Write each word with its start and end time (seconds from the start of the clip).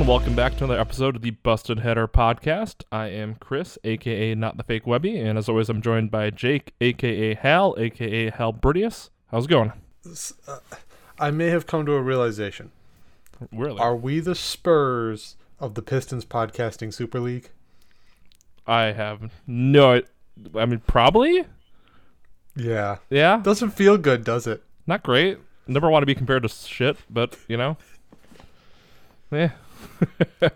everyone, 0.00 0.18
welcome 0.18 0.34
back 0.34 0.56
to 0.56 0.64
another 0.64 0.80
episode 0.80 1.14
of 1.14 1.20
the 1.20 1.30
Busted 1.30 1.80
Header 1.80 2.08
podcast. 2.08 2.84
I 2.90 3.08
am 3.08 3.34
Chris, 3.34 3.76
aka 3.84 4.34
Not 4.34 4.56
the 4.56 4.62
Fake 4.62 4.86
Webby, 4.86 5.18
and 5.18 5.36
as 5.36 5.46
always, 5.46 5.68
I'm 5.68 5.82
joined 5.82 6.10
by 6.10 6.30
Jake, 6.30 6.72
aka 6.80 7.34
Hal, 7.34 7.74
aka 7.78 8.30
Hal 8.30 8.54
Bridius. 8.54 9.10
How's 9.30 9.44
it 9.44 9.48
going? 9.48 9.74
Uh, 10.48 10.56
I 11.18 11.30
may 11.30 11.48
have 11.48 11.66
come 11.66 11.84
to 11.84 11.92
a 11.92 12.00
realization. 12.00 12.72
Really? 13.52 13.78
Are 13.78 13.94
we 13.94 14.20
the 14.20 14.34
Spurs 14.34 15.36
of 15.58 15.74
the 15.74 15.82
Pistons 15.82 16.24
podcasting 16.24 16.94
Super 16.94 17.20
League? 17.20 17.50
I 18.66 18.92
have 18.92 19.30
no. 19.46 20.00
I 20.54 20.64
mean, 20.64 20.80
probably. 20.86 21.44
Yeah. 22.56 22.98
Yeah. 23.10 23.42
Doesn't 23.42 23.72
feel 23.72 23.98
good, 23.98 24.24
does 24.24 24.46
it? 24.46 24.62
Not 24.86 25.02
great. 25.02 25.36
Never 25.66 25.90
want 25.90 26.00
to 26.04 26.06
be 26.06 26.14
compared 26.14 26.44
to 26.44 26.48
shit, 26.48 26.96
but 27.10 27.36
you 27.48 27.58
know. 27.58 27.76
Yeah. 29.30 29.50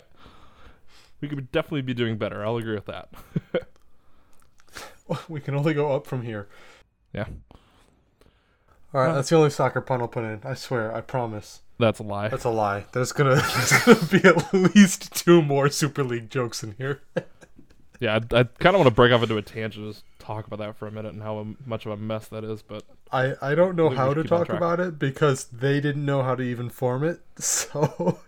we 1.21 1.27
could 1.27 1.51
definitely 1.51 1.81
be 1.81 1.93
doing 1.93 2.17
better. 2.17 2.45
I'll 2.45 2.57
agree 2.57 2.75
with 2.75 2.85
that. 2.85 3.09
We 5.29 5.39
can 5.39 5.55
only 5.55 5.73
go 5.73 5.95
up 5.95 6.07
from 6.07 6.23
here. 6.23 6.47
Yeah. 7.13 7.27
All 8.93 9.01
right, 9.01 9.13
that's 9.13 9.29
the 9.29 9.35
only 9.35 9.49
soccer 9.49 9.81
pun 9.81 10.01
I'll 10.01 10.07
put 10.07 10.23
in. 10.23 10.41
I 10.43 10.53
swear, 10.53 10.95
I 10.95 11.01
promise. 11.01 11.61
That's 11.77 11.99
a 11.99 12.03
lie. 12.03 12.29
That's 12.29 12.45
a 12.45 12.49
lie. 12.49 12.85
There's 12.93 13.11
gonna, 13.11 13.35
there's 13.35 13.83
gonna 13.83 14.05
be 14.05 14.27
at 14.27 14.53
least 14.75 15.13
two 15.13 15.41
more 15.41 15.69
Super 15.69 16.03
League 16.03 16.29
jokes 16.29 16.63
in 16.63 16.75
here. 16.77 17.01
Yeah, 17.99 18.13
I, 18.31 18.39
I 18.39 18.43
kind 18.43 18.75
of 18.75 18.79
want 18.79 18.87
to 18.87 18.93
break 18.93 19.11
off 19.13 19.21
into 19.23 19.37
a 19.37 19.41
tangent, 19.41 19.87
just 19.87 20.03
talk 20.19 20.47
about 20.47 20.59
that 20.59 20.75
for 20.75 20.87
a 20.87 20.91
minute 20.91 21.13
and 21.13 21.23
how 21.23 21.47
much 21.65 21.85
of 21.85 21.91
a 21.91 21.97
mess 21.97 22.27
that 22.27 22.43
is. 22.43 22.61
But 22.61 22.83
I, 23.11 23.33
I 23.41 23.55
don't 23.55 23.75
know 23.75 23.89
how 23.89 24.13
to 24.13 24.23
talk 24.23 24.49
about 24.49 24.79
it 24.79 24.99
because 24.99 25.45
they 25.45 25.79
didn't 25.79 26.05
know 26.05 26.21
how 26.23 26.35
to 26.35 26.43
even 26.43 26.69
form 26.69 27.03
it. 27.03 27.19
So 27.41 28.19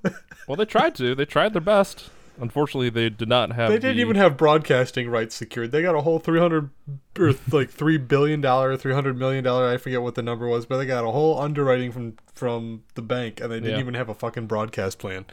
well, 0.48 0.56
they 0.56 0.66
tried 0.66 0.96
to. 0.96 1.16
They 1.16 1.26
tried 1.26 1.54
their 1.54 1.62
best. 1.62 2.10
Unfortunately, 2.40 2.90
they 2.92 3.10
did 3.10 3.28
not 3.28 3.52
have. 3.54 3.70
they 3.72 3.80
didn't 3.80 3.96
the- 3.96 4.02
even 4.02 4.16
have 4.16 4.38
broadcasting 4.38 5.10
rights 5.10 5.34
secured. 5.36 5.72
They 5.72 5.82
got 5.82 5.96
a 5.96 6.02
whole 6.02 6.20
three 6.20 6.40
hundred 6.40 6.70
or 7.18 7.34
like 7.52 7.70
three 7.72 7.98
billion 7.98 8.42
dollar, 8.42 8.78
three 8.78 8.94
hundred 8.94 9.18
million 9.18 9.44
dollar. 9.44 9.68
I 9.68 9.78
forget 9.78 10.02
what 10.04 10.14
the 10.16 10.22
number 10.22 10.48
was, 10.48 10.66
but 10.68 10.78
they 10.78 10.86
got 10.86 11.04
a 11.04 11.12
whole 11.12 11.40
underwriting 11.40 11.92
from 11.92 12.18
from 12.36 12.84
the 12.94 13.02
bank, 13.02 13.42
and 13.42 13.52
they 13.52 13.60
didn't 13.60 13.76
Yeah. 13.76 13.80
even 13.80 13.96
have 13.96 14.08
a 14.10 14.14
fucking 14.14 14.46
broadcast 14.46 15.00
plan. 15.00 15.26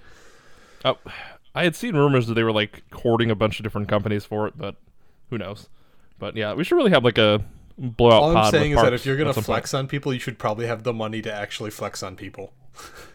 Oh, 0.84 0.96
I 1.54 1.64
had 1.64 1.76
seen 1.76 1.94
rumors 1.96 2.26
that 2.26 2.34
they 2.34 2.42
were 2.42 2.52
like 2.52 2.82
courting 2.90 3.30
a 3.30 3.34
bunch 3.34 3.58
of 3.58 3.64
different 3.64 3.88
companies 3.88 4.24
for 4.24 4.46
it, 4.48 4.54
but 4.56 4.76
who 5.30 5.38
knows? 5.38 5.68
But 6.18 6.36
yeah, 6.36 6.54
we 6.54 6.64
should 6.64 6.76
really 6.76 6.90
have 6.90 7.04
like 7.04 7.18
a 7.18 7.44
blowout 7.78 8.22
All 8.22 8.36
I'm 8.36 8.50
saying 8.50 8.72
is 8.72 8.80
that 8.80 8.92
if 8.92 9.04
you're 9.06 9.16
gonna 9.16 9.32
some 9.32 9.42
point. 9.42 9.46
flex 9.46 9.74
on 9.74 9.86
people, 9.86 10.12
you 10.12 10.20
should 10.20 10.38
probably 10.38 10.66
have 10.66 10.82
the 10.82 10.92
money 10.92 11.22
to 11.22 11.32
actually 11.32 11.70
flex 11.70 12.02
on 12.02 12.16
people. 12.16 12.52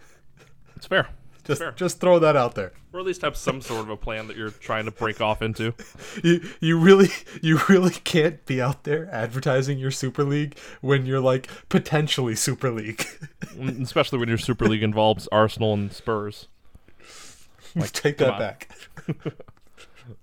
it's 0.75 0.85
fair. 0.85 1.09
Just 1.49 1.61
Fair. 1.61 1.71
just 1.71 1.99
throw 1.99 2.19
that 2.19 2.35
out 2.35 2.53
there. 2.53 2.73
Or 2.93 2.99
at 2.99 3.07
least 3.07 3.23
have 3.23 3.35
some 3.35 3.59
sort 3.59 3.81
of 3.81 3.89
a 3.89 3.97
plan 3.97 4.27
that 4.27 4.37
you're 4.37 4.51
trying 4.51 4.85
to 4.85 4.91
break 4.91 5.19
off 5.19 5.41
into. 5.41 5.73
You 6.23 6.41
you 6.59 6.77
really 6.77 7.09
you 7.41 7.59
really 7.69 7.91
can't 7.91 8.45
be 8.45 8.61
out 8.61 8.83
there 8.83 9.09
advertising 9.11 9.79
your 9.79 9.89
Super 9.89 10.23
League 10.23 10.57
when 10.81 11.07
you're 11.07 11.19
like 11.19 11.49
potentially 11.69 12.35
Super 12.35 12.69
League. 12.69 13.05
Especially 13.81 14.19
when 14.19 14.29
your 14.29 14.37
Super 14.37 14.67
League 14.67 14.83
involves 14.83 15.27
Arsenal 15.31 15.73
and 15.73 15.91
Spurs. 15.91 16.47
Like, 17.75 17.91
Take 17.93 18.17
that 18.17 18.33
on. 18.33 18.39
back. 18.39 18.69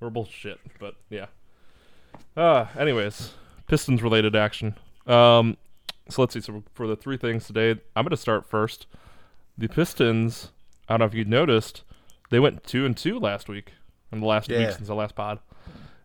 Or 0.01 0.11
bullshit, 0.11 0.59
but 0.81 0.97
yeah. 1.11 1.27
Uh, 2.37 2.67
anyways, 2.77 3.35
Pistons 3.69 4.03
related 4.03 4.35
action. 4.35 4.75
Um, 5.07 5.57
so 6.09 6.23
let's 6.23 6.35
see. 6.35 6.41
So 6.41 6.65
for 6.75 6.89
the 6.89 6.97
three 6.97 7.17
things 7.17 7.47
today, 7.47 7.71
I'm 7.95 8.03
going 8.05 8.11
to 8.11 8.17
start 8.17 8.47
first. 8.47 8.87
The 9.57 9.69
Pistons. 9.69 10.51
I 10.89 10.95
don't 10.95 11.01
know 11.01 11.07
if 11.07 11.15
you 11.15 11.25
noticed, 11.25 11.85
they 12.31 12.41
went 12.41 12.65
two 12.65 12.85
and 12.85 12.97
two 12.97 13.19
last 13.21 13.49
week. 13.49 13.73
In 14.13 14.21
the 14.21 14.27
last 14.27 14.49
week 14.49 14.71
since 14.73 14.87
the 14.89 14.95
last 14.95 15.15
pod, 15.15 15.41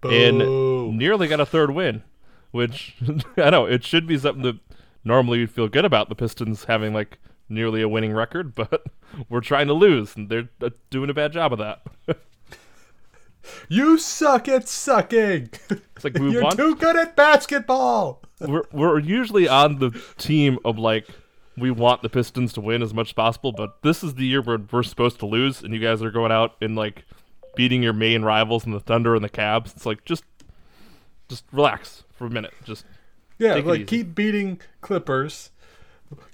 Boo. 0.02 0.10
and 0.10 0.98
nearly 0.98 1.28
got 1.28 1.40
a 1.40 1.46
third 1.46 1.72
win, 1.72 2.04
which 2.52 2.96
I 3.38 3.50
know 3.52 3.66
it 3.66 3.84
should 3.84 4.06
be 4.08 4.18
something 4.18 4.44
that 4.44 4.58
normally 5.04 5.40
you'd 5.40 5.52
feel 5.52 5.68
good 5.68 5.86
about 5.86 6.10
the 6.10 6.16
Pistons 6.16 6.66
having 6.66 6.94
like 6.94 7.18
nearly 7.52 7.82
a 7.82 7.90
winning 7.90 8.14
record, 8.14 8.56
but 8.56 8.86
we're 9.30 9.42
trying 9.42 9.68
to 9.68 9.74
lose, 9.74 10.16
and 10.16 10.30
they're 10.30 10.50
uh, 10.62 10.70
doing 10.90 11.10
a 11.10 11.14
bad 11.14 11.34
job 11.34 11.54
of 11.54 11.60
that. 11.60 11.82
You 13.70 13.98
suck 13.98 14.48
at 14.48 14.68
sucking. 14.68 15.50
It's 15.70 16.04
like 16.04 16.18
You're 16.18 16.44
want 16.44 16.58
too 16.58 16.76
good 16.76 16.96
at 16.96 17.16
basketball. 17.16 18.22
we're 18.40 18.64
we're 18.72 19.00
usually 19.00 19.48
on 19.48 19.80
the 19.80 20.00
team 20.18 20.60
of 20.64 20.78
like 20.78 21.08
we 21.58 21.72
want 21.72 22.02
the 22.02 22.10
Pistons 22.10 22.54
to 22.54 22.62
win 22.62 22.82
as 22.82 22.94
much 22.94 23.10
as 23.10 23.14
possible, 23.14 23.52
but 23.52 23.82
this 23.82 24.04
is 24.04 24.16
the 24.16 24.26
year 24.26 24.42
where 24.42 24.60
we're 24.72 24.84
supposed 24.84 25.20
to 25.20 25.26
lose, 25.26 25.64
and 25.64 25.74
you 25.74 25.80
guys 25.80 26.02
are 26.02 26.12
going 26.12 26.32
out 26.32 26.56
and 26.62 26.76
like 26.76 27.06
beating 27.56 27.84
your 27.84 27.94
main 27.94 28.24
rivals 28.24 28.66
in 28.66 28.72
the 28.72 28.80
Thunder 28.80 29.16
and 29.16 29.24
the 29.24 29.30
Cavs. 29.30 29.76
It's 29.76 29.86
like 29.86 30.06
just 30.06 30.24
just 31.28 31.46
relax 31.52 32.04
for 32.12 32.26
a 32.26 32.30
minute. 32.30 32.54
Just 32.64 32.86
Yeah, 33.38 33.56
like 33.56 33.88
keep 33.88 34.16
beating 34.16 34.60
Clippers. 34.82 35.51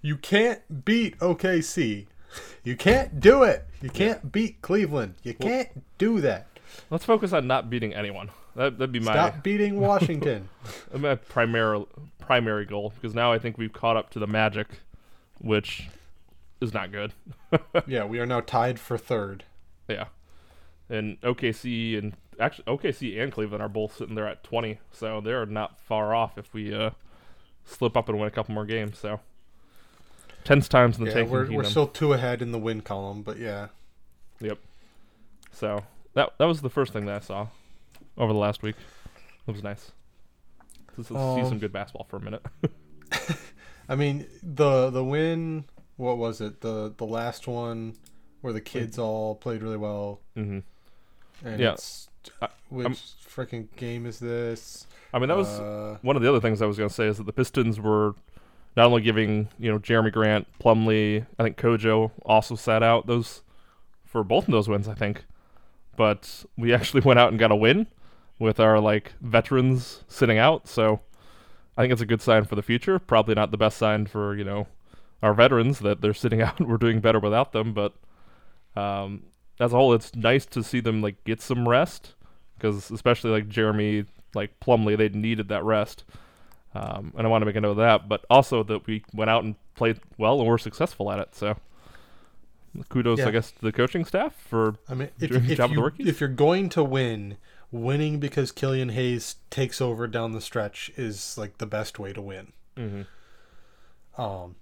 You 0.02 0.18
can't 0.18 0.86
beat 0.86 1.18
OKC. 1.20 2.08
You 2.64 2.76
can't 2.76 3.20
do 3.20 3.44
it. 3.44 3.66
You 3.82 3.90
can't 3.90 4.32
beat 4.32 4.62
Cleveland. 4.62 5.16
You 5.24 5.34
can't 5.34 5.84
do 5.98 6.22
that. 6.22 6.48
let's 6.90 7.06
focus 7.06 7.34
on 7.34 7.48
not 7.48 7.70
beating 7.70 7.94
anyone. 7.94 8.30
That 8.56 8.78
that'd 8.78 8.92
be 8.92 9.00
my 9.00 9.14
Stop 9.14 9.44
beating 9.44 9.80
Washington. 9.80 10.50
my 10.94 11.16
primary 11.16 11.86
primary 12.20 12.66
goal 12.66 12.92
because 12.96 13.16
now 13.16 13.32
I 13.32 13.40
think 13.40 13.58
we've 13.58 13.72
caught 13.72 13.96
up 13.98 14.10
to 14.12 14.20
the 14.20 14.28
Magic, 14.28 14.68
which 15.40 15.88
is 16.60 16.74
not 16.74 16.92
good. 16.92 17.14
yeah, 17.88 18.04
we 18.04 18.20
are 18.20 18.26
now 18.26 18.42
tied 18.42 18.80
for 18.80 18.98
third. 18.98 19.44
Yeah. 19.88 20.06
And 20.90 21.20
OKC 21.22 21.98
and 21.98 22.16
actually 22.40 22.66
OKC 22.66 23.22
and 23.22 23.32
Cleveland 23.32 23.62
are 23.62 23.70
both 23.70 23.96
sitting 23.98 24.16
there 24.16 24.28
at 24.28 24.44
20, 24.44 24.80
so 24.92 25.22
they're 25.22 25.46
not 25.46 25.80
far 25.80 26.16
off 26.16 26.38
if 26.38 26.54
we 26.54 26.74
uh, 26.74 26.92
slip 27.66 27.96
up 27.96 28.10
and 28.10 28.18
win 28.18 28.28
a 28.28 28.32
couple 28.32 28.56
more 28.56 28.66
games. 28.66 28.98
So 28.98 29.20
tense 30.48 30.68
times 30.70 30.98
in 30.98 31.04
the 31.04 31.10
Yeah, 31.10 31.16
tanking 31.16 31.32
we're, 31.34 31.44
kingdom. 31.46 31.58
we're 31.58 31.70
still 31.70 31.88
two 31.88 32.14
ahead 32.14 32.42
in 32.42 32.52
the 32.52 32.58
win 32.60 32.82
column, 32.82 33.22
but 33.22 33.38
yeah. 33.38 33.68
Yep. 34.40 34.60
So 35.52 35.84
that 36.14 36.34
that 36.38 36.46
was 36.46 36.62
the 36.62 36.70
first 36.70 36.94
thing 36.94 37.06
that 37.06 37.16
I 37.16 37.20
saw 37.20 37.48
over 38.18 38.32
the 38.34 38.40
last 38.40 38.62
week. 38.64 38.76
It 39.48 39.52
was 39.52 39.64
nice 39.64 39.92
to 40.96 41.02
s- 41.02 41.08
see 41.08 41.14
Oh. 41.16 41.48
some 41.50 41.60
good 41.60 41.72
basketball 41.74 42.06
for 42.10 42.18
a 42.18 42.22
minute. 42.22 42.46
I 43.90 43.96
mean, 43.96 44.28
the 44.44 44.90
the 44.90 45.04
win, 45.04 45.66
what 45.98 46.18
was 46.18 46.42
it? 46.42 46.62
The 46.62 46.94
the 46.96 47.06
last 47.06 47.48
one 47.48 47.96
where 48.42 48.54
the 48.54 48.62
kids 48.62 48.98
all 49.00 49.36
played 49.36 49.62
really 49.62 49.78
well. 49.78 50.22
Mm-hmm. 50.36 50.60
And 51.48 51.60
Yeah. 51.60 51.74
it's, 51.74 52.10
I- 52.42 52.50
which 52.70 52.88
freaking 53.28 53.68
game 53.76 54.06
is 54.06 54.20
this? 54.20 54.88
I 55.14 55.20
mean, 55.20 55.30
that 55.30 55.38
was 55.38 55.60
Uh, 55.60 55.98
one 56.02 56.16
of 56.16 56.22
the 56.22 56.30
other 56.30 56.40
things 56.42 56.62
I 56.62 56.66
was 56.66 56.78
going 56.78 56.90
to 56.90 56.94
say 56.96 57.08
is 57.08 57.18
that 57.18 57.26
the 57.26 57.34
Pistons 57.34 57.80
were 57.80 58.16
not 58.78 58.86
only 58.86 59.02
giving 59.02 59.50
you 59.58 59.72
know 59.72 59.80
Jerami 59.80 60.14
Grant, 60.14 60.48
Plumlee, 60.60 61.26
I 61.38 61.44
think 61.44 61.58
Kojo 61.58 62.12
also 62.24 62.56
sat 62.56 62.84
out 62.84 63.08
those 63.08 63.42
for 64.06 64.24
both 64.24 64.48
of 64.48 64.52
those 64.52 64.70
wins, 64.70 64.88
I 64.88 64.94
think. 64.94 65.26
But 65.98 66.46
we 66.56 66.74
actually 66.76 67.02
went 67.02 67.20
out 67.20 67.30
and 67.30 67.40
got 67.40 67.52
a 67.52 67.56
win 67.56 67.88
with 68.40 68.60
our 68.60 68.80
like 68.80 69.14
veterans 69.20 70.04
sitting 70.08 70.38
out, 70.38 70.68
so 70.68 71.02
I 71.76 71.82
think 71.82 71.92
it's 71.92 72.04
a 72.04 72.06
good 72.06 72.22
sign 72.22 72.46
for 72.46 72.56
the 72.56 72.62
future. 72.62 73.00
Probably 73.00 73.34
not 73.34 73.50
the 73.50 73.58
best 73.58 73.78
sign 73.78 74.06
for 74.06 74.36
you 74.36 74.44
know 74.44 74.68
our 75.24 75.34
veterans 75.34 75.80
that 75.80 76.02
they're 76.02 76.14
sitting 76.14 76.42
out. 76.44 76.62
We're 76.62 76.78
doing 76.78 77.02
better 77.02 77.20
without 77.20 77.52
them, 77.52 77.74
but 77.74 77.96
um, 78.80 79.24
as 79.60 79.74
a 79.74 79.76
whole, 79.76 79.94
it's 79.94 80.16
nice 80.16 80.46
to 80.46 80.64
see 80.64 80.82
them 80.82 81.02
like 81.02 81.24
get 81.24 81.42
some 81.42 81.68
rest 81.68 82.14
because 82.56 82.92
especially 82.92 83.32
like 83.32 83.50
Jerami, 83.50 84.06
like 84.36 84.60
Plumlee, 84.60 84.98
they 84.98 85.10
needed 85.10 85.50
that 85.50 85.64
rest. 85.64 86.04
Um, 86.78 87.14
and 87.18 87.26
I 87.26 87.30
want 87.30 87.42
to 87.42 87.46
make 87.46 87.56
a 87.56 87.62
note 87.62 87.72
of 87.72 87.78
that, 87.78 88.08
but 88.10 88.26
also 88.30 88.64
that 88.64 88.86
we 88.86 89.04
went 89.14 89.30
out 89.30 89.44
and 89.44 89.56
played 89.76 90.00
well 90.18 90.40
and 90.40 90.48
were 90.48 90.58
successful 90.58 91.12
at 91.12 91.20
it. 91.20 91.34
So 91.36 91.58
kudos, 92.90 93.20
Yeah. 93.20 93.28
I 93.28 93.32
guess, 93.32 93.52
to 93.52 93.62
the 93.62 93.72
coaching 93.72 94.06
staff 94.06 94.36
for 94.36 94.76
I 94.90 94.94
mean, 94.94 95.10
if, 95.20 95.32
doing 95.32 95.46
if, 95.50 95.58
job 95.58 95.70
with 95.70 95.76
the 95.76 95.80
you, 95.80 95.84
rookies? 95.86 96.08
if 96.08 96.20
you're 96.20 96.30
going 96.30 96.70
to 96.70 96.84
win, 96.84 97.38
winning 97.72 98.20
because 98.20 98.52
Killian 98.52 98.90
Hayes 98.90 99.36
takes 99.50 99.82
over 99.82 100.08
down 100.08 100.32
the 100.34 100.42
stretch 100.42 100.92
is 100.96 101.38
like 101.38 101.58
the 101.58 101.66
best 101.66 102.00
way 102.00 102.14
to 102.14 102.22
win. 102.22 102.54
Mhm. 102.76 103.06
Um, 104.18 104.56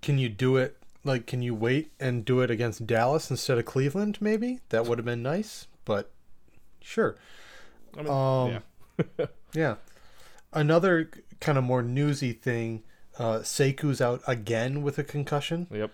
can 0.00 0.18
you 0.18 0.28
do 0.28 0.56
it? 0.56 0.76
Like, 1.04 1.26
can 1.26 1.42
you 1.42 1.54
wait 1.54 1.92
and 1.98 2.24
do 2.24 2.40
it 2.40 2.50
against 2.50 2.86
Dallas 2.86 3.30
instead 3.30 3.58
of 3.58 3.64
Cleveland? 3.64 4.18
Maybe 4.20 4.60
that 4.70 4.86
would 4.86 4.98
have 4.98 5.04
been 5.04 5.22
nice, 5.22 5.66
but 5.84 6.10
sure. 6.80 7.16
I 7.96 8.02
mean, 8.02 8.10
Um, 8.12 8.62
yeah. 9.18 9.26
Yeah. 9.54 9.74
Another 10.52 11.10
kind 11.40 11.58
of 11.58 11.64
more 11.64 11.82
newsy 11.82 12.32
thing. 12.32 12.82
Uh, 13.18 13.38
Seifu's 13.40 14.00
out 14.00 14.22
again 14.26 14.82
with 14.82 14.98
a 14.98 15.04
concussion. 15.04 15.66
Yep. 15.70 15.90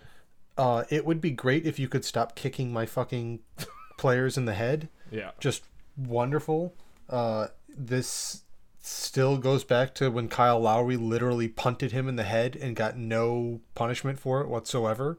Uh, 0.56 0.84
it 0.90 1.04
would 1.04 1.20
be 1.20 1.30
great 1.30 1.66
if 1.66 1.78
you 1.78 1.88
could 1.88 2.04
stop 2.04 2.34
kicking 2.34 2.72
my 2.72 2.86
fucking 2.86 3.40
players 3.98 4.36
in 4.36 4.44
the 4.44 4.54
head. 4.54 4.88
Yeah. 5.10 5.30
Just 5.38 5.62
wonderful. 5.96 6.74
Uh, 7.08 7.48
this 7.68 8.42
still 8.80 9.38
goes 9.38 9.64
back 9.64 9.94
to 9.94 10.10
when 10.10 10.28
Kyle 10.28 10.60
Lowry 10.60 10.96
literally 10.96 11.48
punted 11.48 11.92
him 11.92 12.08
in 12.08 12.16
the 12.16 12.24
head 12.24 12.56
and 12.56 12.74
got 12.74 12.96
no 12.96 13.60
punishment 13.74 14.18
for 14.18 14.40
it 14.40 14.48
whatsoever. 14.48 15.18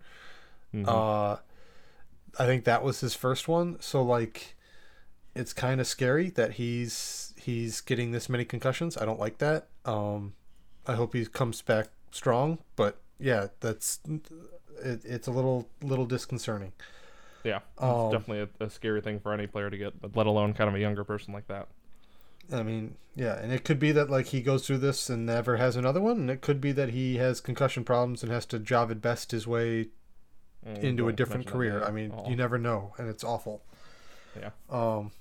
Mhm. 0.73 0.87
Uh, 0.87 1.37
I 2.37 2.45
think 2.45 2.63
that 2.65 2.83
was 2.83 2.99
his 2.99 3.13
first 3.15 3.47
one. 3.47 3.77
So 3.79 4.01
like, 4.03 4.55
it's 5.35 5.53
kind 5.53 5.79
of 5.79 5.87
scary 5.87 6.29
that 6.31 6.53
he's 6.53 7.28
he's 7.49 7.81
getting 7.81 8.11
this 8.11 8.29
many 8.29 8.45
concussions. 8.45 8.97
I 8.97 9.05
don't 9.05 9.19
like 9.19 9.37
that. 9.39 9.67
Um, 9.85 10.33
I 10.87 10.95
hope 10.95 11.13
he 11.13 11.25
comes 11.25 11.61
back 11.61 11.89
strong. 12.11 12.59
But 12.75 12.97
yeah, 13.19 13.47
that's 13.59 13.99
it, 14.83 15.01
it's 15.05 15.27
a 15.27 15.31
little 15.31 15.69
little 15.81 16.05
disconcerting. 16.05 16.73
Yeah, 17.43 17.59
it's 17.81 17.83
Um, 17.83 18.09
definitely 18.09 18.49
a, 18.59 18.65
a 18.65 18.69
scary 18.69 19.01
thing 19.01 19.19
for 19.19 19.33
any 19.33 19.47
player 19.47 19.69
to 19.69 19.77
get, 19.77 19.99
but 20.01 20.15
let 20.15 20.27
alone 20.27 20.53
kind 20.53 20.67
of 20.69 20.75
a 20.75 20.79
younger 20.79 21.03
person 21.03 21.33
like 21.33 21.47
that. 21.47 21.69
I 22.51 22.63
mean, 22.63 22.95
yeah, 23.15 23.37
and 23.39 23.51
it 23.53 23.63
could 23.63 23.79
be 23.79 23.91
that 23.91 24.09
like 24.09 24.27
he 24.27 24.41
goes 24.41 24.65
through 24.65 24.79
this 24.79 25.09
and 25.09 25.25
never 25.25 25.57
has 25.57 25.75
another 25.75 26.01
one, 26.01 26.17
and 26.17 26.29
it 26.31 26.41
could 26.41 26.59
be 26.59 26.71
that 26.71 26.89
he 26.89 27.17
has 27.17 27.41
concussion 27.41 27.83
problems 27.83 28.23
and 28.23 28.31
has 28.31 28.45
to 28.47 28.59
Jahvid 28.59 29.01
Best 29.01 29.31
his 29.31 29.45
way 29.47 29.89
Mm, 30.65 30.83
into 30.83 31.07
a 31.07 31.13
different 31.13 31.47
career. 31.47 31.83
I 31.83 31.91
mean, 31.91 32.13
you 32.25 32.35
never 32.35 32.57
know, 32.57 32.93
and 32.97 33.09
it's 33.09 33.23
awful. 33.23 33.63
Yeah. 34.39 34.51
Um. 34.69 35.11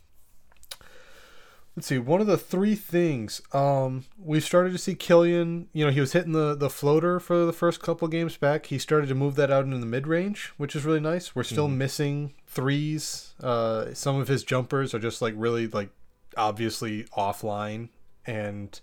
Let's 1.79 1.87
see. 1.87 1.99
One 1.99 2.21
of 2.21 2.27
the 2.27 2.37
three 2.37 2.75
things 2.75 3.41
um, 3.53 4.05
we 4.21 4.41
started 4.41 4.73
to 4.73 4.79
see 4.79 4.97
Killian. 4.97 5.69
You 5.73 5.85
know, 5.85 5.93
he 5.93 6.01
was 6.01 6.13
hitting 6.13 6.33
the 6.33 6.57
the 6.57 6.69
floater 6.69 7.21
for 7.21 7.47
the 7.47 7.53
first 7.53 7.81
couple 7.81 8.09
games 8.09 8.37
back. 8.37 8.67
He 8.67 8.81
started 8.81 9.07
to 9.11 9.15
move 9.15 9.37
that 9.37 9.53
out 9.53 9.63
into 9.65 9.79
the 9.79 9.87
mid 9.87 10.09
range, 10.09 10.53
which 10.57 10.75
is 10.75 10.85
really 10.85 10.99
nice. 10.99 11.37
We're 11.37 11.45
still 11.45 11.69
Mhm. 11.69 11.77
missing 11.77 12.35
threes. 12.49 13.33
Uh, 13.41 13.95
some 13.95 14.17
of 14.17 14.27
his 14.27 14.43
jumpers 14.43 14.93
are 14.93 14.99
just 14.99 15.23
like 15.23 15.35
really 15.37 15.69
like 15.69 15.91
obviously 16.37 17.05
offline, 17.17 17.91
and 18.27 18.81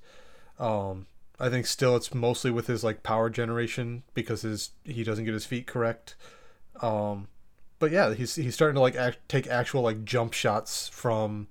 um, 0.58 1.08
I 1.38 1.50
think 1.50 1.66
still 1.66 1.98
it's 1.98 2.14
mostly 2.14 2.50
with 2.50 2.68
his 2.68 2.82
like 2.82 3.04
power 3.04 3.30
generation 3.30 4.04
because 4.14 4.44
his 4.44 4.70
he 4.86 5.04
doesn't 5.04 5.26
get 5.26 5.34
his 5.34 5.46
feet 5.46 5.68
correct. 5.68 6.16
Um, 6.82 7.28
but 7.78 7.92
yeah, 7.92 8.14
he's 8.14 8.36
he's 8.36 8.54
starting 8.56 8.76
to 8.76 8.80
like 8.82 8.96
act, 8.96 9.20
take 9.28 9.48
actual 9.48 9.82
like 9.82 10.06
jump 10.06 10.32
shots 10.32 10.88
from 10.88 11.48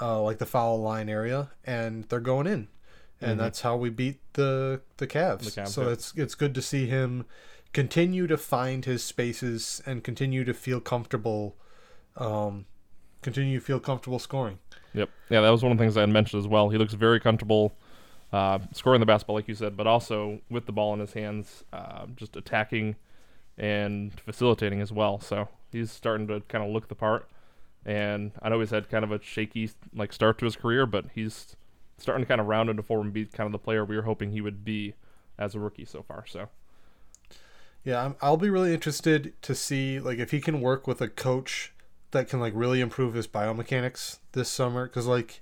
uh, 0.00 0.20
like 0.22 0.38
the 0.38 0.46
foul 0.46 0.80
line 0.80 1.08
area, 1.08 1.50
and 1.64 2.04
they're 2.04 2.20
going 2.20 2.46
in, 2.46 2.68
and 3.20 3.38
Mhm. 3.38 3.42
that's 3.42 3.60
how 3.62 3.76
we 3.76 3.90
beat 3.90 4.20
the 4.34 4.80
the 4.98 5.06
Cavs. 5.06 5.54
The 5.54 5.62
Cavs, 5.62 5.68
so 5.68 5.82
yeah. 5.82 5.92
it's 5.92 6.14
it's 6.16 6.34
good 6.34 6.54
to 6.54 6.62
see 6.62 6.86
him 6.86 7.24
continue 7.72 8.26
to 8.26 8.36
find 8.36 8.84
his 8.84 9.02
spaces 9.04 9.82
and 9.84 10.02
continue 10.02 10.42
to 10.44 10.54
feel 10.54 10.80
comfortable, 10.80 11.56
um, 12.16 12.64
continue 13.22 13.58
to 13.60 13.64
feel 13.64 13.80
comfortable 13.80 14.18
scoring. 14.18 14.58
Yep. 14.94 15.10
Yeah, 15.28 15.40
that 15.42 15.50
was 15.50 15.62
one 15.62 15.72
of 15.72 15.78
the 15.78 15.84
things 15.84 15.96
I 15.96 16.00
had 16.00 16.08
mentioned 16.08 16.40
as 16.40 16.48
well. 16.48 16.70
He 16.70 16.78
looks 16.78 16.94
very 16.94 17.20
comfortable 17.20 17.74
uh, 18.32 18.58
scoring 18.72 19.00
the 19.00 19.06
basketball, 19.06 19.36
like 19.36 19.48
you 19.48 19.54
said, 19.54 19.76
but 19.76 19.86
also 19.86 20.40
with 20.50 20.66
the 20.66 20.72
ball 20.72 20.92
in 20.94 21.00
his 21.00 21.12
hands, 21.14 21.64
uh, 21.72 22.06
just 22.16 22.36
attacking 22.36 22.96
and 23.56 24.18
facilitating 24.20 24.80
as 24.80 24.92
well. 24.92 25.18
So 25.20 25.48
he's 25.72 25.90
starting 25.90 26.26
to 26.28 26.40
kind 26.48 26.64
of 26.64 26.70
look 26.70 26.88
the 26.88 26.94
part. 26.94 27.28
And 27.88 28.32
I 28.42 28.50
know 28.50 28.60
he's 28.60 28.68
had 28.68 28.90
kind 28.90 29.02
of 29.02 29.12
a 29.12 29.22
shaky 29.22 29.70
like 29.94 30.12
start 30.12 30.36
to 30.38 30.44
his 30.44 30.56
career, 30.56 30.84
but 30.84 31.06
he's 31.14 31.56
starting 31.96 32.22
to 32.22 32.28
kind 32.28 32.38
of 32.38 32.46
round 32.46 32.68
into 32.68 32.82
form 32.82 33.06
and 33.06 33.12
be 33.14 33.24
kind 33.24 33.46
of 33.46 33.52
the 33.52 33.58
player 33.58 33.82
we 33.82 33.96
were 33.96 34.02
hoping 34.02 34.30
he 34.30 34.42
would 34.42 34.62
be 34.62 34.92
as 35.38 35.54
a 35.54 35.58
rookie 35.58 35.86
so 35.86 36.02
far. 36.02 36.26
So 36.26 36.50
Yeah, 37.84 38.04
I'm, 38.04 38.16
I'll 38.20 38.36
be 38.36 38.50
really 38.50 38.74
interested 38.74 39.32
to 39.40 39.54
see 39.54 40.00
like 40.00 40.18
if 40.18 40.32
he 40.32 40.40
can 40.42 40.60
work 40.60 40.86
with 40.86 41.00
a 41.00 41.08
coach 41.08 41.72
that 42.10 42.28
can 42.28 42.40
like 42.40 42.52
really 42.54 42.82
improve 42.82 43.14
his 43.14 43.26
biomechanics 43.26 44.18
this 44.32 44.50
summer 44.50 44.86
because 44.86 45.06
like 45.06 45.40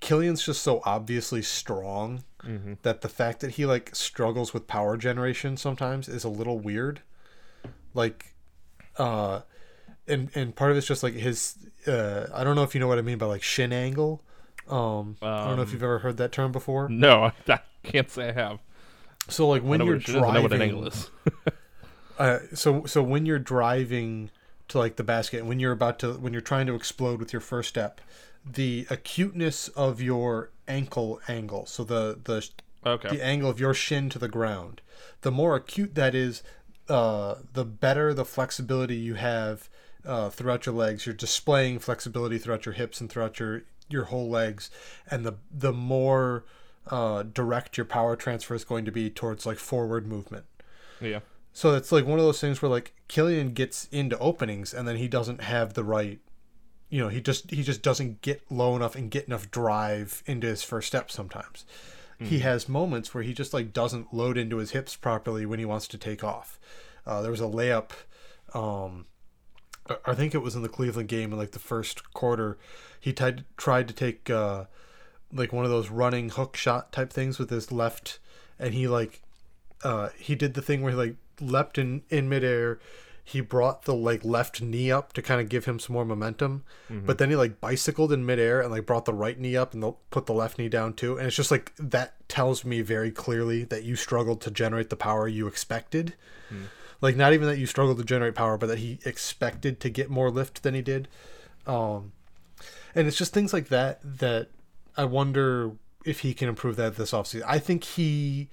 Killian's 0.00 0.44
just 0.44 0.64
so 0.64 0.82
obviously 0.84 1.42
strong 1.42 2.24
mhm. 2.42 2.78
that 2.82 3.02
the 3.02 3.08
fact 3.08 3.38
that 3.38 3.52
he 3.52 3.66
like 3.66 3.94
struggles 3.94 4.52
with 4.52 4.66
power 4.66 4.96
generation 4.96 5.56
sometimes 5.56 6.08
is 6.08 6.24
a 6.24 6.28
little 6.28 6.58
weird. 6.58 7.02
Like, 7.94 8.34
uh, 8.96 9.42
and 10.10 10.30
and 10.34 10.54
part 10.56 10.70
of 10.72 10.76
it's 10.76 10.86
just 10.86 11.02
like 11.02 11.14
his. 11.14 11.56
Uh, 11.86 12.26
I 12.34 12.44
don't 12.44 12.56
know 12.56 12.62
if 12.62 12.74
you 12.74 12.80
know 12.80 12.88
what 12.88 12.98
I 12.98 13.02
mean 13.02 13.18
by 13.18 13.26
like 13.26 13.42
shin 13.42 13.72
angle. 13.72 14.22
Um, 14.68 15.16
I 15.42 15.48
don't 15.48 15.56
know 15.56 15.62
if 15.62 15.72
Um, 15.72 15.74
you've 15.74 15.82
ever 15.82 16.00
heard 16.00 16.18
that 16.18 16.32
term 16.32 16.52
before. 16.52 16.94
no, 16.94 17.24
I, 17.24 17.32
I 17.48 17.60
can't 17.82 18.10
say 18.10 18.28
I 18.30 18.32
have. 18.32 18.60
So 19.28 19.48
like 19.48 19.62
when 19.62 19.82
you're 19.84 19.96
is, 19.96 20.14
I 20.14 20.30
know 20.30 20.42
what 20.42 20.52
an 20.52 20.60
driving, 20.60 20.62
angle 20.62 20.86
is. 20.86 21.10
uh, 22.18 22.38
so 22.54 22.84
so 22.84 23.02
when 23.02 23.26
you're 23.26 23.38
driving 23.38 24.30
to 24.68 24.78
like 24.78 24.96
the 24.96 25.04
basket 25.04 25.40
and 25.40 25.48
when 25.48 25.58
you're 25.60 25.72
about 25.72 25.98
to 26.00 26.14
when 26.14 26.32
you're 26.32 26.42
trying 26.42 26.66
to 26.66 26.74
explode 26.74 27.18
with 27.18 27.32
your 27.32 27.40
first 27.40 27.68
step 27.70 28.00
the 28.44 28.86
acuteness 28.90 29.68
of 29.68 30.00
your 30.00 30.50
ankle 30.68 31.20
angle 31.28 31.66
so 31.66 31.84
the 31.84 32.18
the 32.24 32.48
Okay. 32.84 33.08
the 33.08 33.22
angle 33.24 33.50
of 33.50 33.60
your 33.60 33.74
shin 33.74 34.08
to 34.10 34.18
the 34.18 34.28
ground 34.28 34.80
the 35.22 35.30
more 35.30 35.56
acute 35.56 35.94
that 35.94 36.14
is 36.14 36.42
uh, 36.88 37.36
the 37.52 37.64
better 37.64 38.14
the 38.14 38.24
flexibility 38.24 38.96
you 38.96 39.14
have 39.14 39.68
uh, 40.06 40.30
throughout 40.30 40.66
your 40.66 40.74
legs 40.74 41.06
you're 41.06 41.14
displaying 41.14 41.78
flexibility 41.78 42.38
throughout 42.38 42.64
your 42.66 42.74
hips 42.74 43.00
and 43.00 43.10
throughout 43.10 43.38
your 43.38 43.62
your 43.88 44.04
whole 44.04 44.28
legs 44.28 44.70
and 45.10 45.24
the 45.26 45.34
the 45.50 45.72
more 45.72 46.44
uh, 46.88 47.22
direct 47.22 47.76
your 47.76 47.84
power 47.84 48.16
transfer 48.16 48.54
is 48.54 48.64
going 48.64 48.84
to 48.84 48.92
be 48.92 49.10
towards 49.10 49.44
like 49.46 49.58
forward 49.58 50.06
movement 50.06 50.44
Yeah. 51.00 51.20
so 51.52 51.74
it's 51.74 51.92
like 51.92 52.06
one 52.06 52.18
of 52.18 52.24
those 52.24 52.40
things 52.40 52.62
where 52.62 52.70
like 52.70 52.94
Killian 53.08 53.52
gets 53.52 53.86
into 53.92 54.16
openings 54.18 54.72
and 54.72 54.86
then 54.88 54.96
he 54.96 55.08
doesn't 55.08 55.42
have 55.42 55.74
the 55.74 55.84
right 55.84 56.18
you 56.92 57.00
know, 57.00 57.08
he 57.08 57.20
just 57.20 57.50
he 57.52 57.62
just 57.62 57.82
doesn't 57.82 58.20
get 58.20 58.42
low 58.50 58.74
enough 58.74 58.96
and 58.96 59.12
get 59.12 59.26
enough 59.28 59.48
drive 59.52 60.24
into 60.26 60.48
his 60.48 60.64
first 60.64 60.88
step 60.88 61.08
sometimes. 61.08 61.64
He 62.18 62.40
has 62.40 62.68
moments 62.68 63.14
where 63.14 63.22
he 63.22 63.32
just 63.32 63.54
like 63.54 63.72
doesn't 63.72 64.12
load 64.12 64.36
into 64.36 64.56
his 64.56 64.72
hips 64.72 64.96
properly 64.96 65.46
when 65.46 65.60
he 65.60 65.64
wants 65.64 65.86
to 65.86 65.96
take 65.96 66.24
off. 66.24 66.58
Uh, 67.06 67.22
there 67.22 67.30
was 67.30 67.40
a 67.40 67.44
layup 67.44 67.90
um 68.54 69.06
I- 70.06 70.14
think 70.14 70.34
it 70.34 70.38
was 70.42 70.54
in 70.54 70.62
the 70.62 70.68
Cleveland 70.68 71.08
game 71.08 71.32
in 71.32 71.38
like 71.38 71.52
the 71.52 71.58
first 71.58 72.12
quarter. 72.12 72.58
He 73.00 73.12
tried 73.12 73.44
tried 73.56 73.88
to 73.88 73.94
take 73.94 74.28
uh 74.30 74.64
like 75.32 75.52
one 75.52 75.64
of 75.64 75.70
those 75.70 75.90
running 75.90 76.30
hook 76.30 76.56
shot 76.56 76.92
type 76.92 77.12
things 77.12 77.38
with 77.38 77.50
his 77.50 77.70
left 77.70 78.18
and 78.58 78.74
he 78.74 78.88
like 78.88 79.22
uh 79.84 80.08
he 80.18 80.34
did 80.34 80.54
the 80.54 80.62
thing 80.62 80.82
where 80.82 80.92
he 80.92 80.98
like 80.98 81.16
leapt 81.40 81.78
in 81.78 82.02
in 82.10 82.28
midair. 82.28 82.78
He 83.22 83.40
brought 83.40 83.84
the 83.84 83.94
like 83.94 84.24
left 84.24 84.60
knee 84.60 84.90
up 84.90 85.12
to 85.12 85.22
kind 85.22 85.40
of 85.40 85.48
give 85.48 85.64
him 85.66 85.78
some 85.78 85.94
more 85.94 86.04
momentum 86.04 86.64
but 87.06 87.18
then 87.18 87.30
he 87.30 87.36
like 87.36 87.60
bicycled 87.60 88.12
in 88.12 88.26
midair 88.26 88.60
and 88.60 88.72
like 88.72 88.86
brought 88.86 89.04
the 89.04 89.14
right 89.14 89.38
knee 89.38 89.56
up 89.56 89.72
and 89.72 89.82
the, 89.84 89.92
put 90.10 90.26
the 90.26 90.32
left 90.32 90.58
knee 90.58 90.68
down 90.68 90.94
too 90.94 91.16
and 91.16 91.28
it's 91.28 91.36
just 91.36 91.52
like 91.52 91.72
that 91.78 92.14
tells 92.28 92.64
me 92.64 92.80
very 92.80 93.12
clearly 93.12 93.62
that 93.64 93.84
you 93.84 93.94
struggled 93.94 94.40
to 94.40 94.50
generate 94.50 94.90
the 94.90 94.96
power 94.96 95.28
you 95.28 95.46
expected 95.46 96.14
like 97.00 97.16
not 97.16 97.32
even 97.32 97.46
that 97.48 97.58
you 97.58 97.66
struggled 97.66 97.98
to 97.98 98.04
generate 98.04 98.34
power 98.34 98.56
but 98.56 98.66
that 98.66 98.78
he 98.78 98.98
expected 99.04 99.80
to 99.80 99.88
get 99.90 100.10
more 100.10 100.30
lift 100.30 100.62
than 100.62 100.74
he 100.74 100.82
did 100.82 101.08
um 101.66 102.12
and 102.94 103.06
it's 103.06 103.16
just 103.16 103.32
things 103.32 103.52
like 103.52 103.68
that 103.68 104.00
that 104.02 104.48
I 104.96 105.04
wonder 105.04 105.72
if 106.04 106.20
he 106.20 106.34
can 106.34 106.48
improve 106.48 106.76
that 106.76 106.96
this 106.96 107.12
offseason. 107.12 107.44
I 107.46 107.58
think 107.58 107.84
he 107.84 108.48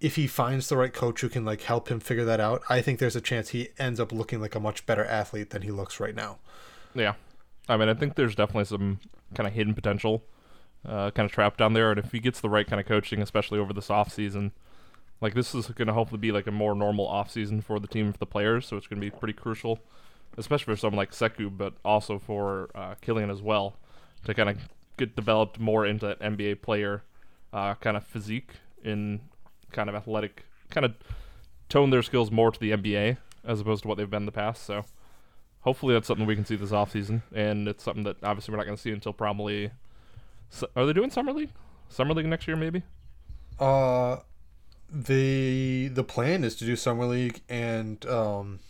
if 0.00 0.16
he 0.16 0.26
finds 0.26 0.68
the 0.68 0.76
right 0.76 0.92
coach 0.92 1.20
who 1.20 1.28
can 1.28 1.44
like 1.44 1.62
help 1.62 1.88
him 1.88 2.00
figure 2.00 2.24
that 2.24 2.40
out, 2.40 2.62
I 2.68 2.82
think 2.82 2.98
there's 2.98 3.16
a 3.16 3.20
chance 3.20 3.50
he 3.50 3.68
ends 3.78 3.98
up 4.00 4.12
looking 4.12 4.40
like 4.40 4.54
a 4.54 4.60
much 4.60 4.86
better 4.86 5.04
athlete 5.04 5.50
than 5.50 5.62
he 5.62 5.70
looks 5.70 5.98
right 5.98 6.14
now. 6.14 6.38
Yeah, 6.94 7.14
I 7.68 7.76
mean, 7.76 7.88
I 7.88 7.94
think 7.94 8.14
there's 8.14 8.34
definitely 8.34 8.66
some 8.66 9.00
kind 9.34 9.46
of 9.46 9.54
hidden 9.54 9.74
potential, 9.74 10.22
uh, 10.86 11.10
kind 11.10 11.26
of 11.26 11.32
trapped 11.32 11.58
down 11.58 11.72
there. 11.72 11.90
And 11.90 11.98
if 11.98 12.12
he 12.12 12.20
gets 12.20 12.40
the 12.40 12.50
right 12.50 12.66
kind 12.66 12.80
of 12.80 12.86
coaching, 12.86 13.22
especially 13.22 13.58
over 13.58 13.72
this 13.72 13.88
off 13.90 14.12
season, 14.12 14.52
like 15.24 15.32
this 15.32 15.54
is 15.54 15.68
going 15.68 15.88
to 15.88 15.94
hopefully 15.94 16.18
be 16.20 16.30
like 16.32 16.46
a 16.46 16.50
more 16.50 16.74
normal 16.74 17.08
off 17.08 17.30
season 17.30 17.62
for 17.62 17.80
the 17.80 17.86
team 17.86 18.12
for 18.12 18.18
the 18.18 18.26
players. 18.26 18.66
So 18.66 18.76
it's 18.76 18.86
going 18.86 19.00
to 19.00 19.04
be 19.04 19.10
pretty 19.10 19.32
crucial, 19.32 19.78
especially 20.36 20.74
for 20.74 20.78
someone 20.78 20.98
like 20.98 21.12
Sekou, 21.12 21.56
but 21.56 21.72
also 21.82 22.18
for 22.18 22.68
uh, 22.74 22.94
Killian 23.00 23.30
as 23.30 23.40
well, 23.40 23.74
to 24.26 24.34
kind 24.34 24.50
of 24.50 24.58
get 24.98 25.16
developed 25.16 25.58
more 25.58 25.86
into 25.86 26.06
that 26.06 26.20
NBA 26.20 26.60
player 26.60 27.04
uh, 27.54 27.74
kind 27.76 27.96
of 27.96 28.04
physique 28.04 28.50
in 28.84 29.20
kind 29.72 29.88
of 29.88 29.94
athletic, 29.94 30.44
kind 30.68 30.84
of 30.84 30.94
tone 31.70 31.88
their 31.88 32.02
skills 32.02 32.30
more 32.30 32.50
to 32.50 32.60
the 32.60 32.72
NBA 32.72 33.16
as 33.44 33.62
opposed 33.62 33.82
to 33.82 33.88
what 33.88 33.96
they've 33.96 34.10
been 34.10 34.24
in 34.24 34.26
the 34.26 34.32
past. 34.32 34.64
So 34.64 34.84
hopefully 35.60 35.94
that's 35.94 36.06
something 36.06 36.26
we 36.26 36.36
can 36.36 36.44
see 36.44 36.56
this 36.56 36.70
offseason 36.70 37.22
and 37.34 37.66
it's 37.66 37.82
something 37.82 38.04
that 38.04 38.18
obviously 38.22 38.52
we're 38.52 38.58
not 38.58 38.66
going 38.66 38.76
to 38.76 38.82
see 38.82 38.90
until 38.90 39.14
probably 39.14 39.70
su- 40.50 40.68
are 40.76 40.84
they 40.84 40.92
doing 40.92 41.10
summer 41.10 41.32
league 41.32 41.50
summer 41.88 42.12
league 42.12 42.26
next 42.26 42.46
year 42.46 42.56
maybe 42.56 42.82
Uh 43.58 44.18
the 44.94 45.88
the 45.88 46.04
plan 46.04 46.44
is 46.44 46.54
to 46.54 46.64
do 46.64 46.76
summer 46.76 47.04
league 47.04 47.40
and 47.48 48.06
um 48.06 48.60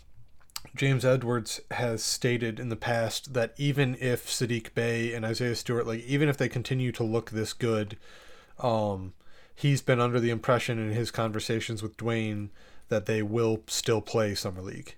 James 0.74 1.04
Edwards 1.04 1.60
has 1.70 2.02
stated 2.02 2.58
in 2.58 2.68
the 2.68 2.76
past 2.76 3.34
that 3.34 3.54
even 3.56 3.96
if 4.00 4.26
Saddiq 4.26 4.74
Bey 4.74 5.14
and 5.14 5.24
Isaiah 5.24 5.54
Stewart, 5.54 5.86
like 5.86 6.00
even 6.00 6.28
if 6.28 6.36
they 6.36 6.48
continue 6.48 6.90
to 6.92 7.04
look 7.04 7.30
this 7.30 7.52
good, 7.52 7.96
um, 8.58 9.12
he's 9.54 9.82
been 9.82 10.00
under 10.00 10.18
the 10.18 10.30
impression 10.30 10.80
in 10.80 10.90
his 10.90 11.12
conversations 11.12 11.80
with 11.80 11.96
Dwane 11.96 12.48
that 12.88 13.06
they 13.06 13.22
will 13.22 13.62
still 13.68 14.00
play 14.00 14.34
summer 14.34 14.62
league. 14.62 14.96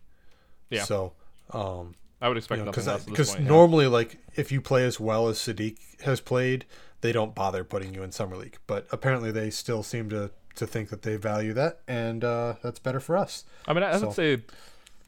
Yeah. 0.70 0.84
So, 0.84 1.12
um, 1.50 1.94
i 2.22 2.28
would 2.28 2.38
expect 2.38 2.64
because 2.64 2.88
at 2.88 3.00
this 3.00 3.04
because 3.04 3.34
yeah. 3.34 3.46
normally 3.46 3.86
like 3.86 4.16
if 4.34 4.50
you 4.50 4.62
play 4.62 4.86
as 4.86 4.98
well 4.98 5.28
as 5.28 5.38
Saddiq 5.38 6.00
has 6.00 6.22
played, 6.22 6.64
they 7.02 7.12
don't 7.12 7.34
bother 7.34 7.64
putting 7.64 7.92
you 7.92 8.02
in 8.02 8.12
summer 8.12 8.36
league. 8.36 8.56
But 8.66 8.86
apparently 8.90 9.30
they 9.30 9.50
still 9.50 9.82
seem 9.82 10.08
to 10.08 10.30
to 10.56 10.66
think 10.66 10.88
that 10.90 11.02
they 11.02 11.16
value 11.16 11.52
that, 11.54 11.80
and 11.88 12.24
uh, 12.24 12.54
that's 12.62 12.78
better 12.78 13.00
for 13.00 13.16
us. 13.16 13.44
i 13.68 13.72
mean 13.72 13.82
i, 13.82 13.92
I 13.94 13.98
so- 13.98 14.06
would 14.06 14.14
say 14.16 14.42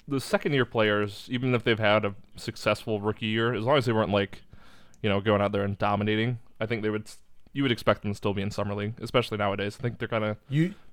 the 0.07 0.21
second 0.21 0.53
year 0.55 0.65
players, 0.65 1.27
even 1.31 1.55
if 1.55 1.65
they've 1.65 1.79
had 1.79 2.05
a 2.05 2.15
successful 2.37 3.01
rookie 3.01 3.27
year, 3.27 3.53
as 3.55 3.65
long 3.65 3.77
as 3.77 3.85
they 3.85 3.93
weren't 3.93 4.11
like, 4.11 4.41
you 5.03 5.09
know, 5.11 5.21
going 5.21 5.43
out 5.43 5.53
there 5.53 5.63
and 5.65 5.77
dominating, 5.79 6.39
I 6.61 6.67
think 6.67 6.83
they 6.83 6.91
would. 6.91 7.11
You 7.55 7.63
would 7.63 7.73
expect 7.73 8.03
them 8.03 8.13
to 8.13 8.15
still 8.17 8.35
be 8.35 8.43
in 8.43 8.51
summer 8.51 8.75
league, 8.75 8.95
especially 9.01 9.37
nowadays. 9.39 9.77
I 9.79 9.83
think 9.83 9.99
they're 9.99 10.07
kind 10.07 10.23
of 10.25 10.37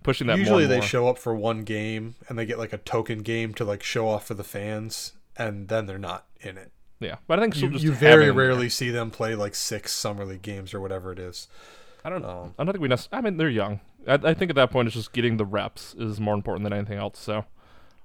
pushing 0.03 0.27
that. 0.27 0.37
usually 0.37 0.65
they 0.65 0.77
more. 0.77 0.85
show 0.85 1.07
up 1.07 1.17
for 1.17 1.35
one 1.35 1.63
game 1.63 2.15
and 2.27 2.39
they 2.39 2.45
get 2.45 2.57
like 2.57 2.73
a 2.73 2.77
token 2.77 3.19
game 3.19 3.53
to 3.55 3.65
like 3.65 3.83
show 3.83 4.07
off 4.07 4.25
for 4.27 4.33
the 4.33 4.43
fans, 4.43 5.13
and 5.37 5.67
then 5.67 5.85
they're 5.85 5.97
not 5.97 6.25
in 6.41 6.57
it. 6.57 6.71
Yeah, 6.99 7.15
but 7.27 7.39
I 7.39 7.41
think 7.43 7.61
You, 7.61 7.69
just 7.69 7.83
you 7.83 7.91
very 7.91 8.31
rarely 8.31 8.69
see 8.69 8.89
them 8.89 9.11
play 9.11 9.35
like 9.35 9.53
six 9.53 9.91
summer 9.93 10.25
league 10.25 10.41
games 10.41 10.73
or 10.73 10.79
whatever 10.79 11.11
it 11.11 11.19
is. 11.19 11.47
I 12.03 12.09
don't. 12.09 12.23
Um, 12.25 12.53
I 12.57 12.63
don't 12.63 12.73
think 12.73 12.81
we. 12.81 12.87
Nec- 12.87 13.07
I 13.11 13.21
mean, 13.21 13.37
they're 13.37 13.49
young. 13.49 13.79
I, 14.07 14.13
I 14.13 14.33
think 14.33 14.49
at 14.49 14.55
that 14.55 14.71
point, 14.71 14.87
it's 14.87 14.95
just 14.95 15.13
getting 15.13 15.37
the 15.37 15.45
reps 15.45 15.93
is 15.97 16.19
more 16.19 16.33
important 16.35 16.63
than 16.63 16.73
anything 16.73 16.97
else. 16.97 17.19
So, 17.19 17.45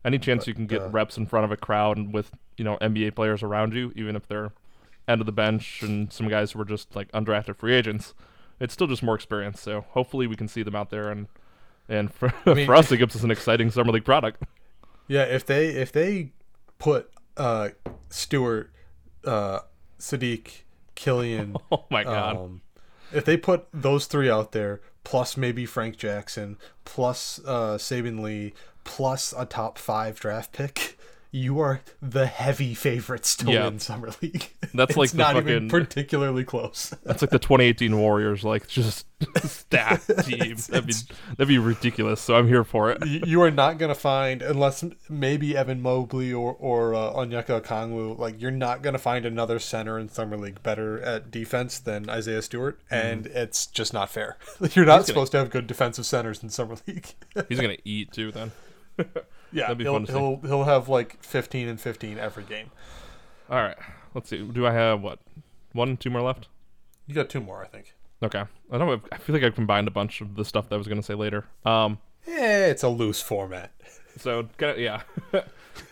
any 0.05 0.19
chance 0.19 0.47
you 0.47 0.55
can 0.55 0.67
get 0.67 0.83
uh, 0.83 0.89
reps 0.89 1.17
in 1.17 1.27
front 1.27 1.45
of 1.45 1.53
a 1.53 1.57
crowd 1.57 1.97
and 1.97 2.13
with 2.13 2.31
you 2.57 2.65
know 2.65 2.77
NBA 2.81 3.15
players 3.15 3.43
around 3.43 3.75
you, 3.75 3.93
even 3.97 4.17
if 4.17 4.27
they're 4.27 4.53
end 5.09 5.21
of 5.21 5.27
the 5.27 5.33
bench 5.33 5.83
and 5.83 6.13
some 6.13 6.29
guys 6.29 6.53
who 6.53 6.61
are 6.61 6.65
just 6.65 6.95
like 6.95 7.11
undrafted 7.13 7.57
free 7.57 7.75
agents, 7.75 8.15
it's 8.61 8.73
still 8.73 8.87
just 8.87 9.03
more 9.03 9.15
experience. 9.15 9.61
So 9.61 9.85
hopefully 9.91 10.27
we 10.27 10.37
can 10.37 10.47
see 10.49 10.63
them 10.63 10.77
out 10.77 10.91
there 10.91 11.11
and 11.11 11.27
and 11.89 12.13
for, 12.15 12.33
mean- 12.47 12.67
for 12.67 12.75
us 12.75 12.91
it 12.93 12.99
gives 12.99 13.17
us 13.17 13.23
an 13.23 13.31
exciting 13.31 13.71
summer 13.71 13.93
league 13.93 14.05
product. 14.05 14.43
Yeah, 15.09 15.25
if 15.25 15.45
they 15.45 15.69
if 15.69 15.91
they 15.93 16.33
put 16.79 17.11
uh 17.37 17.71
Stewart, 18.11 18.73
uh 19.25 19.61
Saddiq, 19.99 20.63
Killian, 20.95 21.57
Oh 21.73 21.85
my 21.91 22.05
god. 22.05 22.37
um, 22.37 22.63
if 23.13 23.25
they 23.25 23.37
put 23.37 23.67
those 23.73 24.07
three 24.07 24.31
out 24.31 24.53
there, 24.53 24.81
plus 25.05 25.37
maybe 25.37 25.67
Frank 25.67 25.97
Jackson, 25.97 26.57
plus 26.85 27.41
uh 27.45 27.79
Lee, 28.23 28.53
plus 28.85 29.35
a 29.37 29.45
top 29.45 29.79
five 29.79 30.19
draft 30.19 30.53
pick, 30.53 30.99
you 31.33 31.61
are 31.61 31.81
the 32.03 32.27
heavy 32.27 32.75
favorites 32.75 33.37
to 33.37 33.51
Yeah. 33.53 33.65
win 33.67 33.79
summer 33.79 34.11
league. 34.21 34.51
That's 34.75 34.97
like 34.97 35.11
the 35.13 35.17
not 35.19 35.37
even 35.37 35.69
particularly 35.69 36.45
close. 36.45 36.93
That's 37.05 37.23
like 37.23 37.31
the 37.31 37.39
2018 37.39 37.97
Warriors, 37.99 38.43
like 38.45 38.67
just 38.67 39.07
stacked 39.45 40.07
team. 40.25 40.57
That'd 40.69 40.87
be 40.87 40.93
that'd 41.37 41.49
be 41.49 41.59
ridiculous. 41.59 42.21
So 42.21 42.35
I'm 42.35 42.49
here 42.49 42.65
for 42.65 42.91
it. 42.91 43.07
you 43.07 43.43
are 43.43 43.51
not 43.51 43.79
gonna 43.79 43.95
find 43.95 44.43
unless 44.43 44.85
maybe 45.09 45.57
Evan 45.57 45.81
Mobley 45.81 46.33
or 46.33 46.55
or 46.59 46.95
uh, 46.95 47.13
Onyeka 47.13 47.61
Okongwu. 47.63 48.19
Like 48.19 48.41
you're 48.41 48.51
not 48.51 48.83
gonna 48.83 48.99
find 48.99 49.25
another 49.25 49.59
center 49.61 49.99
in 49.99 50.09
summer 50.09 50.37
league 50.37 50.63
better 50.63 51.01
at 51.01 51.31
defense 51.31 51.79
than 51.79 52.11
Isaiah 52.11 52.43
Stewart, 52.43 52.81
and 52.91 53.27
it's 53.29 53.67
just 53.67 53.93
not 53.93 54.11
fair. 54.11 54.37
you're 54.73 54.85
not 54.85 54.93
gonna- 54.95 55.05
supposed 55.05 55.33
to 55.33 55.39
have 55.39 55.51
good 55.51 55.67
defensive 55.67 56.07
centers 56.07 56.43
in 56.43 56.49
summer 56.51 56.77
league. 56.89 57.07
He's 57.49 57.61
gonna 57.61 57.77
eat 57.85 58.11
too. 58.13 58.33
Then. 58.33 58.51
Yeah, 59.53 59.63
That'd 59.63 59.79
be 59.79 59.85
he'll 59.85 59.95
fun 59.95 60.07
to 60.07 60.13
he'll 60.13 60.37
he'll 60.43 60.65
have 60.65 60.89
like 60.89 61.23
15 61.23 61.69
and 61.69 61.81
15 61.81 62.19
every 62.19 62.45
game. 62.45 62.71
All 63.51 63.63
right. 63.63 63.77
Let's 64.15 64.29
see. 64.29 64.43
Do 64.43 64.67
I 64.67 64.73
have 64.73 65.03
what? 65.03 65.19
One, 65.73 65.97
two 65.97 66.11
more 66.11 66.23
left. 66.23 66.49
You 67.07 67.15
got 67.15 67.29
two 67.29 67.41
more, 67.41 67.63
I 67.63 67.67
think. 67.67 67.95
Okay. 68.23 68.45
I 68.71 68.79
don't. 68.79 68.89
Have, 68.89 69.03
I 69.11 69.19
feel 69.19 69.35
like 69.35 69.45
I 69.45 69.51
combined 69.51 69.89
a 69.89 69.91
bunch 69.91 70.21
of 70.21 70.37
the 70.37 70.45
stuff 70.45 70.69
that 70.69 70.75
I 70.75 70.79
was 70.79 70.89
gonna 70.89 71.03
say 71.03 71.15
later. 71.15 71.47
Um. 71.65 71.99
Eh, 72.27 72.67
it's 72.67 72.83
a 72.83 72.89
loose 72.89 73.21
format. 73.23 73.73
So 74.19 74.49
kinda, 74.59 74.79
yeah. 74.79 75.03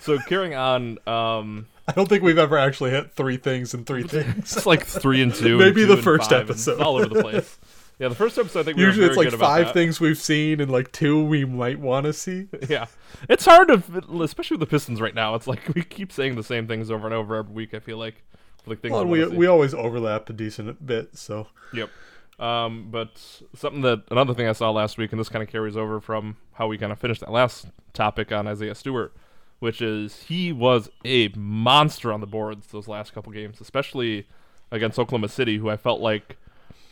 so 0.00 0.19
carrying 0.19 0.55
on. 0.55 0.99
Um. 1.09 1.67
I 1.87 1.93
don't 1.93 2.09
think 2.09 2.23
we've 2.23 2.37
ever 2.37 2.59
actually 2.59 2.91
hit 2.91 3.12
three 3.12 3.38
things 3.38 3.73
and 3.73 3.87
three 3.87 4.03
things. 4.09 4.57
It's 4.57 4.67
like 4.67 4.85
three 4.85 5.23
and 5.23 5.33
two. 5.33 5.57
Maybe 5.57 5.83
two 5.83 5.95
the 5.95 6.03
first 6.03 6.33
episode. 6.33 6.81
All 6.81 6.97
over 6.97 7.07
the 7.07 7.23
place. 7.23 7.59
Yeah, 7.99 8.09
the 8.09 8.14
first 8.14 8.38
episode 8.38 8.61
I 8.61 8.62
think 8.62 8.76
we 8.76 8.85
Usually 8.85 9.07
it's 9.07 9.17
like 9.17 9.31
five 9.33 9.73
things 9.73 10.00
we've 10.00 10.19
seen 10.19 10.61
and 10.61 10.71
like 10.71 10.93
two 10.93 11.25
we 11.25 11.45
might 11.45 11.81
want 11.81 12.07
to 12.07 12.12
see. 12.12 12.49
Yeah, 12.69 12.87
it's 13.28 13.45
hard 13.45 13.69
to, 13.69 13.83
especially 14.23 14.57
with 14.57 14.69
the 14.69 14.71
Pistons 14.71 15.00
right 15.00 15.14
now. 15.14 15.35
It's 15.35 15.47
like 15.47 15.73
we 15.75 15.83
keep 15.83 16.12
saying 16.12 16.37
the 16.37 16.45
same 16.45 16.69
things 16.69 16.90
over 16.90 17.07
and 17.07 17.14
over 17.14 17.37
every 17.37 17.52
week. 17.52 17.75
I 17.75 17.81
feel 17.81 17.99
like, 17.99 18.23
like 18.67 18.81
things. 18.83 18.93
Well, 18.93 19.07
we 19.07 19.26
we 19.26 19.47
always 19.47 19.75
overlap 19.75 20.28
a 20.31 20.33
decent 20.33 20.85
bit, 20.85 21.17
so 21.17 21.49
Yep. 21.73 21.90
Um, 22.38 22.88
but 22.90 23.21
something 23.55 23.81
that 23.83 24.05
another 24.11 24.33
thing 24.33 24.47
I 24.47 24.52
saw 24.52 24.71
last 24.71 24.97
week, 24.97 25.11
and 25.12 25.19
this 25.19 25.28
kind 25.28 25.43
of 25.43 25.49
carries 25.49 25.76
over 25.76 26.00
from 26.00 26.37
how 26.52 26.69
we 26.69 26.78
kind 26.78 26.93
of 26.93 26.99
finished 26.99 27.21
that 27.21 27.33
last 27.33 27.67
topic 27.95 28.31
on 28.31 28.47
Isaiah 28.47 28.76
Stewart, 28.76 29.12
which 29.59 29.83
is 29.83 30.23
he 30.25 30.52
was 30.52 30.88
a 31.05 31.28
monster 31.31 32.12
on 32.12 32.21
the 32.21 32.26
boards 32.26 32.69
those 32.69 32.87
last 32.87 33.12
couple 33.12 33.33
games, 33.33 33.61
especially 33.61 34.28
against 34.71 34.99
Oklahoma 34.99 35.28
City, 35.28 35.57
who 35.57 35.69
I 35.69 35.76
felt 35.76 36.00
like 36.00 36.37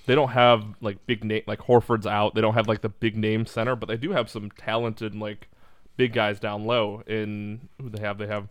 they 0.07 0.15
don't 0.15 0.31
have 0.31 0.65
like 0.81 1.05
big 1.07 1.25
name 1.25 1.43
like 1.47 1.61
Horford's 1.61 2.07
out. 2.07 2.35
They 2.35 2.41
don't 2.41 2.55
have 2.55 2.69
like 2.69 2.81
the 2.81 2.89
big 2.89 3.17
name 3.17 3.45
center, 3.45 3.77
but 3.77 3.89
they 3.89 3.97
do 3.97 4.13
have 4.13 4.31
some 4.31 4.51
talented 4.51 5.15
like 5.15 5.49
big 5.97 6.13
guys 6.13 6.41
down 6.41 6.65
low. 6.65 7.03
In 7.07 7.69
who 7.81 7.91
they 7.91 8.01
have, 8.01 8.19
they 8.19 8.29
have 8.29 8.49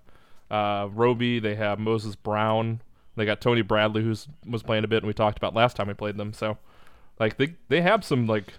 uh, 0.51 0.89
Roby, 0.91 1.39
they 1.39 1.55
have 1.55 1.79
Moses 1.79 2.15
Brown, 2.15 2.81
they 3.15 3.25
got 3.25 3.41
Tony 3.41 3.61
Bradley, 3.61 4.03
who's 4.03 4.27
was 4.45 4.63
playing 4.63 4.83
a 4.83 4.87
bit, 4.87 4.97
and 4.97 5.07
we 5.07 5.13
talked 5.13 5.37
about 5.37 5.55
last 5.55 5.75
time 5.75 5.87
we 5.87 5.93
played 5.93 6.17
them. 6.17 6.33
So, 6.33 6.57
like 7.19 7.37
they 7.37 7.55
they 7.69 7.81
have 7.81 8.03
some 8.03 8.27
like 8.27 8.53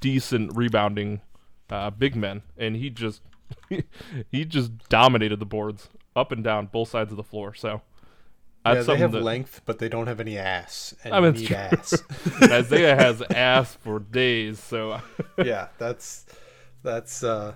decent 0.00 0.54
rebounding 0.54 1.22
uh, 1.70 1.90
big 1.90 2.14
men, 2.14 2.42
and 2.58 2.76
he 2.76 2.90
just 2.90 3.22
he 4.30 4.44
just 4.44 4.88
dominated 4.90 5.40
the 5.40 5.46
boards 5.46 5.88
up 6.14 6.32
and 6.32 6.44
down 6.44 6.66
both 6.66 6.90
sides 6.90 7.10
of 7.10 7.16
the 7.16 7.24
floor. 7.24 7.54
So. 7.54 7.80
Yeah, 8.64 8.82
they 8.82 8.96
have 8.98 9.12
that- 9.12 9.22
length, 9.22 9.60
but 9.64 9.78
they 9.78 9.88
don't 9.88 10.06
have 10.06 10.20
any 10.20 10.38
ass. 10.38 10.94
And 11.04 11.14
I 11.14 11.20
mean, 11.20 11.32
need 11.34 11.52
ass. 11.52 12.02
Isaiah 12.42 12.96
has 12.96 13.22
ass 13.22 13.74
for 13.74 13.98
days, 13.98 14.58
so 14.60 15.00
yeah, 15.38 15.68
that's 15.78 16.26
that's 16.82 17.22
uh, 17.24 17.54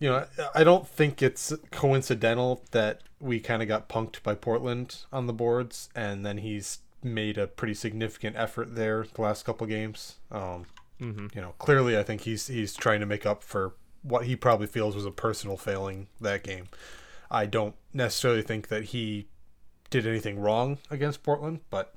you 0.00 0.08
know, 0.08 0.26
I 0.54 0.64
don't 0.64 0.86
think 0.86 1.22
it's 1.22 1.52
coincidental 1.70 2.62
that 2.72 3.00
we 3.20 3.40
kind 3.40 3.62
of 3.62 3.68
got 3.68 3.88
punked 3.88 4.22
by 4.22 4.34
Portland 4.34 5.04
on 5.12 5.26
the 5.26 5.32
boards, 5.32 5.88
and 5.94 6.24
then 6.26 6.38
he's 6.38 6.80
made 7.02 7.38
a 7.38 7.46
pretty 7.46 7.74
significant 7.74 8.36
effort 8.36 8.74
there 8.74 9.06
the 9.14 9.22
last 9.22 9.44
couple 9.44 9.66
games. 9.66 10.16
Um, 10.30 10.66
Mhm. 11.00 11.34
You 11.34 11.42
know, 11.42 11.54
clearly, 11.58 11.98
I 11.98 12.02
think 12.02 12.22
he's 12.22 12.46
he's 12.46 12.74
trying 12.74 13.00
to 13.00 13.06
make 13.06 13.26
up 13.26 13.42
for 13.42 13.74
what 14.02 14.24
he 14.24 14.34
probably 14.34 14.66
feels 14.66 14.94
was 14.96 15.04
a 15.04 15.10
personal 15.10 15.56
failing 15.58 16.06
that 16.22 16.42
game. 16.42 16.68
I 17.30 17.44
don't 17.44 17.74
necessarily 17.92 18.40
think 18.42 18.68
that 18.68 18.84
he 18.84 19.26
did 19.90 20.06
anything 20.06 20.38
wrong 20.38 20.78
against 20.90 21.22
Portland, 21.22 21.60
but 21.70 21.94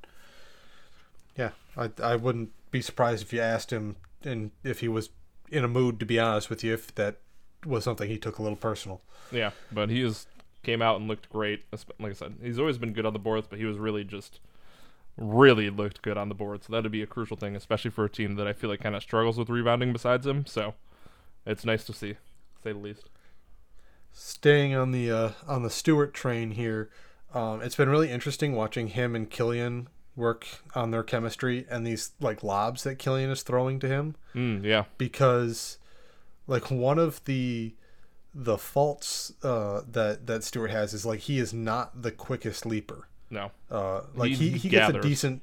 yeah, 1.35 1.51
I 1.77 1.91
I 2.01 2.15
wouldn't 2.15 2.51
be 2.71 2.81
surprised 2.81 3.23
if 3.23 3.33
you 3.33 3.41
asked 3.41 3.71
him 3.71 3.95
and 4.23 4.51
if 4.63 4.79
he 4.79 4.87
was 4.87 5.09
in 5.49 5.63
a 5.63 5.67
mood 5.67 5.99
to 5.99 6.05
be 6.05 6.19
honest 6.19 6.49
with 6.49 6.63
you 6.63 6.73
if 6.73 6.93
that 6.95 7.17
was 7.65 7.83
something 7.83 8.07
he 8.07 8.17
took 8.17 8.37
a 8.37 8.43
little 8.43 8.57
personal. 8.57 9.01
yeah. 9.31 9.51
But 9.71 9.89
he 9.89 10.01
is 10.01 10.27
came 10.63 10.81
out 10.81 10.99
and 10.99 11.07
looked 11.07 11.29
great. 11.29 11.63
Like 11.99 12.11
I 12.11 12.13
said, 12.13 12.35
he's 12.41 12.59
always 12.59 12.77
been 12.77 12.93
good 12.93 13.05
on 13.05 13.13
the 13.13 13.19
boards, 13.19 13.47
but 13.49 13.59
he 13.59 13.65
was 13.65 13.77
really 13.77 14.03
just 14.03 14.39
really 15.17 15.69
looked 15.69 16.01
good 16.01 16.17
on 16.17 16.29
the 16.29 16.35
board. 16.35 16.63
So 16.63 16.73
that'd 16.73 16.91
be 16.91 17.01
a 17.01 17.07
crucial 17.07 17.37
thing, 17.37 17.55
especially 17.55 17.91
for 17.91 18.05
a 18.05 18.09
team 18.09 18.35
that 18.35 18.47
I 18.47 18.53
feel 18.53 18.69
like 18.69 18.81
kind 18.81 18.95
of 18.95 19.03
struggles 19.03 19.37
with 19.37 19.49
rebounding 19.49 19.93
besides 19.93 20.25
him. 20.25 20.45
So 20.45 20.75
it's 21.45 21.65
nice 21.65 21.83
to 21.85 21.93
see, 21.93 22.13
to 22.13 22.61
say 22.63 22.71
the 22.71 22.79
least. 22.79 23.09
Staying 24.11 24.75
on 24.75 24.91
the 24.91 25.11
uh, 25.11 25.31
on 25.47 25.63
the 25.63 25.69
Stewart 25.69 26.13
train 26.13 26.51
here, 26.51 26.89
um, 27.33 27.61
it's 27.61 27.75
been 27.75 27.89
really 27.89 28.09
interesting 28.09 28.55
watching 28.55 28.87
him 28.87 29.15
and 29.15 29.29
Killian 29.29 29.87
work 30.15 30.45
on 30.75 30.91
their 30.91 31.03
chemistry 31.03 31.65
and 31.69 31.85
these 31.87 32.11
like 32.19 32.43
lobs 32.43 32.83
that 32.83 32.95
Killian 32.99 33.29
is 33.29 33.41
throwing 33.43 33.79
to 33.79 33.87
him 33.87 34.15
Mm, 34.35 34.63
yeah, 34.63 34.85
because 34.97 35.77
like 36.47 36.69
one 36.71 36.99
of 36.99 37.23
the 37.25 37.73
the 38.33 38.57
faults 38.57 39.33
uh, 39.43 39.81
that 39.91 40.27
that 40.27 40.43
Stewart 40.43 40.71
has 40.71 40.93
is 40.93 41.05
like 41.05 41.21
he 41.21 41.39
is 41.39 41.53
not 41.53 42.01
the 42.01 42.11
quickest 42.11 42.65
leaper. 42.65 43.07
no, 43.29 43.51
Uh, 43.71 44.01
like 44.15 44.31
He 44.31 44.49
he, 44.51 44.57
he 44.57 44.69
gets 44.69 44.95
a 44.95 44.99
decent 45.01 45.41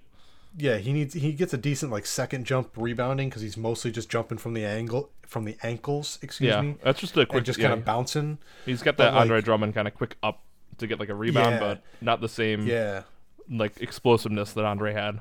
yeah 0.58 0.76
he 0.78 0.92
needs 0.92 1.12
he 1.14 1.32
gets 1.32 1.52
a 1.52 1.58
decent 1.58 1.92
like 1.92 2.06
second 2.06 2.46
jump 2.46 2.70
rebounding 2.76 3.28
because 3.28 3.42
he's 3.42 3.56
mostly 3.58 3.90
just 3.90 4.08
jumping 4.08 4.38
from 4.38 4.54
the 4.54 4.64
angle 4.64 5.10
from 5.26 5.44
the 5.44 5.56
ankles 5.62 6.18
excuse 6.22 6.48
yeah. 6.54 6.60
me 6.62 6.76
That's 6.82 6.98
just 7.00 7.14
a 7.16 7.26
quick. 7.26 7.44
just 7.44 7.58
yeah, 7.58 7.68
kind 7.68 7.78
of 7.80 7.84
bouncing 7.84 8.38
He's 8.64 8.82
got 8.82 8.96
but, 8.96 9.04
that 9.04 9.12
like- 9.14 9.20
Andre 9.22 9.40
Drummond 9.42 9.74
kind 9.74 9.86
of 9.88 9.94
quick 9.94 10.16
up 10.22 10.42
to 10.78 10.86
get 10.86 10.98
like 11.00 11.08
a 11.08 11.14
rebound, 11.14 11.54
Yeah. 11.54 11.58
but 11.60 11.82
not 12.00 12.20
the 12.20 12.28
same 12.28 12.66
yeah. 12.66 13.02
like 13.50 13.80
explosiveness 13.80 14.52
that 14.54 14.64
Andre 14.64 14.92
had. 14.92 15.20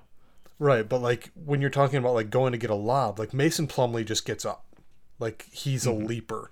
right 0.60 0.88
but 0.88 1.02
like 1.02 1.32
when 1.36 1.60
you're 1.62 1.70
talking 1.70 1.98
about 1.98 2.14
like 2.14 2.30
going 2.30 2.52
to 2.54 2.58
get 2.58 2.70
a 2.70 2.76
lob 2.76 3.20
like 3.20 3.34
Mason 3.34 3.68
Plumlee 3.68 4.06
just 4.06 4.26
gets 4.26 4.46
up. 4.46 4.66
Like 5.20 5.46
he's 5.52 5.86
a 5.86 5.92
leaper. 5.94 6.52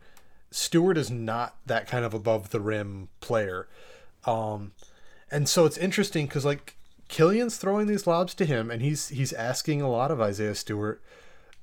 Stewart 0.52 0.98
is 0.98 1.10
not 1.12 1.56
that 1.66 1.88
kind 1.88 2.06
of 2.06 2.14
above 2.14 2.50
the 2.52 2.60
rim 2.62 3.10
player. 3.22 3.68
Um 4.26 4.74
and 5.32 5.50
so 5.50 5.66
it's 5.66 5.78
interesting 5.78 6.28
because 6.28 6.46
like 6.46 6.76
Killian's 7.10 7.58
throwing 7.58 7.88
these 7.88 8.08
lobs 8.08 8.34
to 8.36 8.46
him 8.46 8.70
and 8.72 8.82
he's 8.82 9.10
he's 9.10 9.34
asking 9.34 9.82
a 9.82 9.90
lot 9.90 10.12
of 10.12 10.22
Isaiah 10.22 10.56
Stewart. 10.56 11.02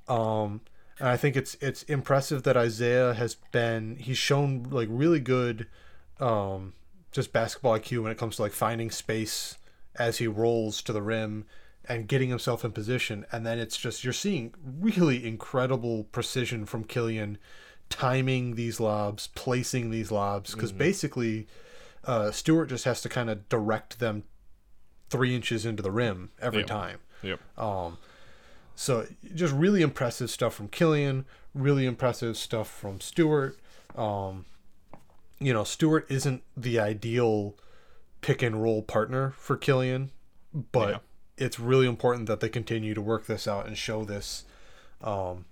Um 0.07 0.61
and 0.99 1.07
I 1.09 1.17
think 1.17 1.35
it's 1.35 1.55
it's 1.61 1.83
impressive 1.83 2.43
that 2.43 2.57
Isaiah 2.57 3.13
has 3.13 3.35
been 3.51 3.95
he's 3.97 4.17
shown 4.17 4.67
like 4.69 4.87
really 4.91 5.19
good 5.19 5.67
um 6.19 6.73
just 7.11 7.33
basketball 7.33 7.77
IQ 7.77 8.03
when 8.03 8.11
it 8.11 8.17
comes 8.17 8.37
to 8.37 8.41
like 8.43 8.51
finding 8.53 8.89
space 8.91 9.57
as 9.95 10.17
he 10.19 10.27
rolls 10.27 10.81
to 10.81 10.93
the 10.93 11.01
rim 11.01 11.45
and 11.87 12.07
getting 12.07 12.29
himself 12.29 12.63
in 12.63 12.71
position 12.71 13.25
and 13.31 13.45
then 13.45 13.59
it's 13.59 13.75
just 13.77 14.03
you're 14.03 14.13
seeing 14.13 14.53
really 14.63 15.27
incredible 15.27 16.05
precision 16.05 16.65
from 16.65 16.83
Killian 16.83 17.37
timing 17.89 18.55
these 18.55 18.79
lobs, 18.79 19.27
placing 19.35 19.89
these 19.91 20.11
lobs, 20.11 20.53
because 20.55 20.71
basically, 20.71 21.45
uh, 22.05 22.31
Stewart 22.31 22.69
just 22.69 22.85
has 22.85 23.01
to 23.01 23.09
kind 23.09 23.29
of 23.29 23.49
direct 23.49 23.99
them 23.99 24.23
three 25.09 25.35
inches 25.35 25.65
into 25.65 25.83
the 25.83 25.91
rim 25.91 26.31
every 26.41 26.59
Yep. 26.59 26.67
time. 26.67 26.99
Yep. 27.21 27.39
Um, 27.59 27.97
so 28.75 29.05
just 29.35 29.53
really 29.53 29.81
impressive 29.81 30.29
stuff 30.29 30.53
from 30.53 30.69
Killian. 30.69 31.25
Really 31.53 31.85
impressive 31.85 32.37
stuff 32.37 32.69
from 32.69 33.01
Stewart. 33.01 33.59
Um, 33.95 34.45
you 35.41 35.53
know, 35.53 35.63
Stewart 35.63 36.05
isn't 36.09 36.43
the 36.55 36.79
ideal 36.79 37.55
pick 38.21 38.41
and 38.41 38.61
roll 38.61 38.81
partner 38.83 39.33
for 39.37 39.57
Killian, 39.57 40.11
but 40.53 40.89
Yeah. 40.89 40.97
it's 41.37 41.59
really 41.59 41.87
important 41.87 42.27
that 42.27 42.39
they 42.39 42.49
continue 42.49 42.93
to 42.93 43.01
work 43.01 43.25
this 43.25 43.47
out 43.47 43.65
and 43.65 43.77
show 43.77 44.05
this. 44.05 44.45
Um, 45.01 45.45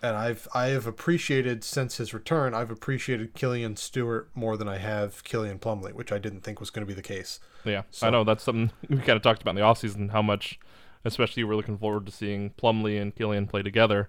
and 0.00 0.14
I've 0.16 0.46
I 0.54 0.66
have 0.68 0.86
appreciated 0.86 1.64
since 1.64 1.96
his 1.96 2.14
return. 2.14 2.54
I've 2.54 2.70
appreciated 2.70 3.34
Killian 3.34 3.76
Stewart 3.76 4.28
more 4.32 4.56
than 4.56 4.68
I 4.68 4.78
have 4.78 5.24
Killian 5.24 5.58
Plumlee, 5.58 5.92
which 5.92 6.12
I 6.12 6.18
didn't 6.18 6.42
think 6.42 6.60
was 6.60 6.70
going 6.70 6.86
to 6.86 6.88
be 6.88 6.94
the 6.94 7.02
case. 7.02 7.40
Yeah, 7.64 7.82
So- 7.90 8.06
I 8.06 8.10
know 8.10 8.22
that's 8.22 8.44
something 8.44 8.70
we 8.88 8.98
kind 8.98 9.16
of 9.16 9.22
talked 9.22 9.42
about 9.42 9.50
in 9.50 9.56
the 9.56 9.62
offseason, 9.62 10.12
how 10.12 10.22
much, 10.22 10.60
especially 11.04 11.42
we're 11.42 11.56
looking 11.56 11.78
forward 11.78 12.06
to 12.06 12.12
seeing 12.12 12.50
Plumlee 12.50 13.02
and 13.02 13.12
Killian 13.12 13.48
play 13.48 13.62
together. 13.62 14.08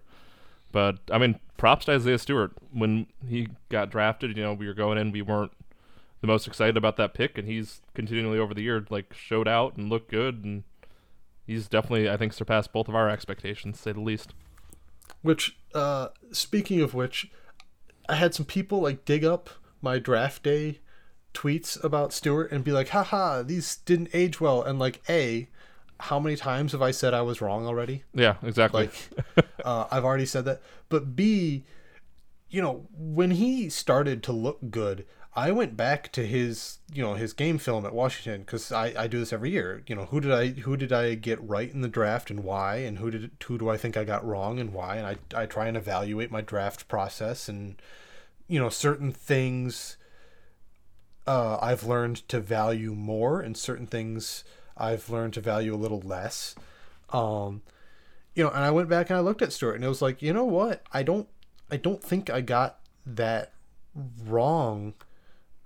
But 0.71 0.99
I 1.11 1.17
mean, 1.17 1.39
props 1.57 1.85
to 1.85 1.93
Isaiah 1.93 2.17
Stewart. 2.17 2.53
When 2.71 3.07
he 3.27 3.47
got 3.69 3.89
drafted, 3.89 4.35
you 4.37 4.43
know, 4.43 4.53
we 4.53 4.67
were 4.67 4.73
going 4.73 4.97
in, 4.97 5.11
we 5.11 5.21
weren't 5.21 5.51
the 6.21 6.27
most 6.27 6.47
excited 6.47 6.77
about 6.77 6.97
that 6.97 7.13
pick, 7.13 7.37
and 7.37 7.47
he's 7.47 7.81
continually 7.93 8.39
over 8.39 8.53
the 8.53 8.61
year 8.61 8.85
like 8.89 9.13
showed 9.13 9.47
out 9.47 9.77
and 9.77 9.89
looked 9.89 10.11
good, 10.11 10.43
and 10.43 10.63
he's 11.47 11.67
definitely 11.67 12.09
I 12.09 12.17
think 12.17 12.33
surpassed 12.33 12.73
both 12.73 12.87
of 12.87 12.95
our 12.95 13.09
expectations, 13.09 13.79
say 13.79 13.91
the 13.91 14.01
least. 14.01 14.33
Which, 15.21 15.57
uh, 15.73 16.09
speaking 16.31 16.81
of 16.81 16.93
which, 16.93 17.31
I 18.07 18.15
had 18.15 18.33
some 18.33 18.45
people 18.45 18.81
like 18.81 19.05
dig 19.05 19.25
up 19.25 19.49
my 19.81 19.99
draft 19.99 20.43
day 20.43 20.79
tweets 21.33 21.81
about 21.83 22.13
Stewart 22.13 22.51
and 22.51 22.63
be 22.63 22.71
like, 22.71 22.89
haha, 22.89 23.43
these 23.43 23.77
didn't 23.77 24.09
age 24.13 24.41
well. 24.41 24.61
And 24.61 24.79
like, 24.79 25.01
A, 25.09 25.47
how 25.99 26.19
many 26.19 26.35
times 26.35 26.71
have 26.71 26.81
I 26.81 26.91
said 26.91 27.13
I 27.13 27.21
was 27.21 27.41
wrong 27.41 27.65
already? 27.65 28.03
Yeah, 28.13 28.35
exactly. 28.41 28.89
Like, 29.35 29.47
uh, 29.63 29.85
I've 29.91 30.05
already 30.05 30.25
said 30.25 30.45
that. 30.45 30.61
But 30.87 31.15
B, 31.15 31.65
you 32.49 32.61
know, 32.61 32.87
when 32.97 33.31
he 33.31 33.69
started 33.69 34.23
to 34.23 34.31
look 34.31 34.59
good, 34.69 35.05
I 35.35 35.51
went 35.51 35.77
back 35.77 36.11
to 36.13 36.25
his, 36.25 36.79
you 36.91 37.03
know, 37.03 37.13
his 37.13 37.33
game 37.33 37.59
film 37.59 37.85
at 37.85 37.93
Washington 37.93 38.41
because 38.41 38.71
I, 38.71 38.93
I 38.97 39.07
do 39.07 39.19
this 39.19 39.31
every 39.31 39.51
year. 39.51 39.83
You 39.87 39.95
know, 39.95 40.05
who 40.05 40.19
did 40.19 40.31
I 40.31 40.47
who 40.47 40.75
did 40.75 40.91
I 40.91 41.15
get 41.15 41.41
right 41.41 41.71
in 41.71 41.81
the 41.81 41.87
draft 41.87 42.31
and 42.31 42.43
why, 42.43 42.77
and 42.77 42.97
who 42.97 43.11
did 43.11 43.31
who 43.45 43.57
do 43.57 43.69
I 43.69 43.77
think 43.77 43.95
I 43.95 44.03
got 44.03 44.25
wrong 44.25 44.59
and 44.59 44.73
why, 44.73 44.95
and 44.95 45.05
I 45.05 45.41
I 45.43 45.45
try 45.45 45.67
and 45.67 45.77
evaluate 45.77 46.31
my 46.31 46.41
draft 46.41 46.87
process 46.87 47.47
and 47.47 47.79
you 48.47 48.59
know 48.59 48.69
certain 48.69 49.11
things. 49.11 49.97
Uh, 51.27 51.59
I've 51.61 51.83
learned 51.83 52.27
to 52.29 52.39
value 52.39 52.95
more, 52.95 53.39
and 53.39 53.55
certain 53.55 53.85
things 53.85 54.43
I've 54.79 55.09
learned 55.09 55.33
to 55.35 55.41
value 55.41 55.73
a 55.73 55.77
little 55.77 55.99
less. 56.01 56.55
Um, 57.11 57.61
you 58.35 58.43
know, 58.43 58.49
and 58.51 58.63
I 58.63 58.71
went 58.71 58.89
back 58.89 59.09
and 59.09 59.17
I 59.17 59.21
looked 59.21 59.41
at 59.41 59.51
Stewart, 59.53 59.75
and 59.75 59.83
it 59.83 59.87
was 59.89 60.01
like, 60.01 60.21
you 60.21 60.31
know 60.33 60.45
what? 60.45 60.83
I 60.93 61.03
don't, 61.03 61.27
I 61.71 61.77
don't 61.77 62.03
think 62.03 62.29
I 62.29 62.41
got 62.41 62.79
that 63.05 63.51
wrong 64.25 64.93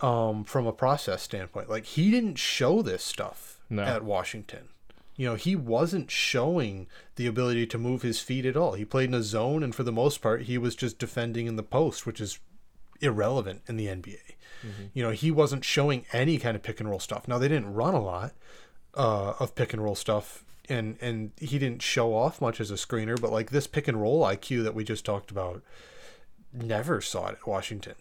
um, 0.02 0.44
from 0.44 0.66
a 0.66 0.72
process 0.74 1.22
standpoint. 1.22 1.70
Like 1.70 1.86
he 1.86 2.12
didn't 2.12 2.36
show 2.38 2.82
this 2.82 3.04
stuff 3.04 3.60
No. 3.70 3.84
at 3.84 4.04
Washington. 4.04 4.70
You 5.16 5.28
know, 5.28 5.36
he 5.36 5.56
wasn't 5.56 6.10
showing 6.10 6.88
the 7.18 7.28
ability 7.28 7.68
to 7.68 7.78
move 7.78 8.02
his 8.02 8.20
feet 8.20 8.46
at 8.48 8.58
all. 8.58 8.74
He 8.74 8.84
played 8.86 9.10
in 9.10 9.14
a 9.14 9.22
zone, 9.22 9.62
and 9.62 9.76
for 9.76 9.84
the 9.84 9.92
most 9.92 10.22
part, 10.22 10.44
he 10.44 10.58
was 10.58 10.76
just 10.76 10.98
defending 10.98 11.46
in 11.46 11.56
the 11.56 11.62
post, 11.64 12.06
which 12.08 12.20
is 12.20 12.40
irrelevant 13.00 13.62
in 13.68 13.78
the 13.78 13.86
NBA. 13.88 14.18
You 14.94 15.04
know, 15.04 15.10
he 15.12 15.30
wasn't 15.30 15.66
showing 15.66 16.06
any 16.14 16.38
kind 16.38 16.56
of 16.56 16.64
pick 16.64 16.80
and 16.80 16.90
roll 16.90 17.00
stuff. 17.00 17.28
Now 17.28 17.38
they 17.38 17.50
didn't 17.50 17.74
run 17.74 17.94
a 17.94 18.00
lot 18.02 18.32
uh, 18.96 19.34
of 19.40 19.56
pick 19.56 19.74
and 19.74 19.84
roll 19.84 19.96
stuff, 19.96 20.44
and 20.70 20.98
and 21.02 21.32
he 21.38 21.60
didn't 21.60 21.82
show 21.82 22.16
off 22.16 22.42
much 22.42 22.60
as 22.60 22.72
a 22.72 22.76
screener. 22.76 23.20
But 23.20 23.32
like 23.32 23.52
this 23.52 23.68
pick 23.68 23.88
and 23.88 24.02
roll 24.02 24.22
IQ 24.24 24.64
that 24.64 24.76
we 24.76 24.84
just 24.84 25.06
talked 25.06 25.32
about, 25.32 25.62
never 26.54 27.02
saw 27.02 27.28
it 27.28 27.38
at 27.42 27.48
Washington. 27.48 27.96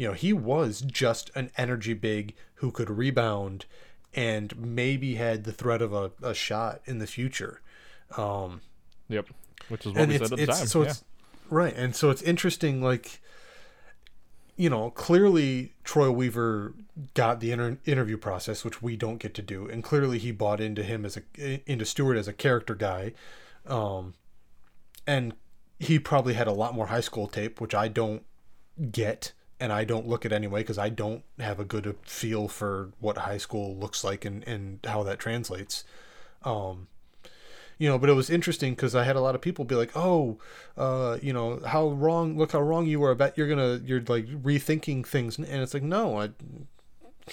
You 0.00 0.08
know, 0.08 0.14
he 0.14 0.32
was 0.32 0.80
just 0.80 1.30
an 1.36 1.52
energy 1.56 1.94
big 1.94 2.34
who 2.54 2.72
could 2.72 2.90
rebound 2.90 3.66
and 4.12 4.56
maybe 4.58 5.14
had 5.14 5.44
the 5.44 5.52
threat 5.52 5.80
of 5.80 5.92
a, 5.92 6.10
a 6.22 6.34
shot 6.34 6.80
in 6.86 6.98
the 6.98 7.06
future. 7.06 7.60
Um, 8.16 8.62
Yep. 9.10 9.26
Which 9.68 9.86
is 9.86 9.92
what 9.92 10.08
we 10.08 10.18
said 10.18 10.32
at 10.32 10.38
the 10.38 10.46
time. 10.46 10.66
so 10.66 10.82
yeah. 10.82 10.88
it's 10.88 11.04
right 11.50 11.74
and 11.76 11.94
so 11.94 12.10
it's 12.10 12.22
interesting 12.22 12.80
like 12.80 13.20
you 14.60 14.68
know 14.68 14.90
clearly 14.90 15.72
troy 15.84 16.10
weaver 16.10 16.74
got 17.14 17.40
the 17.40 17.50
inter- 17.50 17.78
interview 17.86 18.18
process 18.18 18.62
which 18.62 18.82
we 18.82 18.94
don't 18.94 19.16
get 19.16 19.32
to 19.32 19.40
do 19.40 19.66
and 19.66 19.82
clearly 19.82 20.18
he 20.18 20.30
bought 20.30 20.60
into 20.60 20.82
him 20.82 21.06
as 21.06 21.16
a 21.16 21.62
into 21.64 21.86
stewart 21.86 22.18
as 22.18 22.28
a 22.28 22.32
character 22.34 22.74
guy 22.74 23.10
um 23.66 24.12
and 25.06 25.32
he 25.78 25.98
probably 25.98 26.34
had 26.34 26.46
a 26.46 26.52
lot 26.52 26.74
more 26.74 26.88
high 26.88 27.00
school 27.00 27.26
tape 27.26 27.58
which 27.58 27.74
i 27.74 27.88
don't 27.88 28.22
get 28.92 29.32
and 29.58 29.72
i 29.72 29.82
don't 29.82 30.06
look 30.06 30.26
at 30.26 30.32
anyway 30.32 30.60
because 30.60 30.76
i 30.76 30.90
don't 30.90 31.22
have 31.38 31.58
a 31.58 31.64
good 31.64 31.96
feel 32.02 32.46
for 32.46 32.90
what 33.00 33.16
high 33.16 33.38
school 33.38 33.74
looks 33.78 34.04
like 34.04 34.26
and 34.26 34.46
and 34.46 34.80
how 34.84 35.02
that 35.02 35.18
translates 35.18 35.84
um 36.42 36.86
you 37.80 37.88
know 37.88 37.98
but 37.98 38.10
it 38.10 38.12
was 38.12 38.28
interesting 38.28 38.74
because 38.74 38.94
i 38.94 39.02
had 39.02 39.16
a 39.16 39.20
lot 39.20 39.34
of 39.34 39.40
people 39.40 39.64
be 39.64 39.74
like 39.74 39.90
oh 39.96 40.38
uh 40.76 41.16
you 41.22 41.32
know 41.32 41.58
how 41.66 41.88
wrong 41.88 42.36
look 42.36 42.52
how 42.52 42.60
wrong 42.60 42.86
you 42.86 43.00
were 43.00 43.14
bet 43.14 43.36
you're 43.36 43.48
gonna 43.48 43.80
you're 43.84 44.02
like 44.02 44.26
rethinking 44.26 45.04
things. 45.04 45.38
And 45.38 45.46
it's 45.46 45.72
like 45.72 45.82
no 45.82 46.20
i 46.20 46.28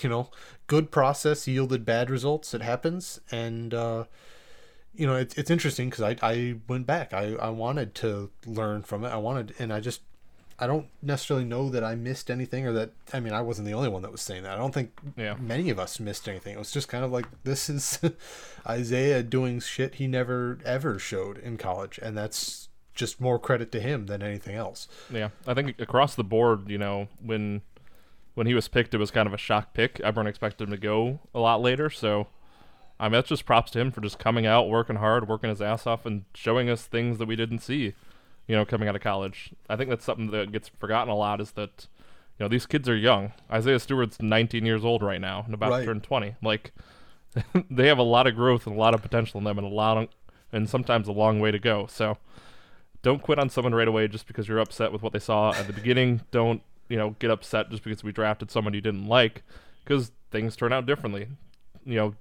you 0.01 0.10
know 0.10 0.31
good 0.67 0.89
process 0.89 1.47
yielded 1.47 1.86
bad 1.86 2.10
results. 2.10 2.53
It 2.53 2.62
happens. 2.62 3.19
And 3.29 3.73
uh 3.73 4.05
you 4.95 5.05
know 5.05 5.15
it's, 5.15 5.38
it's 5.38 5.51
interesting 5.51 5.89
because 5.89 6.03
I, 6.03 6.15
I 6.23 6.55
went 6.67 6.88
back. 6.88 7.13
I, 7.13 7.33
I 7.36 7.49
wanted 7.49 7.93
to 7.95 8.31
learn 8.45 8.83
from 8.83 9.03
it. 9.03 9.10
I 9.10 9.17
wanted 9.17 9.53
and 9.60 9.73
i 9.73 9.81
just 9.81 10.01
i 10.59 10.65
don't 10.67 10.87
necessarily 11.01 11.45
know 11.45 11.69
that 11.69 11.83
i 11.83 11.93
missed 11.95 12.29
anything 12.31 12.65
or 12.65 12.73
that 12.73 12.91
i 13.13 13.19
mean 13.19 13.33
i 13.33 13.41
wasn't 13.41 13.65
the 13.67 13.73
only 13.73 13.89
one 13.89 14.01
that 14.01 14.11
was 14.11 14.21
saying 14.21 14.43
that. 14.43 14.53
I 14.53 14.57
don't 14.57 14.73
think 14.73 14.91
Yeah. 15.15 15.35
many 15.39 15.69
of 15.69 15.77
us 15.79 15.99
missed 15.99 16.27
anything. 16.27 16.55
It 16.55 16.59
was 16.59 16.71
just 16.71 16.87
kind 16.87 17.03
of 17.05 17.11
like 17.11 17.25
this 17.43 17.69
is 17.69 17.99
isaiah 18.67 19.23
doing 19.23 19.59
shit 19.59 19.95
he 19.95 20.07
never 20.07 20.57
ever 20.65 20.99
showed 20.99 21.37
in 21.37 21.57
college 21.57 21.99
and 22.01 22.17
that's 22.17 22.69
just 22.95 23.21
more 23.21 23.37
credit 23.37 23.71
to 23.73 23.79
him 23.79 24.07
than 24.07 24.23
anything 24.23 24.55
else. 24.55 24.87
Yeah, 25.11 25.29
I 25.45 25.53
think 25.53 25.79
across 25.79 26.15
the 26.15 26.23
board, 26.23 26.67
you 26.69 26.79
know, 26.79 27.07
when 27.23 27.61
when 28.33 28.47
he 28.47 28.53
was 28.55 28.67
picked, 28.67 28.93
it 28.93 28.97
was 28.97 29.11
kind 29.11 29.27
of 29.27 29.33
a 29.33 29.37
shock 29.37 29.73
pick. 29.73 29.99
Everyone 29.99 30.25
expected 30.27 30.63
him 30.63 30.71
to 30.71 30.77
go 30.77 31.19
a 31.33 31.39
lot 31.39 31.61
later, 31.61 31.89
so 31.91 32.27
I 32.99 33.05
mean, 33.05 33.13
that's 33.13 33.29
just 33.29 33.45
props 33.45 33.69
to 33.71 33.79
him 33.79 33.91
for 33.91 34.01
just 34.01 34.17
coming 34.17 34.47
out, 34.47 34.67
working 34.69 34.95
hard, 34.95 35.27
working 35.27 35.49
his 35.51 35.61
ass 35.61 35.85
off, 35.85 36.05
and 36.07 36.25
showing 36.33 36.67
us 36.71 36.87
things 36.87 37.19
that 37.19 37.27
we 37.27 37.35
didn't 37.35 37.59
see, 37.59 37.93
you 38.47 38.55
know, 38.55 38.65
coming 38.65 38.88
out 38.88 38.95
of 38.95 39.01
college. 39.01 39.51
I 39.69 39.75
think 39.75 39.89
that's 39.89 40.05
something 40.05 40.31
that 40.31 40.51
gets 40.51 40.69
forgotten 40.79 41.10
a 41.12 41.15
lot 41.15 41.41
is 41.41 41.51
that, 41.51 41.88
you 42.39 42.43
know, 42.43 42.47
these 42.47 42.65
kids 42.65 42.88
are 42.88 42.95
young. 42.95 43.33
Isaiah 43.51 43.79
Stewart's 43.79 44.21
19 44.21 44.65
years 44.65 44.86
old 44.86 45.01
right 45.03 45.19
now 45.21 45.43
and 45.45 45.53
about 45.53 45.71
Right. 45.71 45.79
to 45.81 45.86
turn 45.86 46.01
20. 46.01 46.36
Like, 46.41 46.71
they 47.69 47.88
have 47.88 47.97
a 47.97 48.03
lot 48.03 48.25
of 48.27 48.36
growth 48.36 48.65
and 48.67 48.75
a 48.75 48.79
lot 48.79 48.93
of 48.93 49.01
potential 49.01 49.38
in 49.39 49.43
them, 49.43 49.57
and 49.57 49.67
a 49.67 49.69
lot 49.69 49.97
of, 49.97 50.07
and 50.51 50.69
sometimes 50.69 51.07
a 51.07 51.12
long 51.12 51.39
way 51.39 51.51
to 51.51 51.60
go. 51.60 51.88
So 51.88 52.17
don't 53.03 53.21
quit 53.21 53.38
on 53.39 53.49
someone 53.49 53.75
right 53.75 53.88
away 53.88 54.07
just 54.07 54.27
because 54.27 54.47
you're 54.47 54.60
upset 54.60 54.91
with 54.91 55.01
what 55.01 55.13
they 55.13 55.19
saw 55.19 55.53
at 55.53 55.67
the 55.67 55.73
beginning. 55.73 56.21
Don't 56.31 56.62
you 56.89 56.97
know 56.97 57.15
get 57.19 57.29
upset 57.29 57.69
just 57.69 57.83
because 57.83 58.03
we 58.03 58.12
drafted 58.13 58.49
someone 58.49 58.73
you 58.73 58.81
didn't 58.81 59.07
like, 59.07 59.43
because 59.83 60.12
things 60.31 60.55
turn 60.55 60.71
out 60.73 60.86
differently. 60.86 61.27
You 61.86 61.95
know, 61.95 62.15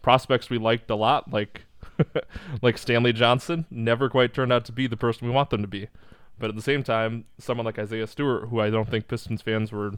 prospects 0.00 0.48
we 0.48 0.58
liked 0.58 0.90
a 0.90 0.94
lot, 0.96 1.30
like 1.32 1.62
like 2.62 2.78
Stanley 2.78 3.12
Johnson, 3.12 3.66
never 3.70 4.08
quite 4.08 4.34
turned 4.34 4.52
out 4.52 4.64
to 4.66 4.72
be 4.72 4.86
the 4.86 4.96
person 4.96 5.26
we 5.26 5.32
want 5.32 5.50
them 5.50 5.62
to 5.62 5.68
be. 5.68 5.88
But 6.38 6.50
at 6.50 6.56
the 6.56 6.62
same 6.62 6.82
time, 6.82 7.24
someone 7.38 7.66
like 7.66 7.78
Isaiah 7.78 8.06
Stewart, 8.06 8.48
who 8.48 8.60
I 8.60 8.70
don't 8.70 8.88
think 8.90 9.06
Pistons 9.08 9.42
fans 9.42 9.70
were 9.70 9.92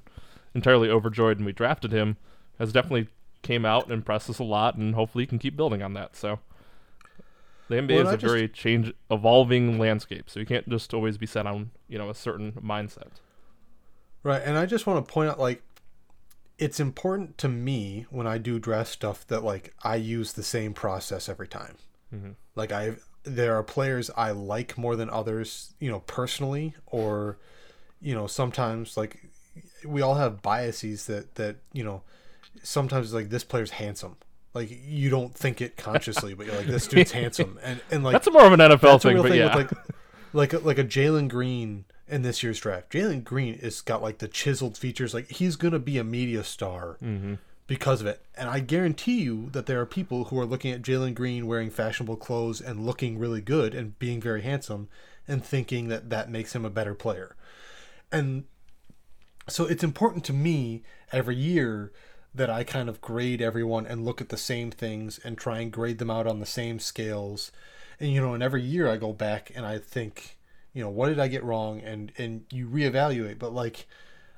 entirely 0.54 0.90
overjoyed 0.90 1.38
when 1.38 1.46
we 1.46 1.52
drafted 1.52 1.92
him, 1.92 2.16
has 2.59 2.72
definitely 2.72 3.09
came 3.42 3.64
out 3.64 3.85
and 3.85 3.92
impressed 3.92 4.28
us 4.30 4.38
a 4.38 4.44
lot, 4.44 4.76
and 4.76 4.94
hopefully 4.94 5.22
he 5.24 5.26
can 5.26 5.38
keep 5.38 5.57
building 5.57 5.83
on 5.83 5.94
that. 5.94 6.16
So 6.16 6.40
the 7.68 7.76
NBA 7.76 7.96
Well, 7.96 8.09
is 8.09 8.12
a 8.14 8.16
just- 8.18 8.30
very 8.33 8.48
change, 8.48 8.92
evolving 9.11 9.78
landscape. 9.78 10.28
So 10.28 10.40
you 10.40 10.46
can't 10.46 10.68
just 10.68 10.92
always 10.92 11.16
be 11.18 11.26
set 11.26 11.46
on 11.46 11.70
you 11.88 11.98
know 11.98 12.11
a 12.11 12.14
certain 12.14 12.52
mindset. 12.52 13.12
Right, 14.22 14.42
and 14.44 14.57
I 14.57 14.66
just 14.66 14.87
want 14.87 15.07
to 15.07 15.12
point 15.12 15.30
out 15.30 15.38
like 15.38 15.62
it's 16.59 16.79
important 16.79 17.37
to 17.38 17.49
me 17.49 18.07
when 18.11 18.27
I 18.27 18.38
do 18.38 18.59
draft 18.59 18.90
stuff 18.90 19.27
that 19.27 19.43
like 19.43 19.75
I 19.83 19.97
use 19.97 20.33
the 20.33 20.43
same 20.43 20.73
process 20.73 21.29
every 21.29 21.49
time. 21.49 21.77
Mhm. 22.14 22.35
Like 22.55 22.73
I 22.73 22.97
there 23.25 23.57
are 23.57 23.62
players 23.62 24.11
I 24.17 24.31
like 24.33 24.77
more 24.77 24.97
than 24.97 25.09
others, 25.11 25.75
you 25.81 25.90
know, 25.90 26.01
personally 26.01 26.75
or 26.87 27.38
you 28.01 28.14
know, 28.14 28.27
sometimes 28.27 28.97
like 28.97 29.29
we 29.85 30.03
all 30.03 30.14
have 30.14 30.43
biases 30.43 31.07
that 31.07 31.35
that, 31.37 31.57
you 31.73 31.83
know, 31.83 32.03
sometimes 32.62 33.12
like 33.12 33.31
this 33.31 33.45
player's 33.45 33.71
handsome. 33.71 34.17
Like 34.53 34.71
you 34.87 35.11
don't 35.11 35.35
think 35.35 35.61
it 35.61 35.77
consciously, 35.77 36.35
but 36.35 36.47
you're 36.47 36.57
like 36.57 36.67
this 36.67 36.87
dude's 36.87 37.12
handsome 37.21 37.59
and 37.62 37.81
and 37.90 38.05
like 38.05 38.12
That's 38.12 38.31
more 38.31 38.47
of 38.47 38.53
an 38.53 38.61
NFL 38.61 39.03
thing, 39.03 39.17
but 39.17 39.31
thing 39.31 39.38
yeah, 39.40 39.57
with 39.57 39.73
like 39.73 39.85
like 40.33 40.53
a, 40.53 40.59
like 40.59 40.79
a 40.79 40.85
Jalen 40.85 41.29
Green 41.29 41.85
in 42.14 42.22
this 42.22 42.44
year's 42.44 42.61
draft. 42.61 42.92
Jalen 42.92 43.24
Green 43.24 43.55
is 43.55 43.81
got 43.81 44.00
like 44.00 44.18
the 44.18 44.29
chiseled 44.29 44.79
features. 44.79 45.12
Like 45.12 45.29
he's 45.33 45.57
gonna 45.57 45.81
be 45.81 45.98
a 45.98 46.05
media 46.05 46.44
star 46.44 46.96
mm-hmm. 47.03 47.35
because 47.66 48.00
of 48.00 48.07
it. 48.07 48.24
And 48.37 48.48
I 48.48 48.61
guarantee 48.61 49.20
you 49.20 49.50
that 49.50 49.66
there 49.66 49.81
are 49.81 49.87
people 49.87 50.27
who 50.27 50.38
are 50.38 50.46
looking 50.46 50.70
at 50.70 50.83
Jalen 50.83 51.16
Green 51.16 51.48
wearing 51.48 51.70
fashionable 51.70 52.18
clothes 52.18 52.61
and 52.61 52.87
looking 52.87 53.18
really 53.18 53.40
good 53.40 53.74
and 53.74 53.98
being 53.98 54.20
very 54.20 54.42
handsome 54.42 54.88
and 55.27 55.44
thinking 55.44 55.88
that 55.88 56.09
that 56.11 56.31
makes 56.31 56.55
him 56.55 56.64
a 56.64 56.70
better 56.70 56.94
player. 56.94 57.35
And 58.12 58.44
so 59.48 59.64
it's 59.64 59.83
important 59.83 60.22
to 60.27 60.33
me 60.33 60.85
every 61.11 61.35
year 61.35 61.90
that 62.33 62.48
I 62.48 62.62
kind 62.62 62.88
of 62.88 63.00
grade 63.00 63.42
everyone 63.42 63.87
and 63.87 64.05
look 64.05 64.20
at 64.20 64.29
the 64.29 64.37
same 64.37 64.70
things 64.70 65.18
and 65.24 65.37
try 65.37 65.59
and 65.59 65.72
grade 65.72 65.98
them 65.98 66.11
out 66.11 66.29
on 66.29 66.38
the 66.38 66.46
same 66.46 66.79
scales. 66.79 67.50
And 67.98 68.12
you 68.12 68.20
know, 68.20 68.35
and 68.35 68.42
every 68.42 68.62
year 68.62 68.88
I 68.88 68.98
go 68.98 69.12
back 69.12 69.50
and 69.53 69.66
I 69.66 69.79
think, 69.79 70.37
you 70.75 70.83
know, 70.83 70.91
what 70.91 71.09
did 71.09 71.19
I 71.19 71.29
get 71.29 71.43
wrong 71.45 71.81
and 71.81 72.13
and 72.19 72.45
you 72.53 72.69
reevaluate. 72.69 73.39
But 73.39 73.55
like 73.55 73.87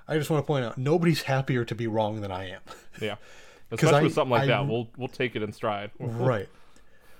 I 0.07 0.16
just 0.16 0.31
want 0.31 0.44
to 0.44 0.46
point 0.46 0.64
out 0.64 0.79
nobody's 0.79 1.22
happier 1.22 1.64
to 1.64 1.75
be 1.75 1.87
wrong 1.88 2.20
than 2.20 2.31
I 2.31 2.51
am. 2.51 2.61
Yeah. 3.01 3.16
Especially 3.72 3.99
I- 3.99 4.03
with 4.03 4.14
something 4.14 4.31
like 4.31 4.42
I- 4.42 4.46
that, 4.46 4.68
we'll 4.68 4.88
we'll 4.96 5.09
take 5.09 5.35
it 5.35 5.42
in 5.42 5.53
stride. 5.53 5.90
right. 5.99 6.49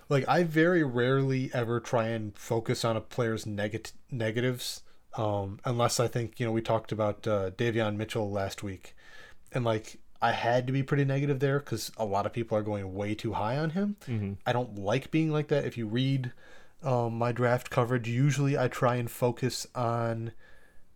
Like 0.09 0.29
I 0.29 0.45
very 0.45 0.85
rarely 0.85 1.51
ever 1.53 1.81
try 1.81 2.09
and 2.09 2.37
focus 2.39 2.85
on 2.85 2.97
a 2.97 3.01
player's 3.01 3.45
negat- 3.45 3.93
negatives, 4.09 4.83
um, 5.17 5.59
unless 5.65 5.99
I 5.99 6.07
think 6.07 6.39
you 6.39 6.47
know 6.47 6.53
we 6.53 6.61
talked 6.63 6.93
about 6.93 7.27
uh, 7.27 7.51
Davion 7.51 7.97
Mitchell 7.97 8.31
last 8.31 8.63
week, 8.63 8.95
and 9.51 9.65
like 9.65 9.99
I 10.23 10.31
had 10.31 10.69
to 10.69 10.73
be 10.73 10.85
pretty 10.85 11.05
negative 11.05 11.41
there 11.41 11.59
because 11.59 11.91
a 11.97 12.05
lot 12.05 12.25
of 12.25 12.33
people 12.33 12.57
are 12.57 12.63
going 12.63 12.95
way 12.95 13.17
too 13.17 13.33
high 13.33 13.59
on 13.59 13.71
him. 13.71 13.97
Mm-hmm. 14.07 14.35
I 14.47 14.53
don't 14.53 14.79
like 14.79 15.11
being 15.11 15.33
like 15.33 15.49
that. 15.49 15.65
If 15.65 15.77
you 15.77 15.89
read 15.89 16.31
um, 16.83 17.19
my 17.19 17.33
draft 17.33 17.71
coverage, 17.71 18.09
usually 18.09 18.57
I 18.57 18.69
try 18.69 18.97
and 18.97 19.11
focus 19.11 19.67
on 19.75 20.33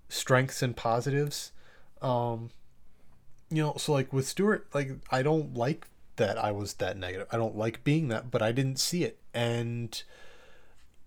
strengths 0.09 0.63
and 0.63 0.77
positives. 0.77 1.53
Um, 2.03 2.51
you 3.51 3.63
know, 3.63 3.75
so 3.77 3.93
like 3.93 4.13
with 4.13 4.27
Stewart, 4.27 4.69
like 4.73 4.91
I 5.11 5.23
don't 5.23 5.55
like 5.55 5.87
that 6.17 6.39
I 6.39 6.53
was 6.53 6.75
that 6.75 6.97
negative. 6.97 7.27
I 7.33 7.37
don't 7.37 7.57
like 7.57 7.83
being 7.83 8.09
that, 8.09 8.31
but 8.31 8.43
I 8.43 8.53
didn't 8.53 8.79
see 8.79 9.05
it. 9.05 9.19
And 9.35 10.01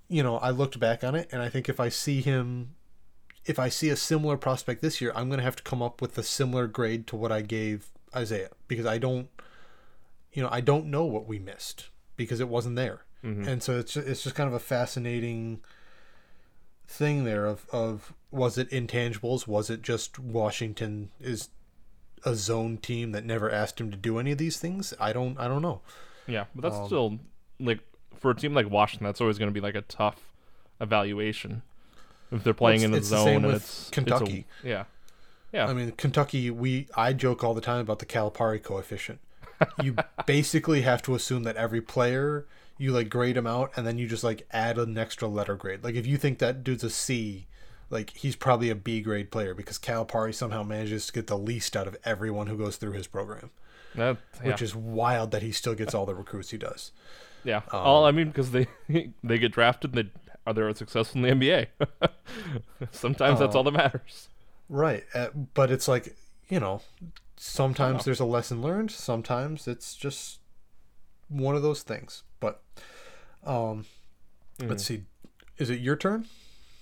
you 0.10 0.24
know, 0.24 0.38
I 0.38 0.50
looked 0.50 0.80
back 0.80 1.04
on 1.04 1.16
it 1.16 1.30
and 1.32 1.42
I 1.42 1.50
think 1.50 1.70
if 1.70 1.80
I 1.80 1.90
see 1.90 2.22
him 2.22 2.76
if 3.46 3.60
I 3.60 3.70
see 3.70 3.90
a 3.90 3.96
similar 3.98 4.38
prospect 4.38 4.82
this 4.82 5.02
year, 5.02 5.12
I'm 5.16 5.28
going 5.28 5.40
to 5.40 5.44
have 5.44 5.58
to 5.58 5.64
come 5.64 5.82
up 5.82 6.02
with 6.02 6.18
a 6.18 6.24
similar 6.24 6.66
grade 6.66 7.08
to 7.08 7.18
what 7.18 7.32
I 7.32 7.42
gave 7.42 7.90
Isaiah 8.16 8.52
because 8.68 8.86
I 8.86 8.98
don't 8.98 9.30
you 10.34 10.42
know, 10.42 10.50
I 10.52 10.62
don't 10.62 10.88
know 10.88 11.06
what 11.06 11.28
we 11.28 11.40
missed 11.40 11.90
because 12.16 12.40
it 12.40 12.50
wasn't 12.50 12.76
there. 12.76 13.06
And 13.24 13.64
so 13.64 13.80
it's 13.80 13.96
it's 13.96 14.24
just 14.24 14.36
kind 14.36 14.48
of 14.48 14.54
a 14.54 14.60
fascinating 14.60 15.62
thing 16.88 17.24
there 17.24 17.46
of 17.46 17.66
of 17.72 18.14
was 18.32 18.58
it 18.58 18.70
intangibles? 18.70 19.48
Was 19.48 19.70
it 19.70 19.82
just 19.82 20.20
Washington 20.20 21.10
is 21.22 21.50
a 22.26 22.36
zone 22.36 22.78
team 22.78 23.12
that 23.12 23.26
never 23.26 23.50
asked 23.50 23.80
him 23.80 23.92
to 23.92 23.98
do 23.98 24.20
any 24.20 24.32
of 24.34 24.38
these 24.38 24.58
things? 24.58 24.94
I 25.00 25.14
don't 25.14 25.40
I 25.40 25.48
don't 25.48 25.62
know. 25.62 25.82
Yeah, 26.28 26.46
but 26.54 26.62
that's 26.64 26.76
Um, 26.76 26.86
still 26.86 27.20
like 27.60 27.80
for 28.18 28.32
a 28.32 28.36
team 28.36 28.54
like 28.54 28.70
Washington, 28.70 29.06
that's 29.06 29.22
always 29.22 29.38
going 29.38 29.50
to 29.50 29.54
be 29.54 29.62
like 29.62 29.76
a 29.76 29.82
tough 29.82 30.34
evaluation 30.82 31.62
if 32.32 32.44
they're 32.44 32.54
playing 32.54 32.82
in 32.82 32.94
a 32.94 32.98
the 33.00 33.04
zone 33.04 33.28
and 33.28 33.46
with 33.48 33.56
it's 33.56 33.90
Kentucky. 33.90 34.46
It's 34.58 34.66
a, 34.66 34.68
yeah, 34.68 34.84
yeah, 35.54 35.68
I 35.68 35.74
mean, 35.74 35.92
Kentucky, 35.92 36.50
we 36.50 36.88
I 36.96 37.14
joke 37.14 37.44
all 37.44 37.54
the 37.54 37.62
time 37.62 37.80
about 37.80 38.00
the 38.00 38.06
Calipari 38.06 38.62
coefficient. 38.62 39.20
You 39.82 39.96
basically 40.26 40.82
have 40.82 41.02
to 41.04 41.16
assume 41.16 41.44
that 41.44 41.56
every 41.56 41.82
player 41.82 42.46
you 42.84 42.92
like 42.92 43.10
grade 43.10 43.38
him 43.38 43.48
out, 43.48 43.72
and 43.78 43.88
then 43.88 43.98
you 43.98 44.08
just 44.08 44.24
like 44.24 44.46
add 44.52 44.78
an 44.78 44.98
extra 44.98 45.28
letter 45.28 45.56
grade. 45.56 45.84
Like 45.84 45.96
if 45.96 46.06
you 46.06 46.18
think 46.18 46.40
that 46.40 46.64
dude's 46.64 46.84
a 46.84 46.90
C, 46.90 47.48
like 47.90 48.10
he's 48.12 48.36
probably 48.36 48.70
a 48.70 48.76
B 48.76 49.02
grade 49.02 49.32
player 49.32 49.54
because 49.54 49.80
Calipari 49.80 50.34
somehow 50.36 50.64
manages 50.64 51.06
to 51.08 51.14
get 51.14 51.28
the 51.28 51.38
least 51.38 51.78
out 51.78 51.88
of 51.88 51.96
everyone 52.04 52.48
who 52.48 52.58
goes 52.58 52.76
through 52.78 52.92
his 52.92 53.08
program, 53.08 53.52
that, 53.96 54.18
yeah. 54.42 54.48
which 54.50 54.62
is 54.62 54.76
wild 54.76 55.32
that 55.32 55.42
he 55.42 55.52
still 55.52 55.76
gets 55.76 55.94
all 55.94 56.06
the 56.06 56.14
recruits 56.16 56.50
he 56.50 56.58
does. 56.58 56.92
yeah. 57.46 57.58
um, 57.72 57.80
All 57.90 58.06
I 58.06 58.12
mean 58.12 58.28
because 58.28 58.52
they 58.52 58.68
they 59.24 59.38
get 59.38 59.52
drafted, 59.54 59.94
they 59.94 60.10
are 60.46 60.54
they 60.54 60.74
successful 60.74 61.24
in 61.26 61.40
the 61.40 61.46
NBA. 61.46 61.68
Sometimes 62.92 63.40
that's 63.40 63.56
Oh. 63.56 63.60
all 63.60 63.64
that 63.64 63.72
matters. 63.72 64.30
Right, 64.70 65.04
uh, 65.14 65.28
but 65.54 65.72
it's 65.72 65.88
like 65.88 66.16
you 66.50 66.60
know, 66.60 66.82
sometimes 67.38 68.06
there's 68.06 68.20
a 68.20 68.26
lesson 68.26 68.62
learned. 68.62 68.92
Sometimes 68.92 69.68
it's 69.68 69.96
just 69.96 70.40
one 71.34 71.56
of 71.56 71.62
those 71.62 71.84
things. 71.84 72.24
But 72.40 72.62
um, 73.46 73.86
let's 74.60 74.86
see, 74.86 75.04
is 75.58 75.70
it 75.70 75.80
your 75.80 75.96
turn? 75.96 76.28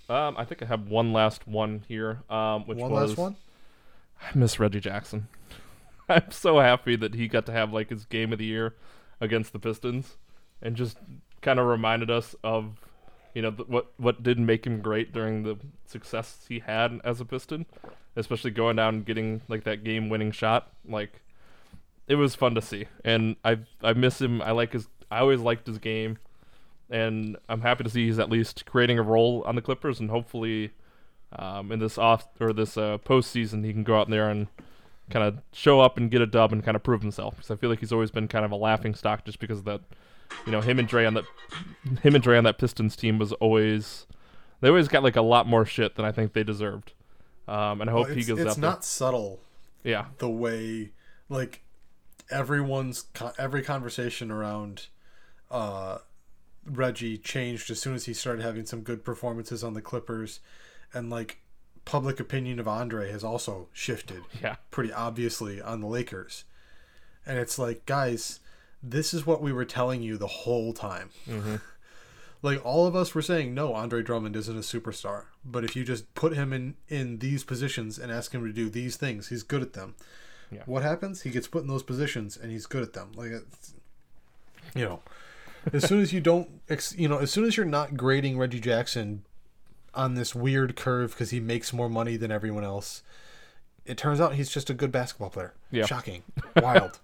Um, 0.10 0.36
I 0.38 0.44
think 0.44 0.62
I 0.62 0.66
have 0.66 0.90
one 0.90 1.14
last 1.14 1.48
one 1.48 1.86
here. 1.88 2.24
Um, 2.30 2.66
which 2.66 2.78
one 2.78 2.92
was 2.92 3.12
last 3.12 3.18
one. 3.18 3.36
I 4.22 4.38
miss 4.38 4.60
Reggie 4.60 4.80
Jackson. 4.82 5.28
I'm 6.10 6.32
so 6.32 6.60
happy 6.60 6.96
that 6.98 7.16
he 7.16 7.28
got 7.28 7.46
to 7.46 7.52
have 7.52 7.72
like 7.72 7.90
his 7.90 8.06
game 8.06 8.34
of 8.34 8.40
the 8.40 8.46
year 8.46 8.76
against 9.22 9.54
the 9.54 9.60
Pistons, 9.60 10.18
and 10.62 10.76
just 10.76 10.98
kind 11.42 11.60
of 11.60 11.66
reminded 11.66 12.12
us 12.12 12.36
of, 12.44 12.82
you 13.34 13.42
know, 13.42 13.52
th- 13.52 13.70
what 13.70 13.94
what 13.98 14.22
did 14.22 14.38
make 14.38 14.68
him 14.68 14.82
great 14.82 15.14
during 15.14 15.44
the 15.44 15.58
success 15.86 16.46
he 16.50 16.60
had 16.60 17.00
as 17.04 17.22
a 17.22 17.26
Piston, 17.26 17.66
especially 18.16 18.52
going 18.52 18.76
down 18.76 18.96
and 18.96 19.06
getting 19.06 19.42
like 19.48 19.64
that 19.64 19.84
game-winning 19.84 20.32
shot. 20.32 20.74
Like, 20.86 21.21
it 22.12 22.16
was 22.16 22.36
fun 22.36 22.56
to 22.56 22.62
see, 22.62 22.88
and 23.06 23.38
I 23.46 23.60
I 23.82 23.94
miss 23.94 24.20
him. 24.20 24.42
I 24.42 24.52
like 24.52 24.74
his. 24.74 24.90
I 25.10 25.20
always 25.20 25.40
liked 25.40 25.66
his 25.66 25.78
game, 25.78 26.18
and 26.90 27.38
I'm 27.48 27.62
happy 27.62 27.86
to 27.86 27.90
see 27.90 28.06
he's 28.06 28.20
at 28.20 28.30
least 28.30 28.66
creating 28.66 29.00
a 29.00 29.02
role 29.02 29.44
on 29.46 29.56
the 29.56 29.62
Clippers, 29.62 30.02
and 30.02 30.10
hopefully 30.10 30.72
um, 31.34 31.72
in 31.72 31.80
this 31.80 31.98
off 31.98 32.28
or 32.42 32.52
this 32.52 32.76
uh, 32.78 32.98
postseason, 32.98 33.64
he 33.64 33.72
can 33.72 33.86
go 33.86 33.98
out 33.98 34.10
there 34.10 34.30
and 34.30 34.48
kind 35.10 35.26
of 35.26 35.42
show 35.54 35.80
up 35.80 35.96
and 35.96 36.12
get 36.12 36.22
a 36.22 36.26
dub 36.26 36.52
and 36.52 36.66
kind 36.66 36.76
of 36.76 36.84
prove 36.84 37.02
himself. 37.02 37.38
Because 37.38 37.50
I 37.50 37.56
feel 37.56 37.70
like 37.70 37.80
he's 37.80 37.94
always 37.94 38.12
been 38.12 38.28
kind 38.28 38.44
of 38.44 38.52
a 38.52 38.58
laughing 38.58 38.94
stock 38.94 39.24
just 39.24 39.40
because 39.40 39.60
of 39.60 39.66
that. 39.66 39.80
You 40.46 40.52
know, 40.52 40.60
him 40.60 40.80
and 40.80 40.88
Dre 40.88 41.06
on 41.06 41.14
that, 41.14 41.24
him 42.04 42.14
and 42.14 42.22
Dre 42.24 42.38
on 42.38 42.44
that 42.44 42.58
Pistons 42.58 42.98
team 42.98 43.20
was 43.20 43.32
always, 43.34 44.06
they 44.60 44.68
always 44.68 44.90
got 44.90 45.02
like 45.02 45.16
a 45.16 45.22
lot 45.22 45.48
more 45.48 45.66
shit 45.66 45.96
than 45.96 46.04
I 46.04 46.12
think 46.12 46.34
they 46.34 46.44
deserved. 46.44 46.92
Um, 47.48 47.80
and 47.80 47.90
I 47.90 47.94
hope 47.94 48.08
Well, 48.08 48.16
he 48.16 48.24
goes 48.26 48.40
it's 48.40 48.58
not 48.58 48.84
subtle. 48.84 49.40
Yeah, 49.84 50.08
the 50.18 50.30
way 50.30 50.92
like 51.30 51.62
everyone's 52.32 53.06
every 53.38 53.62
conversation 53.62 54.32
around 54.32 54.88
uh 55.50 56.00
Reggie 56.66 57.18
changed 57.18 57.72
as 57.72 57.80
soon 57.80 57.96
as 57.96 58.06
he 58.06 58.14
started 58.14 58.44
having 58.44 58.66
some 58.66 58.82
good 58.82 59.04
performances 59.04 59.64
on 59.64 59.74
the 59.74 59.82
Clippers 59.82 60.40
and 60.94 61.10
like 61.10 61.40
public 61.86 62.20
opinion 62.20 62.60
of 62.60 62.68
Andre 62.68 63.12
has 63.12 63.24
also 63.24 63.68
shifted 63.74 64.24
yeah, 64.42 64.56
pretty 64.70 64.94
obviously 64.94 65.62
on 65.62 65.82
the 65.82 65.88
Lakers. 65.88 66.44
And 67.26 67.38
it's 67.38 67.60
like, 67.60 67.86
guys, 67.86 68.40
this 68.82 69.14
is 69.14 69.26
what 69.26 69.42
we 69.42 69.52
were 69.52 69.66
telling 69.66 70.02
you 70.02 70.18
the 70.18 70.28
whole 70.28 70.74
time. 70.74 71.10
like 72.42 72.64
all 72.66 72.88
of 72.88 72.96
us 72.96 73.14
were 73.14 73.22
saying, 73.22 73.54
no, 73.54 73.74
Andre 73.74 74.02
Drummond 74.02 74.36
isn't 74.36 74.58
a 74.58 74.62
superstar. 74.62 75.26
But 75.46 75.64
if 75.64 75.76
you 75.76 75.84
just 75.84 76.14
put 76.16 76.34
him 76.34 76.52
in 76.54 76.76
in 76.88 77.20
these 77.20 77.44
positions 77.44 78.00
and 78.00 78.12
ask 78.12 78.32
him 78.34 78.46
to 78.46 78.54
do 78.54 78.70
these 78.70 78.96
things, 78.96 79.30
he's 79.30 79.44
good 79.44 79.62
at 79.62 79.74
them. 79.74 79.96
Yeah. 80.52 80.64
What 80.66 80.84
happens? 80.84 81.22
He 81.22 81.30
gets 81.30 81.48
put 81.48 81.62
in 81.62 81.68
those 81.68 81.84
positions 81.84 82.38
and 82.38 82.52
he's 82.52 82.66
good 82.66 82.84
at 82.84 82.94
them. 82.94 83.12
Like, 83.16 83.32
it's, 83.32 83.74
you 84.76 84.84
know, 84.86 85.00
as 85.72 85.88
soon 85.88 86.02
as 86.02 86.12
you 86.12 86.20
don't, 86.22 86.50
ex- 86.70 86.96
you 86.98 87.08
know, 87.08 87.20
as 87.20 87.32
soon 87.32 87.46
as 87.46 87.56
you're 87.56 87.66
not 87.66 87.96
grading 87.96 88.38
Reggie 88.38 88.60
Jackson 88.60 89.24
on 89.94 90.16
this 90.16 90.34
weird 90.36 90.76
curve 90.76 91.12
because 91.12 91.30
he 91.30 91.40
makes 91.40 91.72
more 91.74 91.90
money 91.90 92.18
than 92.18 92.32
everyone 92.32 92.64
else, 92.64 93.04
it 93.86 93.98
turns 93.98 94.20
out 94.20 94.36
he's 94.36 94.50
just 94.50 94.70
a 94.70 94.74
good 94.74 94.92
basketball 94.92 95.30
player. 95.30 95.54
Yeah. 95.72 95.86
Shocking. 95.86 96.24
Wild. 96.58 97.00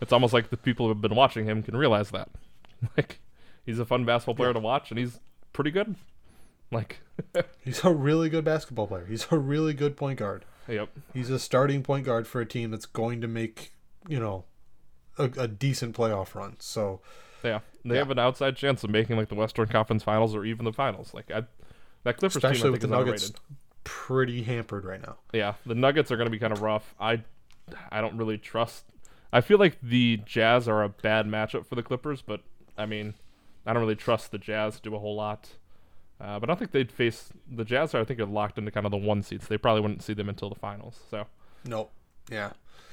it's 0.00 0.12
almost 0.12 0.32
like 0.32 0.50
the 0.50 0.56
people 0.56 0.86
who 0.86 0.90
have 0.90 1.00
been 1.00 1.14
watching 1.14 1.44
him 1.44 1.62
can 1.62 1.76
realize 1.76 2.10
that. 2.10 2.28
Like, 2.96 3.20
he's 3.66 3.78
a 3.78 3.84
fun 3.84 4.06
basketball 4.06 4.36
player 4.36 4.54
to 4.54 4.58
watch, 4.58 4.90
and 4.90 4.98
he's 4.98 5.20
pretty 5.52 5.70
good. 5.70 5.96
Like, 6.72 7.00
he's 7.62 7.84
a 7.84 7.92
really 7.92 8.30
good 8.30 8.42
basketball 8.42 8.86
player. 8.86 9.04
He's 9.04 9.26
a 9.30 9.36
really 9.38 9.74
good 9.74 9.98
point 9.98 10.18
guard. 10.18 10.46
Yep, 10.70 10.88
He's 11.12 11.30
a 11.30 11.38
starting 11.38 11.82
point 11.82 12.06
guard 12.06 12.26
for 12.26 12.40
a 12.40 12.46
team 12.46 12.70
that's 12.70 12.86
going 12.86 13.20
to 13.20 13.28
make, 13.28 13.72
you 14.08 14.18
know, 14.20 14.44
a, 15.18 15.24
a 15.36 15.48
decent 15.48 15.96
playoff 15.96 16.34
run. 16.34 16.56
So, 16.60 17.00
yeah, 17.44 17.60
they 17.84 17.94
Yeah. 17.94 17.98
have 18.00 18.10
an 18.10 18.18
outside 18.18 18.56
chance 18.56 18.82
of 18.84 18.90
making 18.90 19.16
like 19.16 19.28
the 19.28 19.34
Western 19.34 19.66
Conference 19.68 20.02
Finals 20.02 20.34
or 20.34 20.44
even 20.44 20.64
the 20.64 20.72
finals. 20.72 21.12
Like, 21.14 21.30
I, 21.30 21.44
that 22.04 22.16
Clippers 22.16 22.40
team, 22.40 22.48
I 22.48 22.52
especially 22.52 22.62
think, 22.62 22.72
with 22.72 22.80
the 22.82 22.86
is 22.86 22.90
Nuggets, 23.06 23.26
underrated. 23.28 23.56
pretty 23.84 24.42
hampered 24.44 24.84
right 24.84 25.02
now. 25.02 25.16
Yeah, 25.32 25.54
the 25.66 25.74
Nuggets 25.74 26.10
are 26.10 26.16
going 26.16 26.26
to 26.26 26.30
be 26.30 26.38
kind 26.38 26.52
of 26.52 26.62
rough. 26.62 26.94
I, 26.98 27.22
I 27.90 28.00
don't 28.00 28.16
really 28.16 28.38
trust. 28.38 28.84
I 29.32 29.40
feel 29.42 29.58
like 29.58 29.78
the 29.82 30.18
Jazz 30.24 30.66
are 30.68 30.82
a 30.82 30.88
bad 30.88 31.26
matchup 31.26 31.66
for 31.66 31.74
the 31.74 31.82
Clippers, 31.82 32.22
but 32.22 32.40
I 32.76 32.86
mean, 32.86 33.14
I 33.66 33.72
don't 33.72 33.80
really 33.82 33.94
trust 33.96 34.32
the 34.32 34.38
Jazz 34.38 34.76
to 34.76 34.82
do 34.82 34.94
a 34.94 34.98
whole 34.98 35.14
lot. 35.14 35.50
Uh, 36.20 36.38
but 36.38 36.48
I 36.48 36.52
don't 36.52 36.58
think 36.58 36.72
they'd 36.72 36.92
face 36.92 37.30
the 37.50 37.64
Jazz. 37.64 37.94
Are 37.94 38.00
I 38.00 38.04
think 38.04 38.18
they're 38.18 38.26
locked 38.26 38.58
into 38.58 38.70
kind 38.70 38.84
of 38.86 38.90
the 38.92 38.98
one 38.98 39.22
seeds. 39.22 39.48
They 39.48 39.56
probably 39.58 39.80
wouldn't 39.80 40.02
see 40.02 40.12
them 40.12 40.28
until 40.28 40.48
the 40.50 40.54
finals. 40.56 41.00
So 41.10 41.26
Nope. 41.64 41.90
Yeah. 42.30 42.50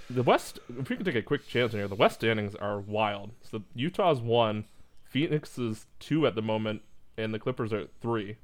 the 0.10 0.24
West, 0.24 0.60
if 0.80 0.90
we 0.90 0.96
can 0.96 1.06
take 1.06 1.16
a 1.16 1.22
quick 1.22 1.48
chance 1.48 1.74
in 1.74 1.80
here, 1.80 1.88
the 1.88 1.96
West 1.96 2.16
standings 2.16 2.56
are 2.56 2.80
wild. 2.80 3.32
So 3.42 3.63
Utah's 3.76 4.20
one, 4.22 4.66
Phoenix 5.04 5.58
is 5.58 5.86
two 6.00 6.26
at 6.26 6.36
the 6.36 6.42
moment, 6.42 6.82
and 7.18 7.34
the 7.34 7.40
Clippers 7.40 7.74
are 7.74 7.80
at 7.80 7.90
three. 8.02 8.38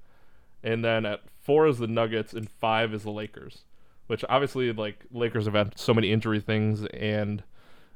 and 0.62 0.84
then 0.84 1.06
at 1.06 1.22
four 1.42 1.68
is 1.68 1.78
the 1.78 1.88
Nuggets, 1.88 2.34
and 2.34 2.50
five 2.50 2.94
is 2.94 3.04
the 3.04 3.12
Lakers. 3.12 3.64
Which 4.08 4.26
obviously, 4.28 4.72
like 4.74 5.06
Lakers 5.12 5.46
have 5.46 5.54
had 5.54 5.80
so 5.80 5.94
many 5.94 6.12
injury 6.12 6.42
things, 6.42 6.86
and 6.88 7.42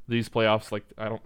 these 0.08 0.30
playoffs, 0.30 0.72
like 0.72 0.86
I 0.98 1.10
don't 1.10 1.22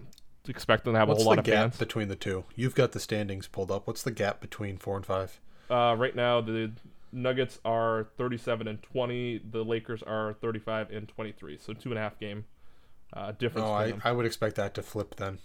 expect 0.48 0.84
them 0.84 0.94
to 0.94 0.98
have 0.98 1.08
What's 1.08 1.20
a 1.20 1.24
whole 1.24 1.32
lot 1.32 1.38
of 1.38 1.44
gap 1.44 1.54
fans. 1.54 1.76
between 1.78 2.08
the 2.08 2.16
two? 2.16 2.44
You've 2.56 2.74
got 2.74 2.90
the 2.90 2.98
standings 3.00 3.46
pulled 3.46 3.70
up. 3.70 3.86
What's 3.86 4.02
the 4.02 4.10
gap 4.10 4.40
between 4.40 4.76
four 4.76 4.96
and 4.96 5.06
five? 5.06 5.40
Uh, 5.70 5.94
right 5.98 6.14
now, 6.14 6.40
the 6.40 6.70
Nuggets 7.12 7.58
are 7.64 8.06
37 8.16 8.68
and 8.68 8.82
20. 8.82 9.42
The 9.50 9.64
Lakers 9.64 10.02
are 10.02 10.34
35 10.34 10.90
and 10.90 11.08
23. 11.08 11.58
So 11.60 11.72
two 11.72 11.90
and 11.90 11.98
a 11.98 12.02
half 12.02 12.18
game 12.18 12.44
uh, 13.12 13.32
difference. 13.32 13.66
No, 13.66 13.72
I. 13.72 13.92
I 14.04 14.12
would 14.12 14.26
expect 14.26 14.56
that 14.56 14.74
to 14.74 14.82
flip 14.82 15.16
then. 15.16 15.38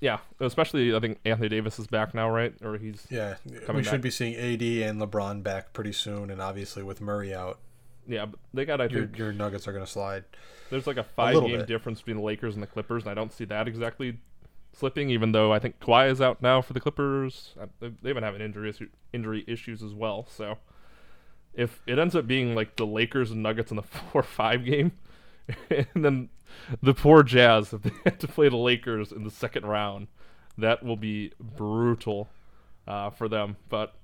Yeah, 0.00 0.18
especially 0.40 0.94
I 0.94 1.00
think 1.00 1.18
Anthony 1.26 1.50
Davis 1.50 1.78
is 1.78 1.86
back 1.86 2.14
now, 2.14 2.30
right? 2.30 2.54
Or 2.62 2.78
he's 2.78 3.06
Yeah, 3.10 3.34
we 3.44 3.82
should 3.82 3.92
back. 3.92 4.00
be 4.00 4.10
seeing 4.10 4.34
AD 4.34 4.62
and 4.88 4.98
LeBron 5.00 5.42
back 5.42 5.74
pretty 5.74 5.92
soon, 5.92 6.30
and 6.30 6.40
obviously 6.40 6.82
with 6.82 7.02
Murray 7.02 7.34
out, 7.34 7.58
yeah. 8.08 8.24
but 8.24 8.40
They 8.54 8.64
got 8.64 8.80
I 8.80 8.84
your 8.86 9.04
think 9.04 9.18
your 9.18 9.32
Nuggets 9.34 9.68
are 9.68 9.72
going 9.72 9.84
to 9.84 9.90
slide. 9.90 10.24
there's 10.70 10.86
like 10.86 10.96
a 10.96 11.04
five 11.04 11.34
little 11.34 11.50
game 11.50 11.58
bit. 11.58 11.66
difference 11.66 12.00
between 12.00 12.16
the 12.16 12.22
Lakers 12.22 12.54
and 12.54 12.62
the 12.62 12.66
Clippers, 12.66 13.02
and 13.02 13.10
I 13.10 13.14
don't 13.14 13.30
see 13.30 13.44
that 13.44 13.68
exactly 13.68 14.16
slipping. 14.72 15.10
Even 15.10 15.32
though 15.32 15.52
I 15.52 15.58
think 15.58 15.80
Kawhi 15.80 16.10
is 16.10 16.20
out 16.20 16.40
now 16.42 16.60
for 16.62 16.72
the 16.72 16.80
Clippers, 16.80 17.54
Uh, 17.60 17.66
they- 17.80 17.92
they've 18.02 18.14
been 18.14 18.24
having 18.24 18.40
injury 18.40 18.72
issu- 18.72 18.90
injury 19.12 19.44
issues 19.46 19.82
as 19.82 19.92
well. 19.94 20.26
So 20.26 20.58
if 21.54 21.82
it 21.86 21.98
ends 21.98 22.14
up 22.14 22.26
being 22.26 22.54
like 22.54 22.76
the 22.76 22.86
Lakers 22.86 23.30
and 23.30 23.42
Nuggets 23.42 23.70
in 23.70 23.76
the 23.76 23.82
four 24.12 24.22
five 24.22 24.64
game, 24.64 24.92
and 25.70 26.04
then 26.04 26.28
the 26.82 26.94
poor 26.94 27.22
Jazz 27.22 27.72
if 27.72 27.82
they 27.82 27.90
have 28.04 28.18
to 28.18 28.28
play 28.28 28.48
the 28.48 28.56
Lakers 28.56 29.10
in 29.12 29.24
the 29.24 29.30
second 29.30 29.66
round, 29.66 30.06
that 30.58 30.82
will 30.82 30.96
be 30.96 31.32
brutal 31.40 32.28
uh, 32.86 33.10
for 33.10 33.28
them. 33.28 33.56
But 33.68 33.94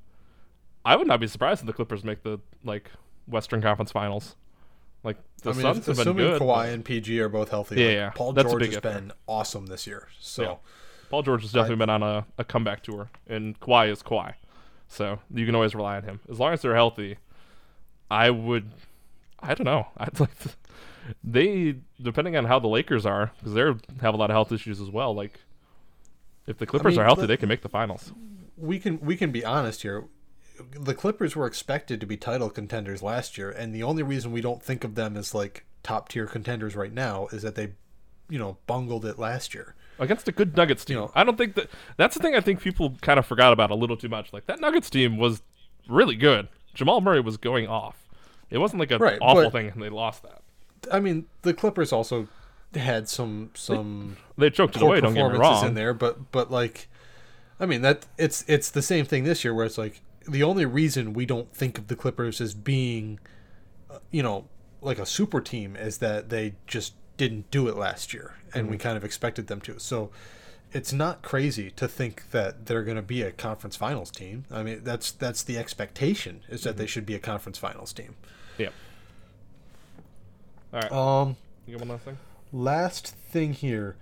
I 0.85 0.97
would 0.97 1.07
not 1.09 1.21
be 1.21 1.27
surprised 1.27 1.61
if 1.61 1.67
the 1.67 1.73
Clippers 1.73 2.05
make 2.05 2.23
the 2.23 2.39
like 2.65 2.91
Western 3.27 3.61
Conference 3.63 3.91
Finals. 3.93 4.37
Like 5.05 5.19
the 5.43 5.51
I 5.51 5.53
mean, 5.53 5.63
Suns 5.63 5.87
have 5.87 5.97
been 5.97 6.01
assuming 6.03 6.27
good. 6.27 6.43
Kawhi 6.43 6.73
and 6.73 6.85
PG 6.85 7.21
are 7.21 7.29
both 7.29 7.51
healthy, 7.51 7.77
Yeah, 7.77 7.87
like, 7.87 7.95
yeah. 7.95 8.11
Paul 8.11 8.33
That's 8.33 8.51
George 8.51 8.67
has 8.67 8.77
if 8.77 8.83
been 8.83 9.13
awesome 9.29 9.67
this 9.67 9.87
year. 9.87 10.09
So 10.21 10.43
Yeah. 10.43 10.55
Paul 11.11 11.23
George 11.23 11.43
has 11.43 11.53
definitely 11.53 11.77
been 11.77 11.91
on 11.91 12.03
a, 12.03 12.27
a 12.39 12.45
comeback 12.45 12.83
tour, 12.83 13.11
and 13.29 13.59
Kawhi 13.61 13.91
is 13.91 14.03
Kawhi, 14.03 14.35
so 14.89 15.21
you 15.33 15.47
can 15.47 15.55
always 15.55 15.73
rely 15.75 15.97
on 15.97 16.03
him 16.03 16.21
as 16.29 16.41
long 16.41 16.53
as 16.53 16.63
they're 16.63 16.75
healthy. 16.75 17.19
I 18.11 18.31
would, 18.31 18.71
I 19.39 19.55
don't 19.55 19.65
know. 19.65 19.87
I'd 19.97 20.19
like 20.19 20.37
to, 20.41 20.51
they 21.23 21.77
depending 22.03 22.37
on 22.37 22.47
how 22.47 22.59
the 22.59 22.67
Lakers 22.67 23.07
are 23.07 23.31
because 23.39 23.55
they 23.55 23.61
have 24.01 24.15
a 24.15 24.17
lot 24.17 24.31
of 24.31 24.35
health 24.35 24.51
issues 24.51 24.81
as 24.81 24.91
well. 24.91 25.15
Like 25.15 25.39
if 26.49 26.59
the 26.59 26.67
Clippers 26.67 26.95
mean, 26.95 27.01
are 27.03 27.05
healthy, 27.05 27.21
the- 27.23 27.27
they 27.29 27.37
can 27.37 27.49
make 27.49 27.63
the 27.63 27.69
finals. 27.69 28.13
we 28.57 28.81
can 28.81 28.99
we 29.01 29.17
can 29.17 29.31
be 29.31 29.45
honest 29.45 29.83
here. 29.83 30.05
The 30.79 30.95
Clippers 30.95 31.35
were 31.37 31.47
expected 31.47 32.01
to 32.01 32.07
be 32.07 32.17
title 32.17 32.51
contenders 32.51 33.03
last 33.03 33.37
year, 33.39 33.51
and 33.51 33.75
the 33.75 33.83
only 33.83 34.03
reason 34.03 34.33
we 34.33 34.41
don't 34.41 34.63
think 34.63 34.85
of 34.85 34.95
them 34.95 35.17
as 35.17 35.35
like 35.35 35.65
top 35.83 36.09
tier 36.09 36.27
contenders 36.27 36.75
right 36.77 36.93
now 36.93 37.27
is 37.33 37.43
that 37.43 37.55
they, 37.55 37.73
you 38.29 38.39
know, 38.39 38.57
bungled 38.67 39.05
it 39.05 39.19
last 39.19 39.55
year. 39.55 39.75
against 39.99 40.29
a 40.29 40.33
good 40.33 40.57
Nuggets 40.57 40.85
team. 40.85 40.97
You 40.97 41.01
know- 41.05 41.13
I 41.15 41.25
don't 41.25 41.39
think 41.39 41.55
that 41.55 41.69
that's 41.97 42.17
the 42.17 42.23
thing 42.23 42.35
I 42.35 42.41
think 42.41 42.61
people 42.61 42.95
kind 43.01 43.19
of 43.19 43.25
forgot 43.27 43.53
about 43.55 43.71
a 43.71 43.75
little 43.75 43.97
too 43.97 44.09
much. 44.11 44.33
Like 44.33 44.45
that 44.47 44.61
Nuggets 44.61 44.91
team 44.91 45.17
was 45.17 45.43
really 45.89 46.17
good. 46.17 46.49
Jamal 46.75 47.01
Murray 47.01 47.21
was 47.21 47.37
going 47.39 47.67
off. 47.67 48.09
It 48.51 48.59
wasn't 48.59 48.81
like 48.81 48.91
an 48.91 48.99
Right, 49.01 49.19
awful 49.23 49.45
but- 49.45 49.53
thing 49.53 49.69
and 49.69 49.83
they 49.83 49.89
lost 49.89 50.23
that. 50.25 50.43
I 50.93 51.01
mean, 51.01 51.25
the 51.43 51.55
Clippers 51.55 51.93
also 51.93 52.29
had 52.75 53.09
some 53.09 53.51
some 53.55 54.17
They 54.37 54.51
choked 54.51 54.77
it 54.77 54.83
away, 54.83 55.01
don't 55.01 55.15
get 55.15 55.33
me 55.33 55.39
wrong. 55.39 55.67
in 55.67 55.75
there, 55.75 55.95
but 55.95 56.31
but 56.31 56.51
like, 56.51 56.89
I 57.59 57.65
mean 57.67 57.81
that 57.83 58.05
it's 58.19 58.45
it's 58.47 58.71
the 58.71 58.83
same 58.83 59.07
thing 59.07 59.25
this 59.25 59.45
year 59.45 59.55
where 59.55 59.65
it's 59.65 59.79
like 59.79 60.03
the 60.29 60.43
only 60.43 60.65
reason 60.67 61.13
we 61.13 61.27
don't 61.27 61.53
think 61.55 61.79
of 61.79 61.89
the 61.89 61.97
Clippers 61.97 62.41
as 62.41 62.55
being, 62.55 63.19
uh, 63.91 63.99
you 64.11 64.23
know, 64.23 64.47
like 64.81 64.99
a 64.99 65.07
super 65.07 65.41
team 65.41 65.77
is 65.77 65.99
that 65.99 66.29
they 66.31 66.55
just 66.67 66.95
didn't 67.17 67.51
do 67.51 67.69
it 67.69 67.77
last 67.77 68.13
year, 68.13 68.35
and 68.55 68.65
Mm-hmm. 68.65 68.71
we 68.73 68.79
kind 68.79 68.97
of 68.97 69.05
expected 69.05 69.47
them 69.47 69.61
to. 69.63 69.79
So. 69.79 70.11
It's 70.73 70.93
not 70.93 71.23
crazy 71.23 71.71
to 71.71 71.87
think 71.87 72.31
that 72.33 72.67
they're 72.67 72.83
going 72.83 72.97
to 72.97 73.03
be 73.03 73.23
a 73.23 73.31
conference 73.31 73.77
finals 73.77 74.11
team. 74.11 74.45
I 74.51 74.65
mean, 74.65 74.81
that's 74.83 75.13
that's 75.13 75.43
the 75.45 75.57
expectation 75.57 76.43
is 76.49 76.65
that 76.65 76.71
Mm-hmm. 76.71 76.79
they 76.81 76.87
should 76.87 77.07
be 77.07 77.15
a 77.15 77.19
conference 77.21 77.57
finals 77.57 77.93
team. 77.93 78.17
Yeah. 78.59 78.71
All 80.75 80.81
right. 80.81 80.93
Um, 80.93 81.37
you 81.67 81.75
got 81.79 81.87
one 81.87 81.91
last 81.91 82.05
thing? 82.05 82.19
last 82.53 83.07
thing 83.09 83.53
here 83.53 83.97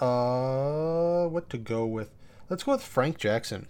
uh 0.00 1.26
what 1.26 1.48
to 1.50 1.56
go 1.58 1.86
with 1.86 2.10
let's 2.50 2.62
go 2.64 2.72
with 2.72 2.82
frank 2.82 3.16
jackson 3.18 3.66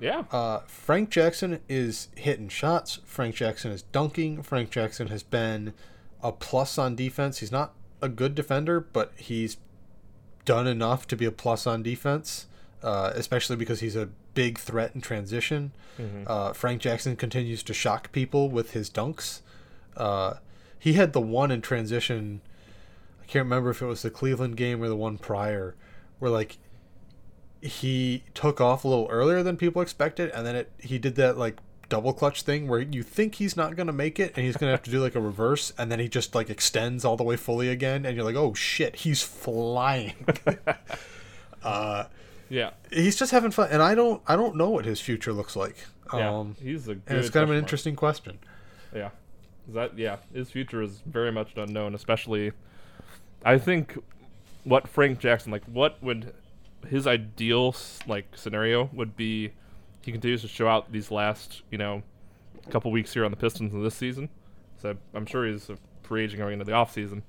Yeah. 0.00 0.24
uh 0.32 0.60
frank 0.66 1.10
jackson 1.10 1.60
is 1.68 2.08
hitting 2.16 2.48
shots. 2.48 3.00
Frank 3.04 3.34
jackson 3.34 3.70
is 3.70 3.82
dunking. 3.82 4.42
Frank 4.42 4.70
jackson 4.70 5.08
has 5.08 5.22
been 5.22 5.74
a 6.22 6.32
plus 6.32 6.78
on 6.78 6.96
defense. 6.96 7.38
He's 7.38 7.52
not 7.52 7.74
a 8.02 8.08
good 8.08 8.34
defender 8.34 8.80
but 8.80 9.12
he's 9.16 9.58
done 10.44 10.66
enough 10.66 11.06
to 11.08 11.16
be 11.16 11.26
a 11.26 11.30
plus 11.32 11.66
on 11.66 11.82
defense 11.82 12.46
uh, 12.82 13.12
especially 13.14 13.56
because 13.56 13.80
he's 13.80 13.94
a 13.96 14.08
big 14.34 14.58
threat 14.58 14.92
in 14.94 15.00
transition. 15.00 15.72
Uh, 16.26 16.54
frank 16.54 16.80
jackson 16.80 17.14
continues 17.14 17.62
to 17.62 17.74
shock 17.74 18.10
people 18.10 18.48
with 18.48 18.72
his 18.72 18.88
dunks. 18.88 19.42
Uh, 19.98 20.34
he 20.78 20.94
had 20.94 21.12
the 21.12 21.20
one 21.20 21.50
in 21.50 21.60
transition. 21.60 22.40
I 23.22 23.26
can't 23.26 23.44
remember 23.44 23.68
if 23.68 23.82
it 23.82 23.86
was 23.86 24.00
the 24.00 24.08
Cleveland 24.10 24.56
game 24.56 24.82
or 24.82 24.88
the 24.88 24.96
one 24.96 25.18
prior, 25.18 25.74
where 26.18 26.30
like 26.30 26.56
he 27.60 28.22
took 28.34 28.60
off 28.60 28.84
a 28.84 28.88
little 28.88 29.08
earlier 29.10 29.42
than 29.42 29.56
people 29.56 29.82
expected, 29.82 30.30
and 30.30 30.46
then 30.46 30.56
it 30.56 30.72
he 30.78 30.98
did 30.98 31.14
that 31.16 31.36
like 31.38 31.58
double 31.88 32.12
clutch 32.12 32.42
thing 32.42 32.68
where 32.68 32.80
you 32.80 33.02
think 33.02 33.36
he's 33.36 33.56
not 33.56 33.76
gonna 33.76 33.92
make 33.92 34.18
it, 34.18 34.32
and 34.36 34.44
he's 34.44 34.56
gonna 34.56 34.72
have 34.72 34.82
to 34.84 34.90
do 34.90 35.00
like 35.00 35.14
a 35.14 35.20
reverse, 35.20 35.72
and 35.76 35.90
then 35.90 35.98
he 35.98 36.08
just 36.08 36.34
like 36.34 36.48
extends 36.48 37.04
all 37.04 37.16
the 37.16 37.24
way 37.24 37.36
fully 37.36 37.68
again, 37.68 38.06
and 38.06 38.16
you're 38.16 38.24
like, 38.24 38.36
oh 38.36 38.54
shit, 38.54 38.96
he's 38.96 39.22
flying. 39.22 40.26
uh, 41.62 42.04
yeah. 42.48 42.70
he's 42.90 43.16
just 43.16 43.32
having 43.32 43.50
fun, 43.50 43.68
and 43.70 43.82
I 43.82 43.94
don't 43.94 44.22
I 44.26 44.36
don't 44.36 44.56
know 44.56 44.70
what 44.70 44.84
his 44.84 45.00
future 45.00 45.32
looks 45.32 45.56
like. 45.56 45.76
Yeah. 46.12 46.38
Um, 46.38 46.56
He's 46.60 46.88
a 46.88 46.96
good 46.96 47.02
and 47.06 47.18
it's 47.18 47.30
kind 47.30 47.44
of 47.44 47.50
an 47.50 47.54
question 47.54 47.56
mark. 47.56 47.62
interesting 47.62 47.96
question. 47.96 48.38
Yeah. 48.94 49.10
Is 49.68 49.74
that 49.74 49.98
yeah, 49.98 50.16
his 50.34 50.50
future 50.50 50.82
is 50.82 51.00
very 51.06 51.30
much 51.30 51.52
unknown, 51.56 51.94
especially 51.94 52.52
I 53.44 53.58
think 53.58 53.96
what 54.64 54.88
Frank 54.88 55.20
Jackson 55.20 55.52
like 55.52 55.64
what 55.64 56.02
would 56.02 56.34
his 56.88 57.06
ideal 57.06 57.74
like 58.06 58.26
scenario 58.34 58.90
would 58.92 59.16
be 59.16 59.52
he 60.02 60.12
continues 60.12 60.42
to 60.42 60.48
show 60.48 60.66
out 60.66 60.92
these 60.92 61.10
last, 61.10 61.62
you 61.70 61.78
know, 61.78 62.02
couple 62.70 62.90
weeks 62.90 63.12
here 63.12 63.24
on 63.24 63.30
the 63.30 63.36
Pistons 63.36 63.74
in 63.74 63.82
this 63.82 63.94
season. 63.94 64.28
So 64.80 64.96
I'm 65.14 65.26
sure 65.26 65.46
he's 65.46 65.68
a 65.68 65.76
free 66.02 66.24
agent 66.24 66.38
going 66.40 66.54
into 66.54 66.64
the 66.64 66.72
offseason. 66.72 67.22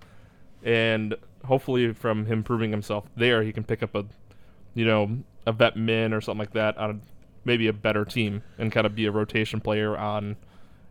And 0.64 1.16
hopefully 1.46 1.94
from 1.94 2.26
him 2.28 2.44
proving 2.44 2.72
himself 2.72 3.06
there 3.16 3.42
he 3.44 3.52
can 3.52 3.64
pick 3.64 3.82
up 3.82 3.96
a 3.96 4.06
you 4.74 4.86
know, 4.86 5.18
a 5.46 5.52
vet 5.52 5.76
min 5.76 6.14
or 6.14 6.22
something 6.22 6.40
like 6.40 6.54
that 6.54 6.78
on 6.78 7.02
maybe 7.44 7.68
a 7.68 7.74
better 7.74 8.06
team 8.06 8.44
and 8.58 8.72
kind 8.72 8.86
of 8.86 8.96
be 8.96 9.06
a 9.06 9.12
rotation 9.12 9.60
player 9.60 9.98
on 9.98 10.38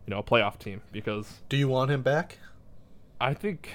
you 0.05 0.11
know, 0.11 0.19
a 0.19 0.23
playoff 0.23 0.59
team 0.59 0.81
because 0.91 1.41
Do 1.49 1.57
you 1.57 1.67
want 1.67 1.91
him 1.91 2.01
back? 2.01 2.37
I 3.19 3.33
think 3.33 3.69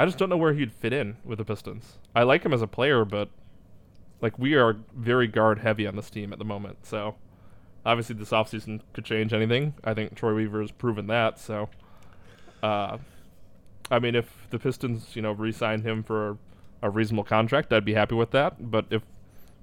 I 0.00 0.06
just 0.06 0.16
don't 0.16 0.30
know 0.30 0.38
where 0.38 0.54
he'd 0.54 0.72
fit 0.72 0.94
in 0.94 1.18
with 1.26 1.36
the 1.36 1.44
Pistons. 1.44 1.98
I 2.16 2.22
like 2.22 2.42
him 2.42 2.54
as 2.54 2.62
a 2.62 2.66
player, 2.66 3.04
but 3.04 3.28
like 4.22 4.38
we 4.38 4.54
are 4.54 4.78
very 4.96 5.26
guard 5.26 5.58
heavy 5.58 5.86
on 5.86 5.94
this 5.94 6.08
team 6.08 6.32
at 6.32 6.38
the 6.38 6.44
moment. 6.44 6.86
So 6.86 7.16
obviously 7.84 8.16
this 8.16 8.30
offseason 8.30 8.80
could 8.94 9.04
change 9.04 9.34
anything. 9.34 9.74
I 9.84 9.92
think 9.92 10.14
Troy 10.14 10.32
Weaver 10.32 10.62
has 10.62 10.70
proven 10.70 11.06
that. 11.08 11.38
So 11.38 11.68
uh 12.62 12.96
I 13.90 13.98
mean 13.98 14.14
if 14.14 14.46
the 14.48 14.58
Pistons, 14.58 15.16
you 15.16 15.20
know, 15.20 15.32
re-sign 15.32 15.82
him 15.82 16.02
for 16.02 16.38
a 16.80 16.88
reasonable 16.88 17.24
contract, 17.24 17.70
I'd 17.70 17.84
be 17.84 17.92
happy 17.92 18.14
with 18.14 18.30
that. 18.30 18.70
But 18.70 18.86
if 18.88 19.02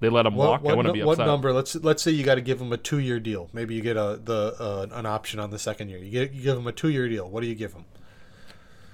they 0.01 0.09
let 0.09 0.27
him 0.27 0.35
walk, 0.35 0.61
I 0.61 0.75
wouldn't 0.75 0.93
nu- 0.93 1.01
be 1.01 1.03
what 1.03 1.17
number? 1.17 1.51
Let's 1.51 1.73
let's 1.77 2.03
say 2.03 2.11
you 2.11 2.23
got 2.23 2.35
to 2.35 2.41
give 2.41 2.61
him 2.61 2.71
a 2.71 2.77
two 2.77 2.99
year 2.99 3.19
deal. 3.19 3.49
Maybe 3.53 3.73
you 3.73 3.81
get 3.81 3.97
a 3.97 4.21
the 4.23 4.55
uh, 4.59 4.85
an 4.91 5.07
option 5.07 5.39
on 5.39 5.49
the 5.49 5.57
second 5.57 5.89
year. 5.89 5.97
You 5.97 6.11
get 6.11 6.31
you 6.31 6.43
give 6.43 6.57
him 6.59 6.67
a 6.67 6.71
two 6.71 6.89
year 6.89 7.09
deal. 7.09 7.27
What 7.27 7.41
do 7.41 7.47
you 7.47 7.55
give 7.55 7.73
him? 7.73 7.85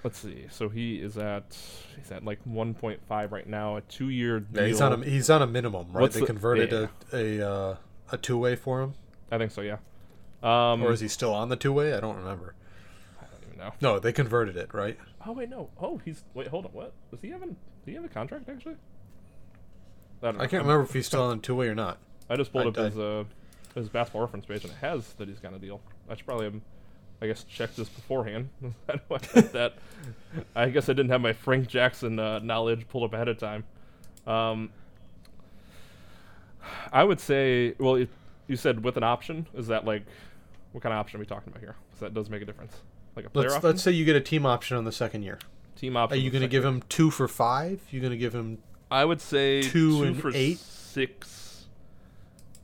Let's 0.04 0.20
see. 0.20 0.48
So 0.50 0.68
he 0.70 0.98
is 0.98 1.18
at 1.18 1.58
he's 1.98 2.12
at 2.12 2.26
like 2.26 2.44
1.5 2.46 3.32
right 3.32 3.48
now, 3.48 3.78
a 3.78 3.82
2-year 3.84 4.42
deal. 4.42 4.62
Yeah, 4.63 4.68
he's 4.68 4.82
on 4.82 5.02
a 5.02 5.06
he's 5.06 5.30
on 5.30 5.42
a 5.42 5.48
minimum, 5.48 5.88
right? 5.92 6.02
What's 6.02 6.16
they 6.16 6.22
the- 6.22 6.26
converted 6.28 6.72
yeah. 6.72 6.88
a 7.20 7.39
a 7.39 7.50
uh, 7.52 7.76
a 8.12 8.18
two 8.18 8.38
way 8.38 8.56
for 8.56 8.82
him, 8.82 8.94
I 9.32 9.38
think 9.38 9.52
so, 9.52 9.62
yeah. 9.62 9.78
Um, 10.44 10.84
or 10.84 10.92
is 10.92 11.00
he 11.00 11.08
still 11.08 11.34
on 11.34 11.48
the 11.48 11.56
two 11.56 11.72
way? 11.72 11.94
I 11.94 12.02
don't 12.02 12.18
remember. 12.18 12.54
I 13.22 13.26
don't 13.32 13.44
even 13.48 13.58
know. 13.60 13.72
No, 13.82 14.00
they 14.00 14.12
converted 14.12 14.58
it, 14.58 14.74
right? 14.74 14.98
Oh 15.26 15.32
wait, 15.32 15.50
no. 15.50 15.70
Oh, 15.82 16.02
he's 16.04 16.24
wait. 16.34 16.48
Hold 16.48 16.66
on. 16.66 16.72
What 16.74 16.94
does 17.12 17.22
he 17.22 17.30
have? 17.30 17.42
An, 17.42 17.50
do 17.50 17.56
he 17.86 17.94
have 17.94 18.04
a 18.04 18.10
contract 18.10 18.50
actually? 18.50 18.76
I, 20.22 20.32
don't 20.32 20.42
I 20.42 20.48
can't 20.48 20.63
remember 20.63 20.84
if 20.84 20.94
he's 20.94 21.06
still 21.06 21.24
on 21.24 21.39
two 21.39 21.56
way 21.56 21.68
or 21.70 21.76
not. 21.76 21.98
I 22.30 22.36
just 22.36 22.52
pulled 22.52 22.66
I- 22.66 22.70
up 22.70 22.78
I- 22.78 22.84
his 22.89 23.00
uh 23.00 23.24
his 23.76 23.89
basketball 23.89 24.22
reference 24.22 24.46
page 24.46 24.63
and 24.66 24.72
it 24.74 24.78
has 24.82 25.13
that 25.13 25.28
he's 25.30 25.39
got 25.39 25.54
a 25.54 25.60
deal. 25.60 25.80
I 26.10 26.16
should 26.16 26.26
probably 26.26 26.46
have, 26.46 26.54
I 27.24 27.28
guess, 27.28 27.46
check 27.46 27.74
this 27.76 27.88
beforehand. 27.88 28.50
I 28.90 28.96
know 28.96 29.02
I 29.12 29.42
that. 29.42 29.76
I 30.56 30.70
guess 30.70 30.90
I 30.90 30.94
didn't 30.94 31.10
have 31.12 31.22
my 31.22 31.32
Frank 31.34 31.68
Jackson 31.68 32.20
uh, 32.20 32.40
knowledge 32.40 32.88
pulled 32.90 33.06
up 33.06 33.14
ahead 33.14 33.30
of 33.30 33.38
time. 33.38 33.64
Um, 34.28 34.72
I 36.92 37.04
would 37.04 37.20
say, 37.20 37.76
well, 37.80 37.96
it, 37.96 38.10
You 38.48 38.56
said 38.56 38.84
with 38.84 38.98
an 38.98 39.04
option. 39.04 39.48
Is 39.54 39.68
that 39.68 39.86
like 39.86 40.04
what 40.74 40.84
kind 40.84 40.92
of 40.92 41.00
option 41.00 41.18
are 41.18 41.22
we 41.22 41.26
talking 41.26 41.50
about 41.50 41.62
here? 41.62 41.76
Because 41.90 42.02
that 42.02 42.14
does 42.14 42.30
make 42.30 42.42
a 42.42 42.46
difference. 42.46 42.76
Like 43.16 43.26
a 43.26 43.30
player 43.30 43.46
Let's 43.46 43.56
option, 43.56 43.70
let's 43.70 43.84
say 43.84 43.92
you 43.92 44.06
get 44.06 44.16
a 44.16 44.22
team 44.22 44.46
option 44.46 44.76
on 44.76 44.84
the 44.84 44.92
second 44.92 45.24
year. 45.24 45.40
team 45.76 45.96
option. 45.96 46.18
Are 46.18 46.22
you 46.22 46.30
going 46.30 46.42
to 46.42 46.48
give 46.48 46.66
him 46.66 46.84
two 46.90 47.10
for 47.10 47.28
five? 47.28 47.80
You 47.90 48.02
going 48.02 48.12
to 48.12 48.18
give 48.18 48.34
him 48.34 48.58
I 48.92 49.06
would 49.06 49.22
say 49.22 49.62
two 49.62 50.00
two, 50.00 50.04
and 50.04 50.20
for 50.22 50.32
eight? 50.34 50.60
six. 50.60 51.66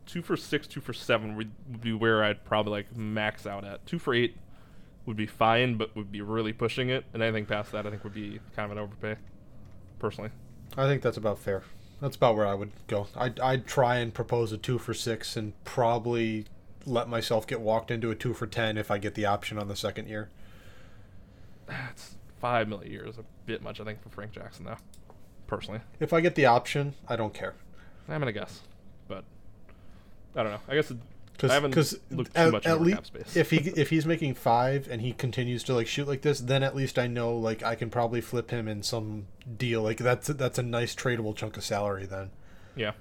Two 0.06 0.24
for 0.24 0.36
six, 0.36 0.65
two 0.65 0.82
for 0.82 0.91
seven 0.91 1.36
would, 1.36 1.52
would 1.69 1.82
be 1.82 1.93
where 1.93 2.24
I'd 2.24 2.43
probably 2.43 2.72
like 2.72 2.95
max 2.95 3.45
out 3.45 3.63
at. 3.63 3.86
Two 3.86 4.00
for 4.00 4.13
eight 4.13 4.36
would 5.05 5.17
be 5.17 5.25
fine, 5.25 5.75
but 5.75 5.95
would 5.95 6.12
be 6.12 6.21
really 6.21 6.53
pushing 6.53 6.89
it. 6.89 7.05
And 7.13 7.23
anything 7.23 7.45
past 7.45 7.71
that, 7.71 7.85
I 7.85 7.89
think 7.89 8.03
would 8.03 8.13
be 8.13 8.39
kind 8.55 8.71
of 8.71 8.77
an 8.77 8.83
overpay. 8.83 9.15
Personally, 9.99 10.29
I 10.77 10.85
think 10.88 11.01
that's 11.01 11.17
about 11.17 11.39
fair. 11.39 11.63
That's 12.01 12.15
about 12.15 12.35
where 12.35 12.47
I 12.47 12.53
would 12.53 12.71
go. 12.88 13.07
I'd, 13.15 13.39
I'd 13.39 13.67
try 13.67 13.97
and 13.97 14.13
propose 14.13 14.51
a 14.53 14.57
two 14.57 14.77
for 14.77 14.93
six 14.93 15.35
and 15.35 15.53
probably 15.65 16.45
let 16.85 17.09
myself 17.09 17.45
get 17.45 17.59
walked 17.59 17.91
into 17.91 18.09
a 18.09 18.15
two 18.15 18.33
for 18.33 18.47
ten 18.47 18.77
if 18.77 18.89
I 18.89 18.97
get 18.97 19.15
the 19.15 19.25
option 19.25 19.57
on 19.57 19.67
the 19.67 19.75
second 19.75 20.07
year. 20.07 20.29
that's 21.67 22.15
five 22.39 22.67
million 22.69 22.91
years 22.91 23.17
a 23.17 23.23
bit 23.45 23.62
much, 23.62 23.81
I 23.81 23.83
think, 23.83 24.01
for 24.01 24.09
Frank 24.09 24.31
Jackson 24.31 24.65
though. 24.65 24.77
Personally, 25.47 25.81
If 25.99 26.13
I 26.13 26.21
get 26.21 26.35
the 26.35 26.45
option, 26.45 26.93
I 27.07 27.15
don't 27.15 27.33
care. 27.33 27.55
I'm 28.07 28.19
gonna 28.19 28.31
guess, 28.31 28.62
but 29.07 29.23
I 30.35 30.43
don't 30.43 30.51
know. 30.51 30.62
I 30.67 30.75
guess 30.75 30.91
it, 30.91 30.97
Cause, 31.39 31.49
I 31.52 31.54
haven't 31.56 31.71
'cause 31.71 31.97
looked 32.12 32.36
too 32.36 32.41
at, 32.41 32.52
much 32.52 32.65
at 32.67 32.82
least 32.82 32.97
cap 32.97 33.06
space. 33.08 33.36
if 33.38 33.49
he 33.49 33.58
if 33.78 33.89
he's 33.89 34.06
making 34.06 34.34
five 34.36 34.88
and 34.91 35.02
he 35.02 35.13
continues 35.13 35.63
to 35.63 35.73
like 35.73 35.88
shoot 35.88 36.08
like 36.08 36.21
this, 36.21 36.39
then 36.41 36.62
at 36.63 36.75
least 36.75 36.99
I 36.99 37.08
know 37.08 37.36
like 37.36 37.63
I 37.63 37.75
can 37.75 37.89
probably 37.89 38.19
flip 38.21 38.52
him 38.52 38.67
in 38.67 38.84
some 38.84 39.28
deal. 39.58 39.82
Like 39.82 39.97
that's 39.97 40.28
that's 40.28 40.60
a 40.60 40.63
nice 40.63 40.93
tradable 40.93 41.36
chunk 41.36 41.56
of 41.58 41.63
salary 41.63 42.06
then. 42.06 42.30
yeah, 42.75 42.91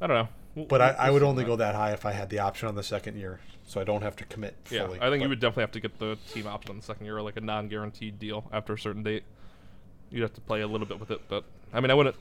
I 0.00 0.06
don't 0.06 0.16
know. 0.16 0.28
We'll- 0.54 0.64
But 0.66 0.80
I, 0.80 0.86
we'll- 0.90 0.96
I 0.98 1.04
we'll 1.04 1.12
would 1.14 1.22
only 1.22 1.44
that. 1.44 1.48
go 1.50 1.56
that 1.56 1.74
high 1.74 1.92
if 1.92 2.04
I 2.06 2.12
had 2.12 2.28
the 2.30 2.38
option 2.40 2.66
on 2.66 2.74
the 2.74 2.82
second 2.82 3.16
year, 3.18 3.40
so 3.66 3.80
I 3.80 3.84
don't 3.84 4.02
have 4.02 4.16
to 4.16 4.24
commit 4.24 4.56
Yeah. 4.70 4.84
I 4.84 4.88
think 4.88 5.00
but- 5.00 5.20
you 5.20 5.28
would 5.28 5.38
definitely 5.40 5.62
have 5.62 5.72
to 5.72 5.80
get 5.80 5.98
the 5.98 6.16
team 6.32 6.46
option 6.46 6.70
on 6.70 6.76
the 6.78 6.82
second 6.82 7.04
year, 7.04 7.18
or 7.18 7.22
like 7.22 7.36
a 7.36 7.40
non-guaranteed 7.42 8.18
deal 8.18 8.48
after 8.52 8.72
a 8.72 8.78
certain 8.78 9.02
date. 9.02 9.22
You'd 10.10 10.22
have 10.22 10.32
to 10.34 10.40
play 10.40 10.60
a 10.62 10.66
little 10.66 10.86
bit 10.86 10.98
with 10.98 11.10
it, 11.10 11.20
but 11.28 11.44
I 11.74 11.80
mean, 11.80 11.90
I 11.90 11.94
wouldn't. 11.94 12.16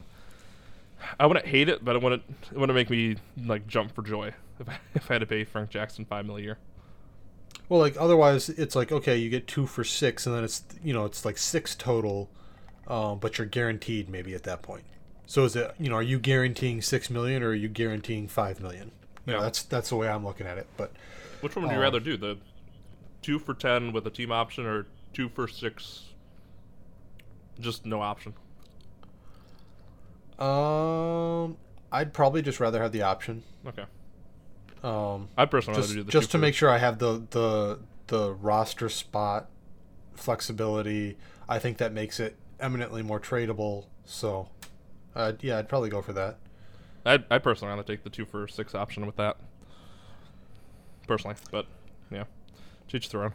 I 1.17 1.25
wouldn't 1.25 1.45
hate 1.47 1.69
it, 1.69 1.83
but 1.83 1.95
it 1.95 2.01
wouldn't. 2.01 2.23
It 2.51 2.57
wouldn't 2.57 2.75
make 2.75 2.89
me 2.89 3.15
like 3.45 3.65
jump 3.67 3.95
for 3.95 4.01
joy 4.03 4.33
if 4.59 4.69
I, 4.69 4.77
if 4.95 5.09
I 5.09 5.15
had 5.15 5.19
to 5.19 5.25
pay 5.25 5.43
Frank 5.43 5.69
Jackson 5.69 6.05
five 6.05 6.25
mil 6.25 6.37
a 6.37 6.41
year. 6.41 6.57
Well, 7.67 7.79
like 7.79 7.95
otherwise, 7.99 8.49
it's 8.49 8.75
like 8.75 8.91
okay, 8.91 9.17
you 9.17 9.29
get 9.29 9.47
two 9.47 9.65
for 9.67 9.83
six, 9.83 10.25
and 10.25 10.35
then 10.35 10.43
it's 10.43 10.63
you 10.83 10.93
know 10.93 11.05
it's 11.05 11.25
like 11.25 11.37
six 11.37 11.75
total, 11.75 12.29
um, 12.87 13.19
but 13.19 13.37
you're 13.37 13.47
guaranteed 13.47 14.09
maybe 14.09 14.33
at 14.33 14.43
that 14.43 14.61
point. 14.61 14.83
So 15.25 15.43
is 15.45 15.55
it 15.55 15.73
you 15.79 15.89
know 15.89 15.95
are 15.95 16.03
you 16.03 16.19
guaranteeing 16.19 16.81
six 16.81 17.09
million 17.09 17.43
or 17.43 17.49
are 17.49 17.55
you 17.55 17.67
guaranteeing 17.69 18.27
five 18.27 18.59
million? 18.59 18.91
You 19.25 19.33
know, 19.33 19.39
Yeah. 19.39 19.43
that's 19.45 19.63
that's 19.63 19.89
the 19.89 19.95
way 19.95 20.07
I'm 20.09 20.25
looking 20.25 20.47
at 20.47 20.57
it. 20.57 20.67
But 20.77 20.91
Which 21.41 21.55
one 21.55 21.63
would 21.65 21.71
you 21.71 21.77
Um, 21.77 21.83
rather 21.83 21.99
do? 21.99 22.17
The 22.17 22.37
two 23.21 23.37
for 23.37 23.53
ten 23.53 23.91
with 23.91 24.07
a 24.07 24.09
team 24.09 24.31
option, 24.31 24.65
or 24.65 24.87
two 25.13 25.29
for 25.29 25.47
six, 25.47 26.05
just 27.59 27.85
no 27.85 28.01
option? 28.01 28.33
um, 30.39 31.57
I'd 31.91 32.13
probably 32.13 32.41
just 32.41 32.59
rather 32.59 32.81
have 32.81 32.91
the 32.91 33.01
option. 33.01 33.43
Okay, 33.67 33.85
Um, 34.83 35.29
I 35.37 35.45
personally 35.45 35.81
just 35.81 35.93
the 35.93 36.03
just 36.05 36.31
to 36.31 36.37
make 36.37 36.55
sure 36.55 36.69
I 36.69 36.77
have 36.77 36.99
the 36.99 37.23
the 37.31 37.79
the 38.07 38.33
roster 38.33 38.89
spot 38.89 39.49
flexibility. 40.15 41.17
I 41.47 41.59
think 41.59 41.77
that 41.77 41.93
makes 41.93 42.19
it 42.19 42.35
eminently 42.59 43.01
more 43.01 43.19
tradable. 43.19 43.85
So, 44.05 44.49
uh, 45.15 45.33
yeah, 45.41 45.57
I'd 45.57 45.69
probably 45.69 45.89
go 45.89 46.01
for 46.01 46.13
that. 46.13 46.37
I 47.05 47.19
I 47.29 47.39
personally 47.39 47.71
rather 47.71 47.83
take 47.83 48.03
the 48.03 48.09
two 48.09 48.25
for 48.25 48.47
six 48.47 48.75
option 48.75 49.05
with 49.05 49.15
that. 49.17 49.37
Personally, 51.07 51.35
but 51.51 51.65
yeah, 52.11 52.25
to 52.89 52.97
each 52.97 53.09
their 53.09 53.23
own. 53.23 53.33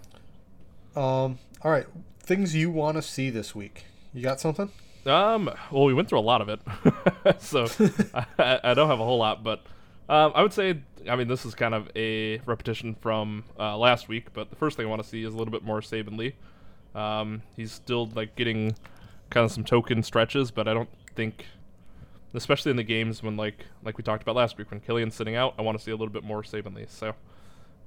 Um, 0.96 1.38
all 1.62 1.72
right, 1.72 1.86
things 2.20 2.54
you 2.54 2.70
want 2.70 2.96
to 2.96 3.02
see 3.02 3.30
this 3.30 3.54
week. 3.54 3.84
You 4.12 4.22
got 4.22 4.40
something? 4.40 4.70
Um, 5.06 5.50
well, 5.70 5.84
we 5.84 5.92
went 5.92 6.08
through 6.08 6.20
a 6.20 6.20
lot 6.20 6.40
of 6.40 6.48
it, 6.48 6.60
so 7.40 7.66
I, 8.38 8.60
I 8.62 8.74
don't 8.74 8.88
have 8.88 9.00
a 9.00 9.04
whole 9.04 9.18
lot, 9.18 9.42
but 9.42 9.60
um, 10.08 10.32
I 10.34 10.42
would 10.42 10.52
say, 10.52 10.78
I 11.08 11.16
mean, 11.16 11.28
this 11.28 11.44
is 11.44 11.54
kind 11.54 11.74
of 11.74 11.90
a 11.96 12.38
repetition 12.46 12.94
from 13.00 13.44
uh, 13.58 13.76
last 13.76 14.08
week, 14.08 14.32
but 14.32 14.50
the 14.50 14.56
first 14.56 14.76
thing 14.76 14.86
I 14.86 14.88
want 14.88 15.02
to 15.02 15.08
see 15.08 15.24
is 15.24 15.34
a 15.34 15.36
little 15.36 15.52
bit 15.52 15.62
more 15.62 15.80
Saben 15.80 16.16
Lee. 16.16 16.34
Um, 16.94 17.42
he's 17.56 17.72
still 17.72 18.06
like 18.14 18.36
getting 18.36 18.76
kind 19.30 19.44
of 19.44 19.52
some 19.52 19.64
token 19.64 20.02
stretches, 20.02 20.50
but 20.50 20.68
I 20.68 20.74
don't 20.74 20.88
think, 21.14 21.46
especially 22.32 22.70
in 22.70 22.76
the 22.76 22.84
games 22.84 23.22
when 23.22 23.36
like 23.36 23.66
like 23.82 23.98
we 23.98 24.04
talked 24.04 24.22
about 24.22 24.36
last 24.36 24.58
week 24.58 24.70
when 24.70 24.80
Killian's 24.80 25.14
sitting 25.14 25.36
out, 25.36 25.54
I 25.58 25.62
want 25.62 25.78
to 25.78 25.84
see 25.84 25.90
a 25.90 25.96
little 25.96 26.12
bit 26.12 26.24
more 26.24 26.42
Saben 26.42 26.74
Lee. 26.74 26.86
So 26.88 27.14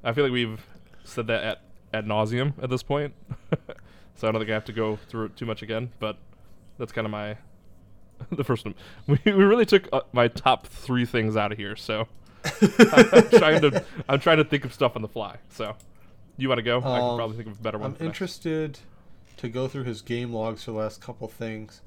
I 0.03 0.13
feel 0.13 0.23
like 0.23 0.33
we've 0.33 0.61
said 1.03 1.27
that 1.27 1.43
at 1.43 1.61
ad 1.93 2.05
nauseum 2.05 2.53
at 2.61 2.69
this 2.69 2.83
point, 2.83 3.13
so 4.15 4.27
I 4.27 4.31
don't 4.31 4.41
think 4.41 4.51
I 4.51 4.53
have 4.53 4.65
to 4.65 4.73
go 4.73 4.97
through 5.07 5.25
it 5.25 5.37
too 5.37 5.45
much 5.45 5.61
again, 5.61 5.91
but 5.99 6.17
that's 6.77 6.91
kind 6.91 7.05
of 7.05 7.11
my 7.11 7.37
the 8.31 8.43
first 8.43 8.65
one. 8.65 8.75
We, 9.07 9.19
we 9.25 9.31
really 9.31 9.65
took 9.65 9.87
uh, 9.93 10.01
my 10.11 10.27
top 10.27 10.67
three 10.67 11.05
things 11.05 11.37
out 11.37 11.51
of 11.51 11.57
here, 11.57 11.75
so 11.75 12.07
I'm 12.93 13.29
trying 13.39 13.61
to 13.61 13.83
I'm 14.09 14.19
trying 14.19 14.37
to 14.37 14.43
think 14.45 14.65
of 14.65 14.73
stuff 14.73 14.95
on 14.95 15.01
the 15.01 15.07
fly. 15.07 15.37
So 15.49 15.75
you 16.37 16.47
want 16.49 16.59
to 16.59 16.63
go? 16.63 16.77
I 16.79 16.81
can 16.81 16.91
Um, 16.91 17.17
probably 17.17 17.37
think 17.37 17.49
of 17.49 17.59
a 17.59 17.63
better 17.63 17.77
one. 17.77 17.95
I'm 17.99 18.05
interested 18.05 18.79
to 19.37 19.49
go 19.49 19.67
through 19.67 19.83
his 19.83 20.01
game 20.01 20.33
logs 20.33 20.63
for 20.63 20.71
the 20.71 20.77
last 20.77 21.01
couple 21.01 21.27
things. 21.27 21.81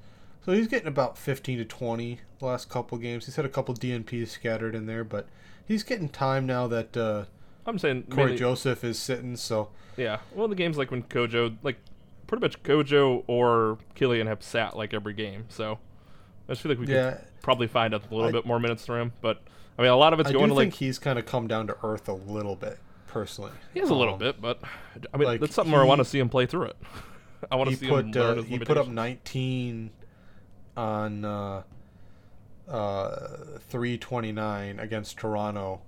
So 0.44 0.52
he's 0.52 0.68
getting 0.68 0.88
about 0.88 1.18
15 1.18 1.58
to 1.58 1.64
20 1.64 2.20
the 2.38 2.44
last 2.46 2.68
couple 2.70 2.96
games. 2.98 3.26
He's 3.26 3.36
had 3.36 3.44
a 3.44 3.48
couple 3.48 3.74
DNPs 3.74 4.28
scattered 4.28 4.74
in 4.74 4.86
there, 4.86 5.04
but 5.04 5.28
he's 5.66 5.82
getting 5.82 6.08
time 6.08 6.46
now 6.46 6.66
that 6.68 6.96
uh, 6.96 7.24
I'm 7.66 7.78
saying 7.78 8.04
Cory 8.10 8.24
mainly- 8.26 8.38
Joseph 8.38 8.82
is 8.82 8.98
sitting. 8.98 9.36
So 9.36 9.68
Yeah, 9.96 10.20
well, 10.34 10.48
the 10.48 10.54
games 10.54 10.78
like 10.78 10.90
when 10.90 11.02
Kojo, 11.02 11.56
like 11.62 11.76
pretty 12.26 12.40
much 12.42 12.62
Kojo 12.62 13.24
or 13.26 13.78
Killian 13.94 14.26
have 14.28 14.42
sat 14.42 14.76
like 14.76 14.94
every 14.94 15.12
game, 15.12 15.44
so 15.48 15.78
I 16.48 16.52
just 16.52 16.62
feel 16.62 16.70
like 16.72 16.78
we 16.80 16.86
yeah, 16.86 17.10
could 17.12 17.24
probably 17.42 17.66
find 17.66 17.92
a 17.92 17.98
little 18.10 18.24
I- 18.28 18.32
bit 18.32 18.46
more 18.46 18.58
minutes 18.58 18.86
for 18.86 18.98
him. 18.98 19.12
But 19.20 19.42
I 19.80 19.84
mean, 19.84 19.92
a 19.92 19.96
lot 19.96 20.12
of 20.12 20.20
it's 20.20 20.28
I 20.28 20.32
going 20.32 20.50
do 20.50 20.54
to 20.54 20.60
think 20.60 20.74
like 20.74 20.78
he's 20.78 20.98
kind 20.98 21.18
of 21.18 21.24
come 21.24 21.48
down 21.48 21.66
to 21.68 21.76
earth 21.82 22.06
a 22.06 22.12
little 22.12 22.54
bit 22.54 22.78
personally. 23.06 23.52
he 23.72 23.80
has 23.80 23.88
a 23.88 23.94
little 23.94 24.12
Um, 24.12 24.18
bit, 24.18 24.38
but 24.38 24.60
I 25.14 25.16
mean, 25.16 25.26
like, 25.26 25.40
that's 25.40 25.54
something 25.54 25.72
where 25.72 25.80
I 25.80 25.86
want 25.86 26.00
to 26.00 26.04
see 26.04 26.18
him 26.18 26.28
play 26.28 26.44
through 26.44 26.64
it. 26.64 26.76
I 27.50 27.56
want 27.56 27.70
to 27.70 27.76
see 27.76 27.88
put 27.88 28.04
him 28.04 28.12
learn 28.12 28.38
uh, 28.38 28.42
his 28.42 28.44
he 28.50 28.58
put 28.58 28.76
up 28.76 28.88
limitations. 28.88 28.94
19 28.94 29.90
on 30.76 31.24
uh, 31.24 31.62
uh, 32.68 33.26
329 33.70 34.78
against 34.78 35.16
Toronto, 35.16 35.80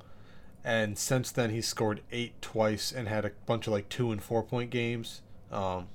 and 0.64 0.96
since 0.96 1.30
then 1.30 1.50
he's 1.50 1.68
scored 1.68 2.00
eight 2.10 2.40
twice 2.40 2.92
and 2.92 3.08
had 3.08 3.26
a 3.26 3.32
bunch 3.44 3.66
of 3.66 3.74
like 3.74 3.90
two 3.90 4.10
and 4.10 4.22
four 4.22 4.42
point 4.42 4.70
games. 4.70 5.20
Um, 5.50 5.88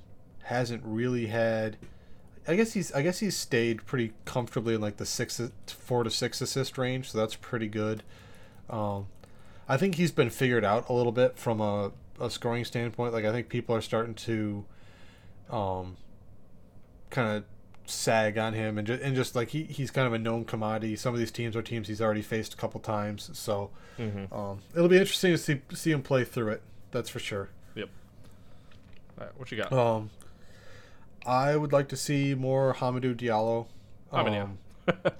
hasn't 0.44 0.84
really 0.86 1.26
had. 1.28 1.78
I 2.48 2.56
guess 2.56 2.74
he's 2.74 2.92
I 2.94 3.02
guess 3.02 3.20
he's 3.20 3.36
stayed 3.36 3.86
pretty 3.86 4.14
comfortably 4.26 4.76
in 4.76 4.82
like 4.82 4.98
the 4.98 5.06
six 5.06 5.42
four 5.68 6.04
to 6.04 6.10
six 6.10 6.40
assist 6.42 6.78
range, 6.78 7.12
so 7.12 7.18
that's 7.18 7.36
pretty 7.36 7.68
good. 7.68 8.04
Um, 8.70 9.08
I 9.68 9.78
think 9.78 9.96
he's 9.96 10.12
been 10.12 10.30
figured 10.30 10.64
out 10.64 10.88
a 10.90 10.94
little 10.94 11.12
bit 11.12 11.38
from 11.38 11.60
a, 11.60 11.92
a 12.22 12.30
scoring 12.30 12.64
standpoint. 12.66 13.14
Like 13.14 13.26
I 13.26 13.32
think 13.32 13.50
people 13.50 13.76
are 13.76 13.82
starting 13.82 14.14
to, 14.16 14.66
um, 15.50 15.98
kind 17.10 17.38
of 17.38 17.44
sag 17.86 18.38
on 18.38 18.54
him 18.54 18.78
and 18.78 18.86
just, 18.88 19.02
and 19.02 19.16
just 19.16 19.36
like 19.36 19.50
he, 19.50 19.64
he's 19.64 19.92
kind 19.92 20.06
of 20.08 20.14
a 20.14 20.20
known 20.20 20.44
commodity. 20.46 20.96
Some 20.98 21.14
of 21.14 21.20
these 21.20 21.32
teams 21.32 21.56
are 21.56 21.62
teams 21.62 21.88
he's 21.88 22.02
already 22.02 22.22
faced 22.22 22.54
a 22.54 22.58
couple 22.58 22.80
times, 22.80 23.30
so 23.34 23.70
Mhm. 23.98 24.32
um, 24.34 24.60
it'll 24.76 24.90
be 24.90 24.98
interesting 24.98 25.32
to 25.32 25.38
see 25.38 25.62
see 25.74 25.92
him 25.92 26.02
play 26.04 26.24
through 26.24 26.50
it. 26.50 26.62
That's 26.92 27.10
for 27.10 27.20
sure. 27.20 27.50
Yep. 27.76 27.90
All 29.20 29.26
right, 29.26 29.38
what 29.40 29.52
you 29.52 29.58
got? 29.58 29.72
Um, 29.74 30.10
I 31.26 31.56
would 31.56 31.72
like 31.74 31.90
to 31.90 31.98
see 31.98 32.36
more 32.36 32.74
Hamidou 32.76 33.16
Diallo. 33.16 33.68
I 34.12 34.24
mean, 34.24 34.34
yeah. 34.34 34.44
Um, 34.88 35.12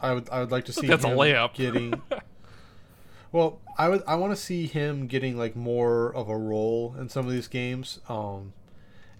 I 0.00 0.12
would 0.14 0.28
I 0.30 0.40
would 0.40 0.50
like 0.50 0.66
to 0.66 0.72
see 0.72 0.86
That's 0.86 1.04
a 1.04 1.08
him 1.08 1.16
layup. 1.18 1.54
getting. 1.54 2.00
well, 3.32 3.60
I 3.78 3.88
would 3.88 4.02
I 4.06 4.14
want 4.16 4.32
to 4.32 4.36
see 4.40 4.66
him 4.66 5.06
getting 5.06 5.36
like 5.36 5.56
more 5.56 6.14
of 6.14 6.28
a 6.28 6.36
role 6.36 6.94
in 6.98 7.08
some 7.08 7.26
of 7.26 7.32
these 7.32 7.48
games. 7.48 8.00
Um, 8.08 8.52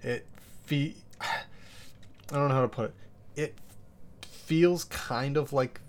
it 0.03 0.26
fe- 0.64 0.95
I 1.20 1.26
don't 2.30 2.49
know 2.49 2.55
how 2.55 2.62
to 2.62 2.68
put 2.68 2.84
it. 2.87 2.95
It 3.37 3.55
feels 4.22 4.84
kind 4.84 5.37
of 5.37 5.53
like 5.53 5.80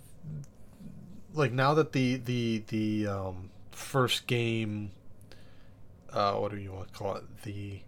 like 1.33 1.51
now 1.51 1.73
that 1.73 1.91
the 1.91 2.15
the 2.17 2.63
the 2.67 3.07
um, 3.07 3.49
first 3.71 4.27
game. 4.27 4.91
Uh, 6.11 6.33
what 6.35 6.51
do 6.51 6.57
you 6.57 6.71
want 6.71 6.87
to 6.87 6.93
call 6.93 7.15
it? 7.17 7.23
The 7.43 7.81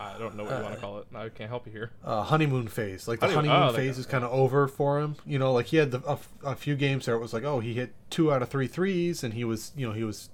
I 0.00 0.18
don't 0.18 0.36
know 0.36 0.44
what 0.44 0.56
you 0.56 0.62
want 0.62 0.72
uh, 0.72 0.74
to 0.76 0.80
call 0.80 0.98
it. 0.98 1.06
I 1.14 1.28
can't 1.28 1.48
help 1.50 1.66
you 1.66 1.72
here. 1.72 1.90
uh, 2.04 2.22
honeymoon 2.22 2.68
phase. 2.68 3.06
Like 3.08 3.20
the 3.20 3.26
Honeymoon- 3.26 3.50
honeymoon 3.50 3.74
oh, 3.74 3.76
phase 3.76 3.98
is 3.98 4.06
kind 4.06 4.24
of 4.24 4.32
over 4.32 4.68
for 4.68 5.00
him. 5.00 5.16
You 5.26 5.38
know, 5.38 5.52
like 5.52 5.66
he 5.66 5.76
had 5.76 5.90
the, 5.90 6.02
a, 6.06 6.18
a 6.44 6.54
few 6.56 6.74
games 6.76 7.06
there. 7.06 7.14
It 7.14 7.20
was 7.20 7.32
like, 7.32 7.44
oh, 7.44 7.60
he 7.60 7.74
hit 7.74 7.92
two 8.10 8.32
out 8.32 8.42
of 8.42 8.48
three 8.48 8.66
threes, 8.68 9.22
and 9.24 9.34
he 9.34 9.44
was, 9.44 9.72
you 9.76 9.86
know, 9.86 9.92
he 9.92 10.04
was 10.04 10.30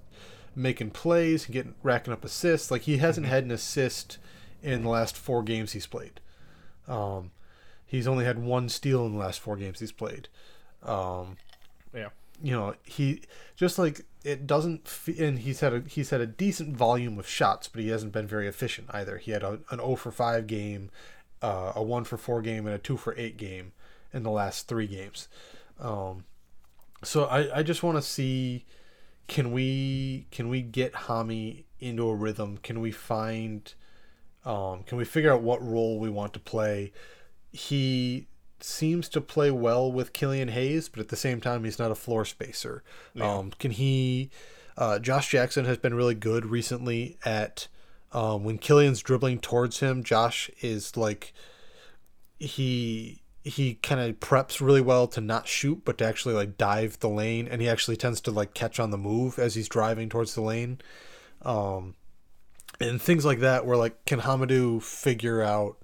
making 0.57 0.90
plays 0.90 1.47
and 1.47 1.53
getting 1.55 1.74
racking 1.82 2.12
up 2.12 2.24
assists. 2.24 2.70
Like 2.70 2.82
he 2.82 2.99
hasn't 2.99 3.26
Mm-hmm. 3.26 3.34
had 3.34 3.45
an 3.45 3.51
assist 3.51 4.18
in 4.62 4.82
the 4.82 4.88
last 4.88 5.16
four 5.16 5.42
games 5.42 5.72
he's 5.72 5.86
played. 5.86 6.20
Um, 6.86 7.30
he's 7.86 8.07
only 8.07 8.24
had 8.24 8.38
one 8.38 8.68
steal 8.68 9.05
in 9.07 9.12
the 9.12 9.18
last 9.18 9.40
four 9.40 9.57
games 9.57 9.80
he's 9.80 9.92
played. 9.92 10.28
Um, 10.82 11.36
Yeah. 11.95 12.09
You 12.45 12.53
know, 12.53 12.74
he 12.84 13.22
just 13.57 13.78
like 13.78 14.03
it 14.22 14.47
doesn't. 14.47 14.82
F- 14.84 15.18
and 15.18 15.38
he's 15.38 15.61
had 15.61 15.72
a 15.72 15.82
he's 15.88 16.11
had 16.11 16.20
a 16.20 16.26
decent 16.26 16.76
volume 16.76 17.18
of 17.18 17.26
shots, 17.26 17.68
but 17.68 17.80
he 17.80 17.88
hasn't 17.88 18.12
been 18.12 18.26
very 18.26 18.47
efficient 18.47 18.88
either. 18.90 19.16
He 19.16 19.30
had 19.30 19.42
a, 19.42 19.61
an 19.70 19.78
0 19.78 19.97
for 19.97 20.12
five 20.12 20.47
game, 20.47 20.90
uh, 21.40 21.72
a 21.74 21.82
one 21.82 22.05
for 22.05 22.18
four 22.18 22.42
game, 22.42 22.66
and 22.66 22.74
a 22.74 22.78
two 22.78 22.99
for 22.99 23.14
eight 23.16 23.38
game 23.38 23.72
in 24.12 24.24
the 24.24 24.30
last 24.30 24.68
three 24.68 24.86
games. 24.86 25.28
Um, 25.80 26.24
so 27.03 27.24
I 27.24 27.61
I 27.61 27.62
just 27.62 27.82
want 27.82 27.97
to 27.97 28.03
see 28.03 28.66
can 29.26 29.51
we 29.51 30.26
can 30.30 30.51
we 30.51 30.61
get 30.61 30.92
Hami 30.92 31.64
into 31.80 32.07
a 32.09 32.14
rhythm? 32.14 32.59
Can 32.59 32.80
we 32.80 32.90
find 32.90 33.72
um, 34.45 34.82
can 34.82 34.99
we 34.99 35.07
figure 35.07 35.32
out 35.32 35.40
what 35.40 35.66
role 35.66 35.99
we 35.99 36.11
want 36.11 36.34
to 36.34 36.40
play? 36.40 36.92
He 37.53 38.26
seems 38.65 39.09
to 39.11 39.21
play 39.21 39.51
well 39.51 39.91
with 39.93 40.12
Killian 40.12 40.49
Hayes, 40.49 40.89
but 40.89 41.01
at 41.01 41.09
the 41.09 41.17
same 41.17 41.41
time, 41.41 41.65
he's 41.65 41.79
not 41.79 41.91
a 41.91 41.95
floor 41.95 42.25
spacer. 42.25 42.83
Yeah. 43.15 43.33
Um, 43.33 43.51
can 43.59 43.71
he? 43.71 44.31
Uh, 44.77 44.99
Josh 44.99 45.29
Jackson 45.31 45.67
has 45.67 45.79
been 45.79 45.95
really 45.95 46.15
good 46.15 46.47
recently 46.47 47.17
at 47.25 47.69
um, 48.12 48.43
when 48.45 48.59
Killian's 48.59 49.03
dribbling 49.03 49.39
towards 49.39 49.81
him. 49.81 50.03
Josh 50.03 50.51
is 50.61 50.97
like 50.97 51.33
he 52.39 53.21
he 53.43 53.75
kind 53.75 54.01
of 54.01 54.19
preps 54.21 54.61
really 54.61 54.81
well 54.81 55.07
to 55.09 55.21
not 55.21 55.47
shoot, 55.47 55.83
but 55.85 55.99
to 55.99 56.07
actually 56.07 56.35
like 56.35 56.57
dive 56.57 56.99
the 57.01 57.09
lane, 57.09 57.47
and 57.47 57.61
he 57.61 57.69
actually 57.69 57.97
tends 57.97 58.21
to 58.23 58.31
like 58.31 58.55
catch 58.55 58.81
on 58.81 58.91
the 58.91 58.99
move 58.99 59.39
as 59.39 59.55
he's 59.55 59.69
driving 59.69 60.09
towards 60.09 60.35
the 60.35 60.41
lane. 60.41 60.81
Um, 61.43 61.95
and 62.81 63.01
things 63.01 63.25
like 63.25 63.41
that 63.41 63.67
where 63.67 63.77
like 63.77 64.05
can 64.07 64.21
Hamidou 64.21 64.83
figure 64.83 65.43
out 65.43 65.77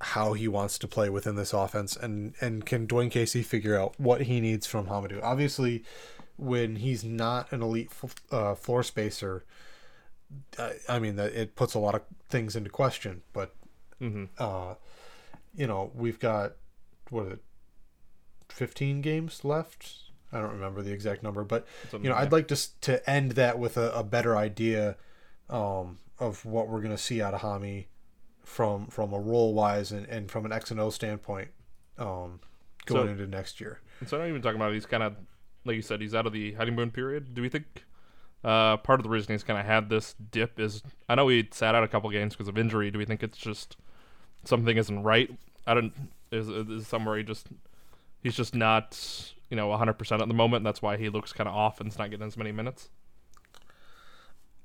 how 0.00 0.32
he 0.32 0.48
wants 0.48 0.78
to 0.78 0.88
play 0.88 1.10
within 1.10 1.36
this 1.36 1.52
offense 1.52 1.94
and 1.96 2.34
and 2.40 2.64
can 2.64 2.86
Dwane 2.86 3.10
Casey 3.10 3.42
figure 3.42 3.78
out 3.78 3.94
what 3.98 4.22
he 4.22 4.40
needs 4.40 4.66
from 4.66 4.86
Hamidou? 4.86 5.20
Obviously 5.22 5.84
when 6.36 6.76
he's 6.76 7.04
not 7.04 7.52
an 7.52 7.60
elite 7.62 7.90
f- 8.02 8.14
uh, 8.30 8.54
floor 8.54 8.82
spacer 8.82 9.44
I, 10.58 10.72
I 10.88 10.98
mean 10.98 11.16
that 11.16 11.32
it 11.34 11.54
puts 11.54 11.74
a 11.74 11.78
lot 11.78 11.94
of 11.94 12.02
things 12.28 12.56
into 12.56 12.70
question 12.70 13.22
but 13.32 13.54
Mm-hmm. 14.00 14.24
uh 14.38 14.74
you 15.54 15.66
know 15.66 15.90
we've 15.94 16.18
got 16.18 16.52
what 17.10 17.26
is 17.26 17.32
it 17.34 17.40
15 18.48 19.02
games 19.02 19.44
left? 19.44 19.94
I 20.32 20.38
don't 20.40 20.52
remember 20.52 20.80
the 20.80 20.92
exact 20.92 21.22
number 21.22 21.44
but 21.44 21.66
you 21.92 22.08
know 22.08 22.14
I'd 22.16 22.32
like 22.32 22.48
to 22.48 22.80
to 22.82 23.10
end 23.10 23.32
that 23.32 23.58
with 23.58 23.76
a, 23.76 23.90
a 23.92 24.02
better 24.02 24.36
idea 24.36 24.96
um, 25.50 25.98
of 26.18 26.44
what 26.46 26.68
we're 26.68 26.80
going 26.80 26.96
to 26.96 27.02
see 27.02 27.20
out 27.20 27.34
of 27.34 27.40
Hami 27.42 27.86
from 28.50 28.88
from 28.88 29.12
a 29.12 29.18
role 29.20 29.54
wise 29.54 29.92
and, 29.92 30.06
and 30.06 30.28
from 30.28 30.44
an 30.44 30.52
X 30.52 30.72
and 30.72 30.80
O 30.80 30.90
standpoint 30.90 31.48
um, 31.98 32.40
going 32.86 33.06
So- 33.06 33.12
into 33.12 33.26
next 33.28 33.60
year. 33.60 33.78
And 34.00 34.08
so 34.08 34.16
I'm 34.16 34.22
not 34.24 34.28
even 34.30 34.42
talking 34.42 34.56
about 34.60 34.72
he's 34.74 34.86
kind 34.86 35.02
of 35.04 35.14
like 35.64 35.76
you 35.76 35.82
said 35.82 36.00
he's 36.00 36.14
out 36.14 36.26
of 36.26 36.32
the 36.32 36.54
honeymoon 36.54 36.90
period. 36.90 37.32
Do 37.34 37.42
we 37.42 37.48
think 37.48 37.84
uh, 38.42 38.78
part 38.78 38.98
of 38.98 39.04
the 39.04 39.10
reason 39.10 39.32
he's 39.34 39.44
kind 39.44 39.58
of 39.58 39.66
had 39.66 39.88
this 39.88 40.14
dip 40.32 40.58
is 40.58 40.82
I 41.08 41.14
know 41.14 41.28
he 41.28 41.48
sat 41.52 41.74
out 41.76 41.84
a 41.84 41.88
couple 41.88 42.10
games 42.10 42.34
because 42.34 42.48
of 42.48 42.58
injury. 42.58 42.90
Do 42.90 42.98
we 42.98 43.04
think 43.04 43.22
it's 43.22 43.38
just 43.38 43.76
something 44.44 44.76
isn't 44.76 45.02
right? 45.02 45.30
I 45.66 45.74
don't 45.74 45.92
is 46.32 46.48
is 46.48 46.88
somewhere 46.88 47.18
he 47.18 47.22
just 47.22 47.46
he's 48.22 48.34
just 48.34 48.54
not 48.54 49.32
you 49.48 49.56
know 49.56 49.68
100 49.68 49.92
percent 49.92 50.22
at 50.22 50.26
the 50.28 50.34
moment. 50.34 50.64
That's 50.64 50.82
why 50.82 50.96
he 50.96 51.08
looks 51.08 51.32
kind 51.32 51.46
of 51.48 51.54
off 51.54 51.78
and 51.80 51.88
is 51.88 51.98
not 51.98 52.10
getting 52.10 52.26
as 52.26 52.36
many 52.36 52.50
minutes. 52.50 52.88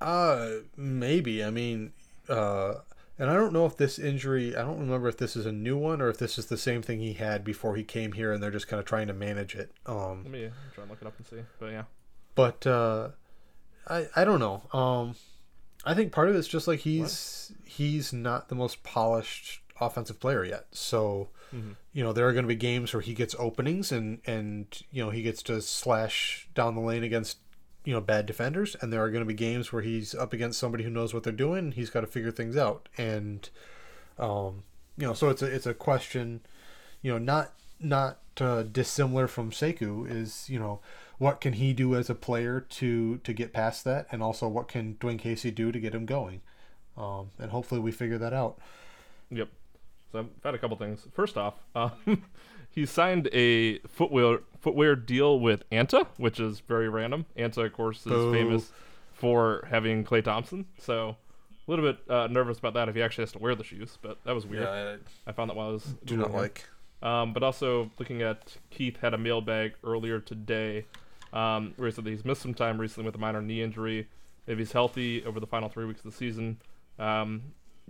Uh, 0.01 0.49
maybe. 0.75 1.43
I 1.43 1.49
mean, 1.51 1.93
uh, 2.29 2.75
and 3.17 3.29
I 3.29 3.33
don't 3.33 3.53
know 3.53 3.65
if 3.65 3.77
this 3.77 3.97
injury. 3.99 4.55
I 4.55 4.61
don't 4.61 4.79
remember 4.79 5.07
if 5.07 5.17
this 5.17 5.35
is 5.35 5.45
a 5.45 5.51
new 5.51 5.77
one 5.77 6.01
or 6.01 6.09
if 6.09 6.17
this 6.17 6.37
is 6.37 6.47
the 6.47 6.57
same 6.57 6.81
thing 6.81 6.99
he 6.99 7.13
had 7.13 7.43
before 7.43 7.75
he 7.75 7.83
came 7.83 8.11
here, 8.13 8.31
and 8.33 8.41
they're 8.43 8.51
just 8.51 8.67
kind 8.67 8.79
of 8.79 8.85
trying 8.85 9.07
to 9.07 9.13
manage 9.13 9.55
it. 9.55 9.71
Um, 9.85 10.23
Let 10.23 10.31
me 10.31 10.49
try 10.73 10.83
and 10.83 10.89
look 10.91 11.01
it 11.01 11.07
up 11.07 11.17
and 11.17 11.25
see. 11.25 11.37
But 11.59 11.71
yeah, 11.71 11.83
but 12.35 12.65
uh, 12.67 13.09
I 13.87 14.07
I 14.15 14.23
don't 14.25 14.39
know. 14.39 14.63
Um, 14.77 15.15
I 15.85 15.93
think 15.93 16.11
part 16.11 16.29
of 16.29 16.35
it's 16.35 16.47
just 16.47 16.67
like 16.67 16.79
he's 16.79 17.51
he's 17.63 18.11
not 18.11 18.49
the 18.49 18.55
most 18.55 18.83
polished 18.83 19.61
offensive 19.79 20.19
player 20.19 20.43
yet. 20.45 20.65
So 20.71 21.29
Mhm. 21.53 21.75
you 21.93 22.03
know 22.03 22.11
there 22.11 22.27
are 22.27 22.33
going 22.33 22.43
to 22.43 22.47
be 22.47 22.55
games 22.55 22.91
where 22.93 23.01
he 23.01 23.13
gets 23.13 23.35
openings 23.37 23.91
and 23.91 24.19
and 24.25 24.65
you 24.91 25.03
know 25.03 25.11
he 25.11 25.21
gets 25.21 25.43
to 25.43 25.61
slash 25.61 26.49
down 26.55 26.73
the 26.75 26.81
lane 26.81 27.03
against 27.03 27.37
you 27.85 27.93
know 27.93 28.01
bad 28.01 28.25
defenders, 28.25 28.75
and 28.81 28.91
there 28.91 29.01
are 29.01 29.09
going 29.09 29.21
to 29.21 29.27
be 29.27 29.33
games 29.33 29.71
where 29.71 29.81
he's 29.81 30.13
up 30.13 30.33
against 30.33 30.59
somebody 30.59 30.83
who 30.83 30.89
knows 30.89 31.13
what 31.13 31.23
they're 31.23 31.31
doing. 31.31 31.71
He's 31.71 31.89
got 31.89 32.01
to 32.01 32.07
figure 32.07 32.31
things 32.31 32.57
out, 32.57 32.89
and 32.97 33.47
um, 34.19 34.63
you 34.97 35.07
know 35.07 35.13
so 35.13 35.29
it's 35.29 35.41
a 35.41 35.45
it's 35.45 35.65
a 35.65 35.73
question, 35.73 36.41
you 37.01 37.11
know 37.11 37.19
not 37.19 37.53
not 37.79 38.19
uh, 38.41 38.63
dissimilar 38.63 39.27
from 39.27 39.51
Sekou 39.51 40.09
is 40.09 40.49
you 40.49 40.59
know 40.59 40.79
what 41.17 41.39
can 41.39 41.53
he 41.53 41.73
do 41.73 41.95
as 41.95 42.09
a 42.09 42.15
player 42.15 42.59
to 42.59 43.17
to 43.17 43.33
get 43.33 43.53
past 43.53 43.83
that, 43.85 44.07
and 44.11 44.21
also 44.21 44.47
what 44.47 44.67
can 44.67 44.95
Dwane 44.95 45.19
Casey 45.19 45.51
do 45.51 45.71
to 45.71 45.79
get 45.79 45.93
him 45.93 46.05
going, 46.05 46.41
um, 46.97 47.31
and 47.39 47.51
hopefully 47.51 47.79
we 47.79 47.91
figure 47.91 48.17
that 48.17 48.33
out. 48.33 48.57
Yep. 49.29 49.49
So 50.11 50.19
I've 50.19 50.29
had 50.43 50.55
a 50.55 50.57
couple 50.57 50.77
things. 50.77 51.07
First 51.13 51.37
off, 51.37 51.55
um, 51.75 51.91
he 52.75 52.85
signed 52.85 53.29
a 53.33 53.79
footwear 53.87 54.39
footwear 54.59 54.95
deal 54.95 55.39
with 55.39 55.67
Anta, 55.71 56.05
which 56.17 56.39
is 56.39 56.59
very 56.59 56.89
random. 56.89 57.25
Anta, 57.37 57.65
of 57.65 57.73
course, 57.73 57.99
is 57.99 58.11
Boo. 58.11 58.33
famous 58.33 58.71
for 59.13 59.65
having 59.69 60.03
Klay 60.03 60.23
Thompson. 60.23 60.65
So 60.77 61.15
a 61.67 61.71
little 61.71 61.85
bit 61.85 61.99
uh, 62.09 62.27
nervous 62.27 62.59
about 62.59 62.73
that 62.73 62.89
if 62.89 62.95
he 62.95 63.01
actually 63.01 63.23
has 63.23 63.31
to 63.31 63.39
wear 63.39 63.55
the 63.55 63.63
shoes, 63.63 63.97
but 64.01 64.23
that 64.25 64.35
was 64.35 64.45
weird. 64.45 64.67
I 64.67 64.97
I 65.25 65.31
found 65.31 65.49
that 65.49 65.55
while 65.55 65.69
I 65.69 65.71
was 65.71 65.95
do 66.03 66.17
not 66.17 66.27
him. 66.27 66.33
like. 66.33 66.65
Um, 67.01 67.33
but 67.33 67.43
also 67.43 67.91
looking 67.99 68.21
at 68.21 68.57
Keith 68.71 68.97
had 68.97 69.13
a 69.13 69.17
mailbag 69.17 69.73
earlier 69.83 70.19
today, 70.19 70.85
um, 71.33 71.73
where 71.77 71.87
he 71.87 71.93
said 71.93 72.03
that 72.03 72.09
he's 72.09 72.25
missed 72.25 72.41
some 72.41 72.53
time 72.53 72.79
recently 72.79 73.05
with 73.05 73.15
a 73.15 73.19
minor 73.19 73.41
knee 73.41 73.61
injury. 73.61 74.07
If 74.47 74.57
he's 74.57 74.71
healthy 74.71 75.23
over 75.23 75.39
the 75.39 75.47
final 75.47 75.69
three 75.69 75.85
weeks 75.85 75.99
of 76.03 76.11
the 76.11 76.17
season, 76.17 76.61
um, 76.99 77.41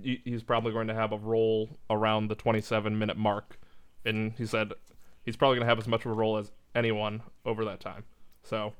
he, 0.01 0.21
he's 0.25 0.43
probably 0.43 0.71
going 0.73 0.87
to 0.87 0.93
have 0.93 1.11
a 1.11 1.17
role 1.17 1.69
around 1.89 2.27
the 2.27 2.35
27 2.35 2.97
minute 2.97 3.17
mark. 3.17 3.57
And 4.05 4.33
he 4.33 4.45
said 4.45 4.73
he's 5.23 5.35
probably 5.35 5.55
going 5.55 5.65
to 5.65 5.69
have 5.69 5.79
as 5.79 5.87
much 5.87 6.05
of 6.05 6.11
a 6.11 6.13
role 6.13 6.37
as 6.37 6.51
anyone 6.73 7.23
over 7.45 7.65
that 7.65 7.79
time. 7.79 8.03
So 8.43 8.73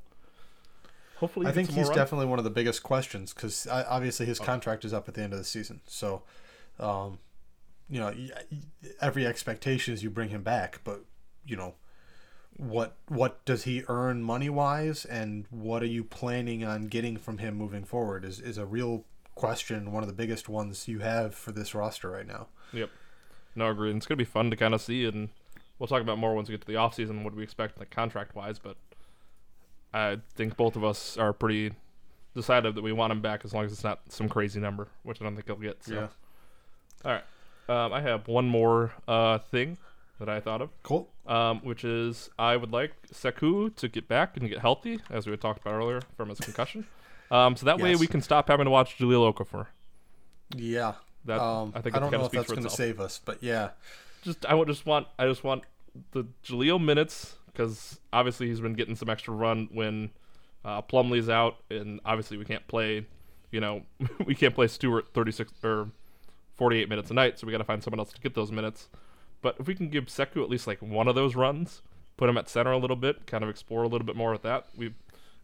hopefully, 1.17 1.47
I 1.47 1.51
think 1.51 1.71
he's 1.71 1.89
definitely 1.89 2.28
one 2.28 2.39
of 2.39 2.45
the 2.45 2.51
biggest 2.51 2.84
questions 2.84 3.34
because 3.34 3.67
obviously 3.67 4.26
his 4.26 4.39
contract 4.39 4.86
is 4.86 4.93
up 4.93 5.07
at 5.07 5.15
the 5.15 5.21
end 5.21 5.34
of 5.34 5.39
the 5.39 5.45
season. 5.45 5.82
So, 5.88 6.23
um, 6.80 7.19
you 7.89 7.99
know, 7.99 8.13
every 9.01 9.26
expectation 9.26 9.93
is 9.93 10.03
you 10.03 10.09
bring 10.09 10.30
him 10.30 10.43
back, 10.43 10.82
but 10.84 11.01
you 11.45 11.55
know, 11.55 11.76
what 12.57 12.95
what 13.07 13.43
does 13.45 13.63
he 13.63 13.84
earn 13.88 14.23
money 14.23 14.49
wise, 14.49 15.05
and 15.05 15.45
what 15.49 15.84
are 15.84 15.88
you 15.88 16.03
planning 16.03 16.63
on 16.63 16.88
getting 16.88 17.17
from 17.17 17.39
him 17.39 17.55
moving 17.55 17.84
forward 17.84 18.23
is 18.23 18.39
is 18.39 18.57
a 18.57 18.65
real 18.65 19.05
question. 19.36 19.91
One 19.91 20.03
of 20.03 20.07
the 20.07 20.15
biggest 20.15 20.47
ones 20.47 20.88
you 20.88 20.99
have 20.99 21.36
for 21.36 21.51
this 21.51 21.76
roster 21.76 22.09
right 22.09 22.28
now. 22.28 22.47
Yep. 22.71 22.89
No, 23.56 23.70
agreed. 23.70 23.95
It's 23.95 24.06
going 24.06 24.18
to 24.18 24.24
be 24.24 24.30
fun 24.30 24.49
to 24.51 24.58
kind 24.58 24.74
of 24.74 24.82
see, 24.82 25.06
and 25.06 25.30
we'll 25.80 25.88
talk 25.88 26.01
about 26.01 26.18
more 26.18 26.36
once 26.36 26.49
we 26.49 26.53
get 26.53 26.62
to 26.62 26.68
the 26.68 26.74
offseason, 26.74 27.24
what 27.24 27.34
we 27.36 27.43
expect 27.43 27.80
like 27.80 27.89
contract 27.89 28.36
wise. 28.36 28.60
But 28.60 28.76
I 29.93 30.18
think 30.36 30.58
both 30.58 30.76
of 30.76 30.84
us 30.84 31.18
are 31.18 31.32
pretty 31.34 31.72
decided 32.36 32.76
that 32.76 32.82
we 32.82 32.91
want 32.91 33.12
him 33.14 33.22
back 33.22 33.45
as 33.45 33.53
long 33.53 33.66
as 33.66 33.72
it's 33.72 33.84
not 33.84 34.01
some 34.10 34.28
crazy 34.28 34.60
number, 34.60 34.89
which 35.03 35.22
I 35.22 35.26
don't 35.26 35.36
think 35.36 35.47
he'll 35.47 35.56
get. 35.56 35.84
So. 35.84 36.10
All 37.06 37.12
right. 37.12 37.24
Um, 37.68 37.93
I 37.93 38.01
have 38.01 38.28
one 38.28 38.47
more 38.47 38.91
uh, 39.08 39.39
thing 39.39 39.78
that 40.20 40.30
I 40.30 40.39
thought 40.39 40.62
of, 40.62 40.70
Cool. 40.84 41.10
um, 41.26 41.60
which 41.62 41.84
is 41.84 42.30
I 42.38 42.58
would 42.58 42.72
like 42.72 42.93
Sekou 43.12 43.76
to 43.76 43.88
get 43.88 44.08
back 44.08 44.38
and 44.38 44.47
get 44.49 44.60
healthy, 44.60 44.99
as 45.10 45.26
we 45.26 45.32
had 45.32 45.41
talked 45.41 45.62
about 45.62 45.74
earlier 45.74 46.01
from 46.16 46.30
his 46.30 46.39
concussion. 46.39 46.86
Um, 47.32 47.56
so 47.56 47.66
that 47.66 47.80
way 47.80 47.95
we 47.95 48.06
can 48.08 48.22
stop 48.22 48.49
having 48.49 48.66
to 48.66 48.70
watch 48.70 48.97
Jahlil 48.97 49.34
Okafor. 49.34 49.68
Yeah. 50.56 50.93
That 51.26 51.41
um, 51.41 51.73
I 51.76 51.82
think 51.82 51.95
I 51.95 51.99
don't 51.99 52.11
know 52.11 52.26
if 52.26 52.32
that's 52.32 52.47
for 52.47 52.55
going 52.55 52.67
to 52.67 52.69
save 52.69 52.99
us, 52.99 53.19
but 53.23 53.41
yeah. 53.41 53.69
just 54.23 54.45
I 54.45 54.53
would 54.53 54.67
just 54.67 54.86
want 54.86 55.07
I 55.17 55.28
just 55.28 55.43
want 55.43 55.63
the 56.11 56.26
Jahlil 56.43 56.84
minutes 56.84 57.36
because 57.47 57.99
obviously 58.11 58.47
he's 58.47 58.59
been 58.59 58.73
getting 58.73 58.95
some 58.95 59.09
extra 59.09 59.34
run 59.34 59.69
when 59.71 60.11
uh, 60.63 60.82
Plumlee's 60.82 61.30
out, 61.30 61.57
and 61.69 61.99
obviously 62.05 62.38
we 62.38 62.45
can't 62.45 62.67
play, 62.67 63.05
you 63.51 63.59
know, 63.59 63.84
we 64.26 64.36
can't 64.36 64.53
play 64.53 64.67
Stewart 64.67 65.13
thirty 65.13 65.32
six 65.32 65.51
or 65.63 65.89
forty 66.55 66.80
eight 66.80 66.89
minutes 66.89 67.11
a 67.11 67.13
night, 67.13 67.39
so 67.39 67.47
we 67.47 67.51
got 67.51 67.59
to 67.59 67.63
find 67.63 67.84
someone 67.84 67.99
else 67.99 68.11
to 68.13 68.21
get 68.21 68.36
those 68.36 68.51
minutes. 68.51 68.89
But 69.41 69.55
if 69.59 69.67
we 69.67 69.76
can 69.76 69.89
give 69.89 70.05
Sekou 70.05 70.43
at 70.43 70.49
least 70.49 70.67
like 70.67 70.82
one 70.82 71.07
of 71.07 71.15
those 71.15 71.36
runs, 71.36 71.82
put 72.17 72.30
him 72.30 72.38
at 72.38 72.49
center 72.49 72.71
a 72.71 72.78
little 72.78 72.95
bit, 72.95 73.28
kind 73.28 73.43
of 73.43 73.49
explore 73.49 73.84
a 73.84 73.88
little 73.88 74.05
bit 74.05 74.15
more 74.15 74.32
with 74.32 74.41
that. 74.41 74.67
We, 74.76 74.88
as 74.88 74.93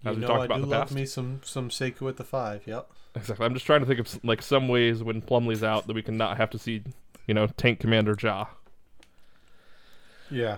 you 0.04 0.12
we 0.12 0.18
know, 0.18 0.28
talked 0.28 0.42
I 0.42 0.46
about 0.46 0.58
do 0.58 0.64
in 0.64 0.70
the 0.70 0.76
love 0.76 0.88
past, 0.88 0.96
me 0.96 1.06
some 1.06 1.42
some 1.44 1.70
Sekou 1.70 2.10
at 2.10 2.18
the 2.18 2.24
five. 2.24 2.64
Yep. 2.66 2.92
Exactly. 3.16 3.46
I'm 3.46 3.54
just 3.54 3.66
trying 3.66 3.82
to 3.82 3.86
think 3.86 4.00
of 4.00 4.24
like 4.24 4.42
some 4.42 4.68
ways 4.68 5.04
when 5.04 5.22
Plumlee's 5.22 5.64
out 5.64 5.88
that 5.88 5.94
we 5.94 6.02
can 6.02 6.16
not 6.18 6.38
have 6.38 6.50
to 6.52 6.60
see, 6.60 6.84
you 7.28 7.34
know, 7.34 7.48
Tank 7.48 7.80
Commander 7.80 8.16
Ja. 8.22 8.46
Yeah. 10.30 10.58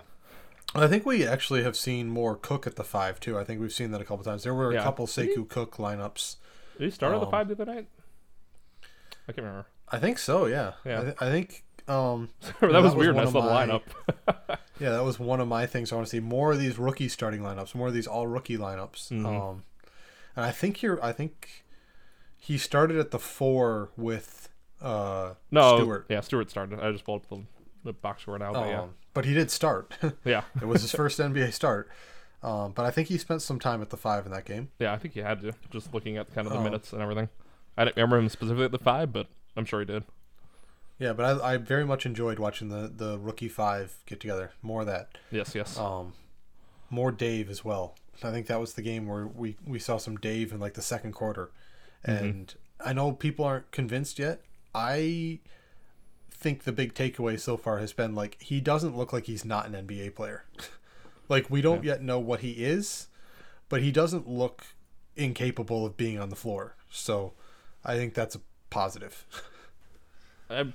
I 0.75 0.87
think 0.87 1.05
we 1.05 1.25
actually 1.25 1.63
have 1.63 1.75
seen 1.75 2.09
more 2.09 2.35
Cook 2.35 2.65
at 2.65 2.75
the 2.75 2.83
five 2.83 3.19
too. 3.19 3.37
I 3.37 3.43
think 3.43 3.61
we've 3.61 3.73
seen 3.73 3.91
that 3.91 4.01
a 4.01 4.03
couple 4.03 4.23
times. 4.23 4.43
There 4.43 4.53
were 4.53 4.71
a 4.71 4.75
Yeah. 4.75 4.83
couple 4.83 5.07
Sekou 5.07 5.47
Cook 5.47 5.77
lineups. 5.77 6.37
Did 6.77 6.85
he 6.85 6.91
start 6.91 7.13
at 7.13 7.19
the 7.19 7.25
Um, 7.25 7.31
five 7.31 7.47
the 7.47 7.53
other 7.53 7.65
night? 7.65 7.87
I 9.27 9.31
can't 9.31 9.37
remember. 9.45 9.65
I 9.89 9.99
think 9.99 10.17
so. 10.17 10.45
Yeah. 10.47 10.73
Yeah. 10.85 10.99
I, 10.99 11.03
th- 11.03 11.15
I 11.21 11.29
think. 11.31 11.63
Um. 11.87 12.29
that, 12.41 12.59
that 12.61 12.71
was 12.71 12.83
was 12.83 12.95
weird. 12.95 13.15
one 13.15 13.25
I 13.25 13.27
of 13.27 13.33
my- 13.33 13.67
lineup. 13.67 14.57
Yeah, 14.79 14.89
that 14.89 15.03
was 15.03 15.19
one 15.19 15.39
of 15.39 15.47
my 15.47 15.65
things. 15.67 15.91
I 15.91 15.95
want 15.95 16.07
to 16.07 16.11
see 16.11 16.19
more 16.19 16.51
of 16.51 16.59
these 16.59 16.77
rookie 16.79 17.07
starting 17.07 17.41
lineups, 17.41 17.75
more 17.75 17.87
of 17.89 17.93
these 17.93 18.07
all 18.07 18.25
rookie 18.27 18.57
lineups. 18.57 19.11
Mhm. 19.11 19.25
Um, 19.25 19.63
and 20.35 20.43
I 20.45 20.51
think 20.51 20.81
you're. 20.81 21.01
I 21.03 21.11
think 21.13 21.62
he 22.45 22.57
started 22.57 22.97
at 22.97 23.11
the 23.11 23.19
four 23.19 23.89
with 23.95 24.49
uh, 24.81 25.33
No, 25.49 25.77
Stewart. 25.77 26.05
yeah, 26.09 26.19
Stewart 26.19 26.49
started. 26.49 26.79
I 26.81 26.91
just 26.91 27.05
pulled 27.05 27.21
up 27.23 27.29
the, 27.29 27.43
the 27.85 27.93
box 27.93 28.23
score 28.23 28.37
now, 28.37 28.51
but 28.51 28.67
yeah, 28.67 28.81
Um, 28.81 28.95
but 29.13 29.23
he 29.23 29.33
did 29.33 29.49
start. 29.49 29.93
yeah, 30.25 30.43
it 30.61 30.65
was 30.67 30.81
his 30.81 30.91
first 30.91 31.19
NBA 31.19 31.53
start. 31.53 31.89
Um, 32.41 32.73
but 32.73 32.85
I 32.85 32.91
think 32.91 33.07
he 33.07 33.17
spent 33.17 33.41
some 33.41 33.57
time 33.59 33.81
at 33.81 33.89
the 33.91 33.95
five 33.97 34.25
in 34.25 34.33
that 34.33 34.43
game. 34.43 34.69
yeah. 34.77 34.91
I 34.91 34.97
think 34.97 35.13
he 35.13 35.21
had 35.21 35.39
to. 35.41 35.53
Just 35.71 35.93
looking 35.93 36.17
at 36.17 36.33
kind 36.35 36.45
of 36.45 36.51
the 36.51 36.59
Oh. 36.59 36.63
minutes 36.63 36.91
and 36.91 37.01
everything. 37.01 37.29
I 37.77 37.85
didn't 37.85 37.95
remember 37.95 38.17
him 38.17 38.27
specifically 38.27 38.65
at 38.65 38.71
the 38.73 38.77
five, 38.79 39.13
but 39.13 39.27
I'm 39.55 39.63
sure 39.63 39.79
he 39.79 39.85
did. 39.85 40.03
Yeah, 40.99 41.13
but 41.13 41.41
I, 41.41 41.53
I 41.53 41.57
very 41.57 41.85
much 41.85 42.05
enjoyed 42.05 42.39
watching 42.39 42.67
the, 42.67 42.91
the 42.93 43.17
rookie 43.17 43.47
five 43.47 43.95
get 44.05 44.19
together. 44.19 44.51
More 44.61 44.81
of 44.81 44.87
that. 44.87 45.17
Yes, 45.31 45.55
yes. 45.55 45.77
Um, 45.79 46.13
more 46.89 47.11
Dave 47.13 47.49
as 47.49 47.63
well. 47.63 47.95
I 48.21 48.31
think 48.31 48.47
that 48.47 48.59
was 48.59 48.73
the 48.73 48.81
game 48.81 49.07
where 49.07 49.25
we, 49.25 49.55
we 49.65 49.79
saw 49.79 49.97
some 49.97 50.17
Dave 50.17 50.51
in 50.51 50.59
like 50.59 50.73
the 50.75 50.81
second 50.81 51.13
quarter. 51.13 51.49
Mm-hmm. 52.05 52.25
And 52.25 52.55
I 52.83 52.93
know 52.93 53.11
people 53.11 53.45
aren't 53.45 53.71
convinced 53.71 54.19
yet. 54.19 54.41
I 54.75 55.39
think 56.31 56.63
the 56.63 56.71
big 56.71 56.93
takeaway 56.93 57.39
so 57.39 57.55
far 57.55 57.79
has 57.79 57.93
been 57.93 58.13
like 58.13 58.41
he 58.41 58.59
doesn't 58.59 58.97
look 58.97 59.13
like 59.13 59.25
he's 59.25 59.45
not 59.45 59.65
an 59.65 59.87
NBA 59.87 60.15
player. 60.15 60.43
like 61.29 61.49
we 61.49 61.61
don't 61.61 61.83
yet 61.83 62.01
know 62.01 62.19
what 62.19 62.41
he 62.41 62.51
is, 62.51 63.07
but 63.69 63.81
he 63.81 63.91
doesn't 63.91 64.27
look 64.27 64.65
incapable 65.15 65.85
of 65.85 65.95
being 65.95 66.19
on 66.19 66.29
the 66.29 66.35
floor. 66.35 66.75
So 66.91 67.33
I 67.85 67.95
think 67.95 68.13
that's 68.13 68.35
a 68.35 68.41
positive. 68.69 69.25
I, 70.49 70.65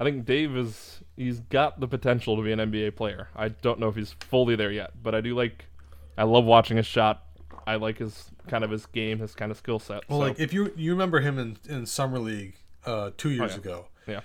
I 0.00 0.04
think 0.04 0.24
Dave 0.24 0.56
is 0.56 1.00
he's 1.16 1.40
got 1.40 1.78
the 1.78 1.86
potential 1.86 2.36
to 2.36 2.42
be 2.42 2.52
an 2.52 2.58
NBA 2.58 2.96
player. 2.96 3.28
I 3.36 3.48
don't 3.48 3.78
know 3.78 3.88
if 3.88 3.96
he's 3.96 4.12
fully 4.12 4.56
there 4.56 4.72
yet, 4.72 4.92
but 5.02 5.14
I 5.14 5.20
do 5.20 5.36
like 5.36 5.66
I 6.18 6.24
love 6.24 6.44
watching 6.44 6.76
his 6.76 6.86
shot. 6.86 7.24
I 7.66 7.76
like 7.76 7.98
his 7.98 8.30
kind 8.48 8.64
of 8.64 8.70
his 8.70 8.86
game, 8.86 9.18
his 9.18 9.34
kind 9.34 9.50
of 9.50 9.58
skill 9.58 9.78
set. 9.78 10.08
Well, 10.08 10.20
so, 10.20 10.26
like 10.26 10.40
if 10.40 10.52
you 10.52 10.72
you 10.76 10.92
remember 10.92 11.20
him 11.20 11.38
in 11.38 11.56
in 11.68 11.86
summer 11.86 12.18
league 12.18 12.54
uh, 12.84 13.10
two 13.16 13.30
years 13.30 13.52
yeah. 13.52 13.58
ago, 13.58 13.86
yeah. 14.06 14.20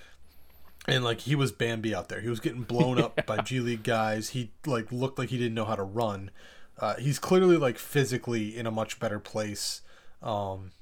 and 0.86 1.04
like 1.04 1.20
he 1.20 1.34
was 1.34 1.52
Bambi 1.52 1.94
out 1.94 2.08
there. 2.08 2.20
He 2.20 2.28
was 2.28 2.40
getting 2.40 2.62
blown 2.62 3.00
up 3.00 3.24
by 3.26 3.38
G 3.38 3.60
League 3.60 3.82
guys. 3.82 4.30
He 4.30 4.52
like 4.66 4.90
looked 4.90 5.18
like 5.18 5.30
he 5.30 5.38
didn't 5.38 5.54
know 5.54 5.64
how 5.64 5.76
to 5.76 5.82
run. 5.82 6.30
Uh, 6.78 6.96
he's 6.96 7.18
clearly 7.18 7.56
like 7.56 7.78
physically 7.78 8.56
in 8.56 8.66
a 8.66 8.70
much 8.70 8.98
better 8.98 9.18
place. 9.18 9.82
Um, 10.22 10.72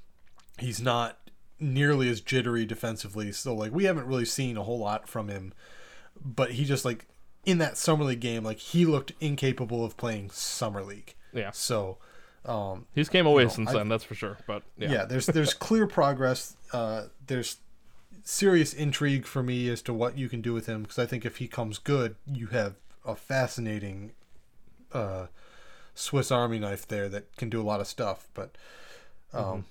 he's 0.59 0.81
not 0.81 1.19
nearly 1.61 2.09
as 2.09 2.21
jittery 2.21 2.65
defensively. 2.67 3.31
So 3.33 3.55
like 3.55 3.73
we 3.73 3.85
haven't 3.85 4.07
really 4.07 4.25
seen 4.25 4.57
a 4.57 4.63
whole 4.63 4.79
lot 4.79 5.09
from 5.09 5.29
him, 5.29 5.53
but 6.21 6.53
he 6.53 6.65
just 6.65 6.85
like 6.85 7.07
in 7.45 7.59
that 7.59 7.77
summer 7.77 8.05
league 8.05 8.21
game, 8.21 8.43
like 8.43 8.59
he 8.59 8.87
looked 8.87 9.13
incapable 9.21 9.85
of 9.85 9.97
playing 9.97 10.31
summer 10.31 10.83
league. 10.83 11.15
Yeah. 11.33 11.51
So. 11.51 11.99
Um, 12.45 12.87
He's 12.95 13.09
came 13.09 13.27
away 13.27 13.45
know, 13.45 13.49
since 13.51 13.71
I- 13.71 13.75
then, 13.75 13.89
that's 13.89 14.05
for 14.05 14.15
sure. 14.15 14.39
But 14.47 14.63
yeah. 14.77 14.91
yeah, 14.91 15.05
there's 15.05 15.27
there's 15.27 15.55
clear 15.67 15.87
progress. 15.87 16.57
Uh, 16.73 17.05
there's 17.27 17.59
serious 18.23 18.73
intrigue 18.73 19.27
for 19.27 19.43
me 19.43 19.69
as 19.69 19.83
to 19.83 19.93
what 19.93 20.17
you 20.17 20.29
can 20.29 20.41
do 20.41 20.55
with 20.55 20.67
him 20.67 20.83
because 20.83 20.99
I 20.99 21.07
think 21.07 21.25
if 21.25 21.37
he 21.37 21.49
comes 21.49 21.79
good, 21.79 22.17
you 22.27 22.49
have 22.49 22.75
a 23.05 23.15
fascinating 23.15 24.13
uh, 24.93 25.27
Swiss 25.95 26.31
Army 26.31 26.59
knife 26.59 26.87
there 26.89 27.09
that 27.11 27.37
can 27.37 27.51
do 27.51 27.61
a 27.61 27.65
lot 27.65 27.81
of 27.81 27.87
stuff. 27.87 28.29
But 28.35 28.57
um, 29.33 29.67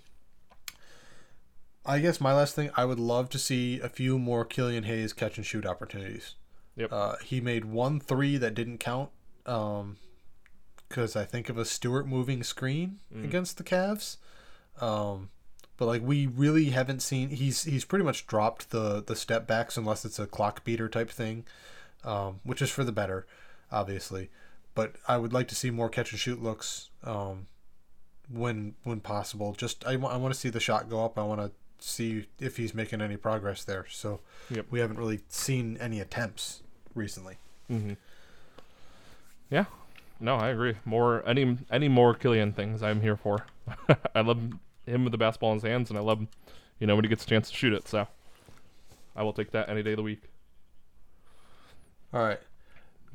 I 1.85 1.99
guess 1.99 2.21
my 2.21 2.33
last 2.33 2.55
thing, 2.55 2.69
I 2.75 2.85
would 2.85 2.99
love 2.99 3.29
to 3.29 3.39
see 3.39 3.79
a 3.79 3.89
few 3.89 4.17
more 4.17 4.45
Killian 4.45 4.83
Hayes 4.83 5.13
catch 5.13 5.37
and 5.37 5.45
shoot 5.45 5.65
opportunities. 5.65 6.35
Yep. 6.75 6.89
Uh, 6.91 7.15
he 7.23 7.41
made 7.41 7.65
one 7.65 7.99
three 7.99 8.37
that 8.37 8.53
didn't 8.55 8.79
count. 8.79 9.09
Um, 9.45 9.97
because 10.93 11.15
I 11.15 11.25
think 11.25 11.49
of 11.49 11.57
a 11.57 11.65
Stewart 11.65 12.07
moving 12.07 12.43
screen 12.43 12.99
against 13.23 13.57
the 13.57 13.63
Cavs. 13.63 14.17
Um, 14.79 15.29
but 15.77 15.87
like 15.87 16.03
we 16.03 16.27
really 16.27 16.65
haven't 16.65 17.01
seen 17.01 17.29
he's 17.29 17.63
he's 17.63 17.83
pretty 17.83 18.05
much 18.05 18.27
dropped 18.27 18.69
the 18.69 19.01
the 19.03 19.15
step 19.15 19.47
backs 19.47 19.75
unless 19.75 20.05
it's 20.05 20.19
a 20.19 20.27
clock 20.27 20.63
beater 20.63 20.87
type 20.87 21.09
thing, 21.09 21.45
um, 22.03 22.41
which 22.43 22.61
is 22.61 22.69
for 22.69 22.83
the 22.83 22.91
better, 22.91 23.25
obviously. 23.71 24.29
But 24.75 24.95
I 25.07 25.17
would 25.17 25.33
like 25.33 25.47
to 25.47 25.55
see 25.55 25.71
more 25.71 25.89
catch 25.89 26.11
and 26.11 26.19
shoot 26.19 26.41
looks 26.43 26.89
um, 27.03 27.47
when 28.31 28.75
when 28.83 28.99
possible. 28.99 29.53
Just 29.53 29.85
I, 29.87 29.93
I 29.93 29.95
want 30.17 30.31
to 30.33 30.39
see 30.39 30.49
the 30.49 30.59
shot 30.59 30.89
go 30.89 31.03
up. 31.03 31.17
I 31.17 31.23
want 31.23 31.41
to 31.41 31.51
see 31.79 32.27
if 32.39 32.57
he's 32.57 32.73
making 32.75 33.01
any 33.01 33.17
progress 33.17 33.63
there. 33.63 33.85
So 33.89 34.19
Yep. 34.51 34.67
we 34.69 34.79
haven't 34.79 34.97
really 34.97 35.21
seen 35.27 35.75
any 35.81 35.99
attempts 35.99 36.61
recently. 36.93 37.37
hmm 37.67 37.93
Yeah. 39.49 39.65
No, 40.23 40.37
I 40.37 40.49
agree. 40.49 40.75
More 40.85 41.21
any 41.27 41.57
any 41.69 41.89
more 41.89 42.13
Killian 42.15 42.53
things 42.53 42.81
I'm 42.81 43.01
here 43.01 43.17
for. 43.17 43.45
I 44.15 44.21
love 44.21 44.39
him 44.85 45.03
with 45.03 45.11
the 45.11 45.17
basketball 45.17 45.51
in 45.51 45.57
his 45.57 45.63
hands, 45.63 45.89
and 45.89 45.99
I 45.99 46.01
love, 46.01 46.25
you 46.79 46.87
know, 46.87 46.95
when 46.95 47.03
he 47.03 47.09
gets 47.09 47.25
a 47.25 47.27
chance 47.27 47.49
to 47.49 47.55
shoot 47.55 47.73
it. 47.73 47.87
So 47.89 48.07
I 49.17 49.23
will 49.23 49.33
take 49.33 49.51
that 49.51 49.67
any 49.67 49.83
day 49.83 49.91
of 49.91 49.97
the 49.97 50.03
week. 50.03 50.21
All 52.13 52.23
right. 52.23 52.39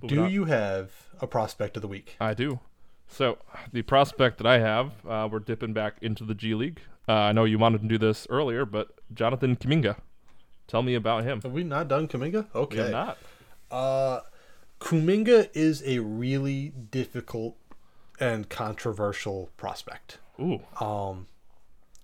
Moving 0.02 0.16
Do 0.16 0.24
on. 0.24 0.30
you 0.30 0.44
have 0.44 0.90
a 1.20 1.26
prospect 1.26 1.76
of 1.76 1.82
the 1.82 1.88
week? 1.88 2.16
I 2.20 2.34
do. 2.34 2.60
So 3.08 3.38
the 3.72 3.82
prospect 3.82 4.36
that 4.38 4.46
I 4.46 4.58
have, 4.58 4.92
uh, 5.06 5.28
we're 5.32 5.38
dipping 5.38 5.72
back 5.72 5.94
into 6.02 6.24
the 6.24 6.34
G 6.34 6.54
League. 6.54 6.80
Uh, 7.08 7.12
I 7.14 7.32
know 7.32 7.44
you 7.44 7.58
wanted 7.58 7.80
to 7.82 7.88
do 7.88 7.96
this 7.96 8.26
earlier, 8.28 8.66
but 8.66 8.88
Jonathan 9.14 9.56
Kuminga. 9.56 9.96
Tell 10.66 10.82
me 10.82 10.94
about 10.94 11.24
him. 11.24 11.40
Have 11.40 11.52
we 11.52 11.64
not 11.64 11.88
done 11.88 12.06
Kuminga? 12.06 12.46
We 12.52 12.60
Okay. 12.60 12.76
have 12.76 12.90
not. 12.90 13.18
Uh, 13.70 14.20
Kuminga 14.80 15.50
is 15.54 15.82
a 15.84 15.98
really 15.98 16.72
difficult 16.90 17.56
and 18.20 18.48
controversial 18.48 19.50
prospect. 19.56 20.18
Ooh. 20.40 20.60
Um, 20.80 21.26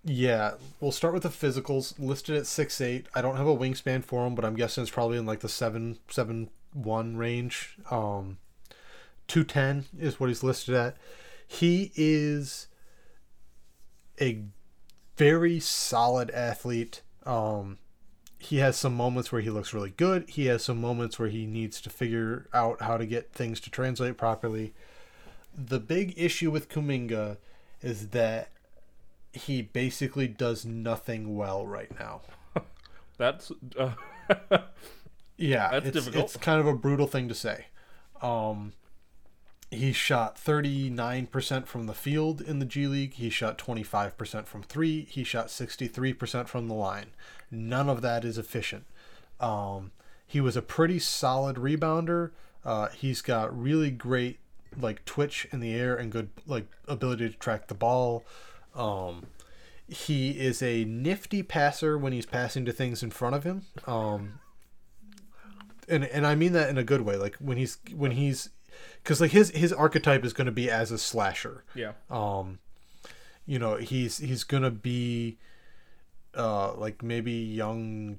yeah, 0.04 0.54
we'll 0.80 0.92
start 0.92 1.14
with 1.14 1.22
the 1.22 1.28
physicals. 1.28 1.94
Listed 1.98 2.36
at 2.36 2.46
six 2.46 2.80
eight. 2.80 3.06
I 3.14 3.22
don't 3.22 3.36
have 3.36 3.46
a 3.46 3.56
wingspan 3.56 4.04
for 4.04 4.26
him, 4.26 4.34
but 4.34 4.44
I'm 4.44 4.54
guessing 4.54 4.82
it's 4.82 4.90
probably 4.90 5.18
in 5.18 5.26
like 5.26 5.40
the 5.40 5.48
seven 5.48 5.98
seven 6.08 6.50
one 6.72 7.16
range. 7.16 7.76
Um, 7.90 8.38
two 9.28 9.44
ten 9.44 9.86
is 9.98 10.20
what 10.20 10.28
he's 10.28 10.42
listed 10.42 10.74
at. 10.74 10.96
He 11.46 11.92
is 11.94 12.66
a 14.20 14.42
very 15.16 15.60
solid 15.60 16.30
athlete. 16.30 17.02
Um, 17.24 17.78
he 18.44 18.58
has 18.58 18.76
some 18.76 18.94
moments 18.94 19.32
where 19.32 19.40
he 19.40 19.50
looks 19.50 19.72
really 19.72 19.94
good. 19.96 20.28
He 20.28 20.46
has 20.46 20.62
some 20.62 20.80
moments 20.80 21.18
where 21.18 21.28
he 21.28 21.46
needs 21.46 21.80
to 21.80 21.90
figure 21.90 22.46
out 22.52 22.82
how 22.82 22.96
to 22.98 23.06
get 23.06 23.32
things 23.32 23.58
to 23.60 23.70
translate 23.70 24.18
properly. 24.18 24.74
The 25.56 25.80
big 25.80 26.12
issue 26.16 26.50
with 26.50 26.68
Kuminga 26.68 27.38
is 27.80 28.08
that 28.08 28.50
he 29.32 29.62
basically 29.62 30.28
does 30.28 30.64
nothing 30.64 31.36
well 31.36 31.66
right 31.66 31.90
now. 31.98 32.20
That's 33.16 33.50
uh, 33.78 33.92
Yeah, 35.36 35.70
That's 35.70 35.86
it's, 35.86 35.94
difficult. 35.94 36.24
It's 36.24 36.36
kind 36.36 36.60
of 36.60 36.66
a 36.66 36.74
brutal 36.74 37.06
thing 37.06 37.28
to 37.28 37.34
say. 37.34 37.66
Um, 38.22 38.72
he 39.74 39.92
shot 39.92 40.36
39% 40.36 41.66
from 41.66 41.86
the 41.86 41.94
field 41.94 42.40
in 42.40 42.58
the 42.58 42.64
G 42.64 42.86
League. 42.86 43.14
He 43.14 43.30
shot 43.30 43.58
25% 43.58 44.46
from 44.46 44.62
three. 44.62 45.06
He 45.08 45.24
shot 45.24 45.48
63% 45.48 46.48
from 46.48 46.68
the 46.68 46.74
line. 46.74 47.06
None 47.50 47.88
of 47.88 48.02
that 48.02 48.24
is 48.24 48.38
efficient. 48.38 48.84
Um, 49.40 49.92
he 50.26 50.40
was 50.40 50.56
a 50.56 50.62
pretty 50.62 50.98
solid 50.98 51.56
rebounder. 51.56 52.30
Uh, 52.64 52.88
he's 52.88 53.22
got 53.22 53.56
really 53.56 53.90
great 53.90 54.38
like 54.80 55.04
twitch 55.04 55.46
in 55.52 55.60
the 55.60 55.74
air 55.74 55.94
and 55.94 56.10
good 56.10 56.30
like 56.46 56.66
ability 56.88 57.28
to 57.28 57.36
track 57.36 57.68
the 57.68 57.74
ball. 57.74 58.24
Um, 58.74 59.26
he 59.86 60.30
is 60.30 60.62
a 60.62 60.84
nifty 60.84 61.42
passer 61.42 61.96
when 61.98 62.12
he's 62.12 62.26
passing 62.26 62.64
to 62.64 62.72
things 62.72 63.02
in 63.02 63.10
front 63.10 63.36
of 63.36 63.44
him. 63.44 63.62
Um, 63.86 64.40
and 65.88 66.04
and 66.04 66.26
I 66.26 66.34
mean 66.34 66.52
that 66.52 66.70
in 66.70 66.78
a 66.78 66.84
good 66.84 67.02
way. 67.02 67.16
Like 67.16 67.36
when 67.36 67.56
he's 67.56 67.78
when 67.94 68.12
he's 68.12 68.50
because 69.02 69.20
like 69.20 69.30
his 69.32 69.50
his 69.50 69.72
archetype 69.72 70.24
is 70.24 70.32
going 70.32 70.46
to 70.46 70.52
be 70.52 70.70
as 70.70 70.90
a 70.90 70.98
slasher. 70.98 71.64
yeah. 71.74 71.92
Um, 72.10 72.58
you 73.46 73.58
know 73.58 73.76
he's 73.76 74.18
he's 74.18 74.42
gonna 74.44 74.70
be 74.70 75.36
uh 76.36 76.74
like 76.74 77.02
maybe 77.02 77.32
young. 77.32 78.18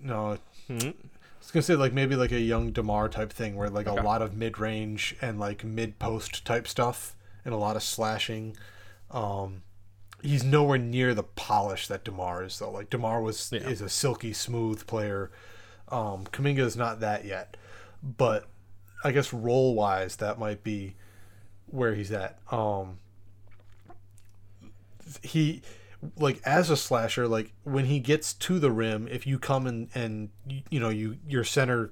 No, 0.00 0.38
Mhm. 0.68 0.94
I 0.94 1.40
was 1.40 1.50
gonna 1.50 1.62
say 1.62 1.74
like 1.74 1.92
maybe 1.92 2.14
like 2.14 2.30
a 2.32 2.40
young 2.40 2.70
DeMar 2.72 3.08
type 3.08 3.32
thing 3.32 3.56
where 3.56 3.68
like 3.70 3.86
Okay. 3.88 3.98
a 3.98 4.02
lot 4.02 4.22
of 4.22 4.34
mid 4.36 4.58
range 4.58 5.16
and 5.20 5.40
like 5.40 5.64
mid 5.64 5.98
post 5.98 6.44
type 6.44 6.68
stuff 6.68 7.16
and 7.44 7.52
a 7.52 7.56
lot 7.56 7.74
of 7.76 7.82
slashing. 7.82 8.56
Um, 9.10 9.62
he's 10.22 10.44
nowhere 10.44 10.78
near 10.78 11.14
the 11.14 11.22
polish 11.24 11.88
that 11.88 12.04
DeMar 12.04 12.44
is 12.44 12.58
though. 12.58 12.70
Like 12.70 12.90
DeMar 12.90 13.20
was 13.22 13.50
Yeah. 13.50 13.60
is 13.68 13.80
a 13.80 13.88
silky 13.88 14.32
smooth 14.32 14.86
player. 14.86 15.30
Um, 15.88 16.26
Kuminga 16.26 16.58
is 16.60 16.76
not 16.76 17.00
that 17.00 17.24
yet, 17.24 17.56
but 18.02 18.46
I 19.04 19.12
guess 19.12 19.32
role 19.32 19.74
wise 19.74 20.16
that 20.16 20.38
might 20.38 20.62
be 20.62 20.94
where 21.66 21.94
he's 21.94 22.12
at. 22.12 22.38
Um, 22.50 22.98
he 25.22 25.62
like 26.16 26.40
as 26.44 26.70
a 26.70 26.76
slasher 26.76 27.26
like 27.26 27.52
when 27.64 27.86
he 27.86 27.98
gets 27.98 28.32
to 28.32 28.60
the 28.60 28.70
rim 28.70 29.08
if 29.08 29.26
you 29.26 29.36
come 29.36 29.66
and 29.66 29.88
and 29.94 30.28
you, 30.70 30.78
know 30.78 30.90
you 30.90 31.16
your 31.26 31.42
center 31.42 31.90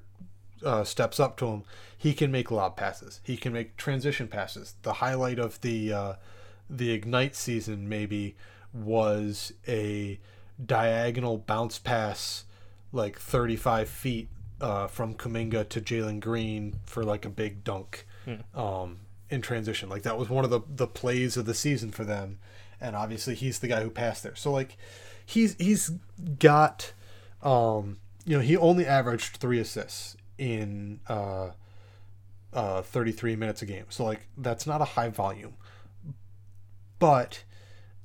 uh, 0.64 0.84
steps 0.84 1.20
up 1.20 1.36
to 1.38 1.46
him, 1.46 1.64
he 1.96 2.14
can 2.14 2.30
make 2.30 2.50
lob 2.50 2.76
passes. 2.76 3.20
He 3.22 3.36
can 3.36 3.52
make 3.52 3.76
transition 3.76 4.28
passes. 4.28 4.74
The 4.82 4.94
highlight 4.94 5.38
of 5.38 5.60
the 5.60 5.92
uh, 5.92 6.12
the 6.68 6.90
ignite 6.90 7.34
season 7.34 7.88
maybe 7.88 8.36
was 8.72 9.52
a 9.68 10.18
diagonal 10.64 11.38
bounce 11.38 11.78
pass 11.78 12.44
like 12.92 13.18
35 13.18 13.88
feet 13.88 14.28
uh, 14.60 14.86
from 14.86 15.14
Kuminga 15.14 15.68
to 15.68 15.80
Jalen 15.80 16.20
Green 16.20 16.74
for 16.86 17.04
like 17.04 17.24
a 17.24 17.30
big 17.30 17.64
dunk 17.64 18.06
um, 18.54 18.98
in 19.30 19.40
transition. 19.42 19.88
Like 19.88 20.02
that 20.02 20.18
was 20.18 20.28
one 20.28 20.44
of 20.44 20.50
the 20.50 20.60
the 20.68 20.86
plays 20.86 21.36
of 21.36 21.46
the 21.46 21.54
season 21.54 21.90
for 21.90 22.04
them, 22.04 22.38
and 22.80 22.96
obviously 22.96 23.34
he's 23.34 23.58
the 23.58 23.68
guy 23.68 23.82
who 23.82 23.90
passed 23.90 24.22
there. 24.22 24.34
So 24.34 24.50
like 24.50 24.76
he's 25.24 25.54
he's 25.58 25.90
got 26.38 26.92
um, 27.42 27.98
you 28.24 28.36
know 28.36 28.42
he 28.42 28.56
only 28.56 28.86
averaged 28.86 29.36
three 29.36 29.58
assists 29.58 30.16
in 30.38 31.00
uh, 31.08 31.50
uh, 32.52 32.82
33 32.82 33.36
minutes 33.36 33.62
a 33.62 33.66
game. 33.66 33.86
So 33.88 34.04
like 34.04 34.28
that's 34.36 34.66
not 34.66 34.80
a 34.80 34.84
high 34.84 35.08
volume, 35.10 35.54
but 36.98 37.44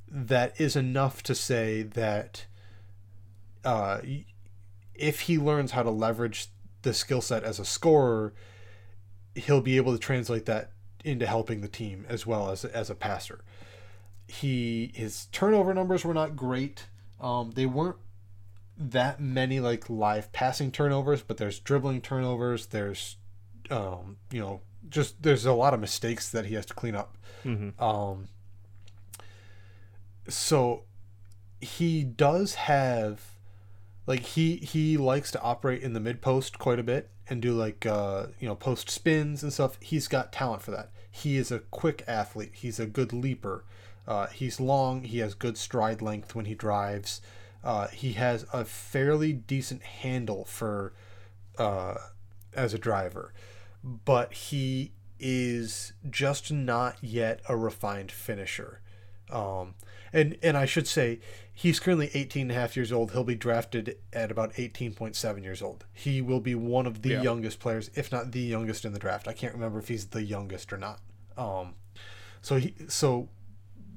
that 0.07 0.59
is 0.59 0.75
enough 0.75 1.23
to 1.23 1.33
say 1.33 1.83
that 1.83 2.45
uh, 3.63 3.99
if 5.01 5.21
he 5.21 5.37
learns 5.37 5.71
how 5.71 5.83
to 5.83 5.89
leverage 5.89 6.47
the 6.83 6.93
skill 6.93 7.21
set 7.21 7.43
as 7.43 7.59
a 7.59 7.65
scorer, 7.65 8.33
he'll 9.35 9.61
be 9.61 9.77
able 9.77 9.91
to 9.91 9.99
translate 9.99 10.45
that 10.45 10.71
into 11.03 11.25
helping 11.25 11.61
the 11.61 11.67
team 11.67 12.05
as 12.07 12.27
well 12.27 12.51
as 12.51 12.63
as 12.63 12.89
a 12.89 12.95
passer. 12.95 13.43
He 14.27 14.91
his 14.93 15.25
turnover 15.31 15.73
numbers 15.73 16.05
were 16.05 16.13
not 16.13 16.35
great. 16.35 16.85
Um, 17.19 17.51
they 17.51 17.65
weren't 17.65 17.97
that 18.77 19.19
many 19.19 19.59
like 19.59 19.89
live 19.89 20.31
passing 20.31 20.71
turnovers, 20.71 21.23
but 21.23 21.37
there's 21.37 21.59
dribbling 21.59 22.01
turnovers. 22.01 22.67
There's 22.67 23.17
um, 23.69 24.17
you 24.31 24.39
know 24.39 24.61
just 24.87 25.23
there's 25.23 25.45
a 25.45 25.53
lot 25.53 25.73
of 25.73 25.79
mistakes 25.79 26.29
that 26.29 26.45
he 26.45 26.53
has 26.53 26.67
to 26.67 26.73
clean 26.75 26.95
up. 26.95 27.17
Mm-hmm. 27.43 27.83
Um, 27.83 28.27
so 30.27 30.83
he 31.59 32.03
does 32.03 32.55
have 32.55 33.30
like 34.07 34.21
he 34.21 34.57
he 34.57 34.97
likes 34.97 35.31
to 35.31 35.41
operate 35.41 35.81
in 35.81 35.93
the 35.93 35.99
mid 35.99 36.21
post 36.21 36.59
quite 36.59 36.79
a 36.79 36.83
bit 36.83 37.09
and 37.29 37.41
do 37.41 37.53
like 37.53 37.85
uh, 37.85 38.27
you 38.39 38.47
know 38.47 38.55
post 38.55 38.89
spins 38.89 39.43
and 39.43 39.53
stuff. 39.53 39.77
He's 39.79 40.07
got 40.07 40.31
talent 40.31 40.61
for 40.61 40.71
that. 40.71 40.89
He 41.09 41.37
is 41.37 41.51
a 41.51 41.59
quick 41.59 42.03
athlete. 42.07 42.51
He's 42.53 42.79
a 42.79 42.85
good 42.85 43.13
leaper. 43.13 43.63
Uh, 44.07 44.27
he's 44.27 44.59
long. 44.59 45.03
He 45.03 45.19
has 45.19 45.33
good 45.33 45.57
stride 45.57 46.01
length 46.01 46.35
when 46.35 46.45
he 46.45 46.55
drives. 46.55 47.21
Uh, 47.63 47.87
he 47.89 48.13
has 48.13 48.45
a 48.51 48.65
fairly 48.65 49.33
decent 49.33 49.83
handle 49.83 50.45
for 50.45 50.93
uh, 51.57 51.95
as 52.53 52.73
a 52.73 52.79
driver, 52.79 53.33
but 53.83 54.33
he 54.33 54.91
is 55.19 55.93
just 56.09 56.51
not 56.51 56.97
yet 57.01 57.39
a 57.47 57.55
refined 57.55 58.11
finisher. 58.11 58.81
Um, 59.29 59.75
and 60.13 60.37
and 60.43 60.57
I 60.57 60.65
should 60.65 60.87
say 60.87 61.19
he's 61.53 61.79
currently 61.79 62.09
18 62.13 62.43
and 62.43 62.51
a 62.51 62.53
half 62.55 62.75
years 62.75 62.91
old. 62.91 63.11
He'll 63.11 63.23
be 63.23 63.35
drafted 63.35 63.97
at 64.13 64.31
about 64.31 64.53
18.7 64.53 65.43
years 65.43 65.61
old. 65.61 65.85
He 65.93 66.21
will 66.21 66.39
be 66.39 66.55
one 66.55 66.85
of 66.87 67.01
the 67.01 67.09
Yeah. 67.09 67.21
youngest 67.21 67.59
players, 67.59 67.89
if 67.95 68.11
not 68.11 68.31
the 68.31 68.39
youngest 68.41 68.83
in 68.85 68.93
the 68.93 68.99
draft. 68.99 69.27
I 69.27 69.33
can't 69.33 69.53
remember 69.53 69.79
if 69.79 69.87
he's 69.87 70.07
the 70.07 70.23
youngest 70.23 70.73
or 70.73 70.77
not. 70.77 70.99
Um, 71.37 71.75
so 72.41 72.57
he 72.57 72.73
so 72.87 73.29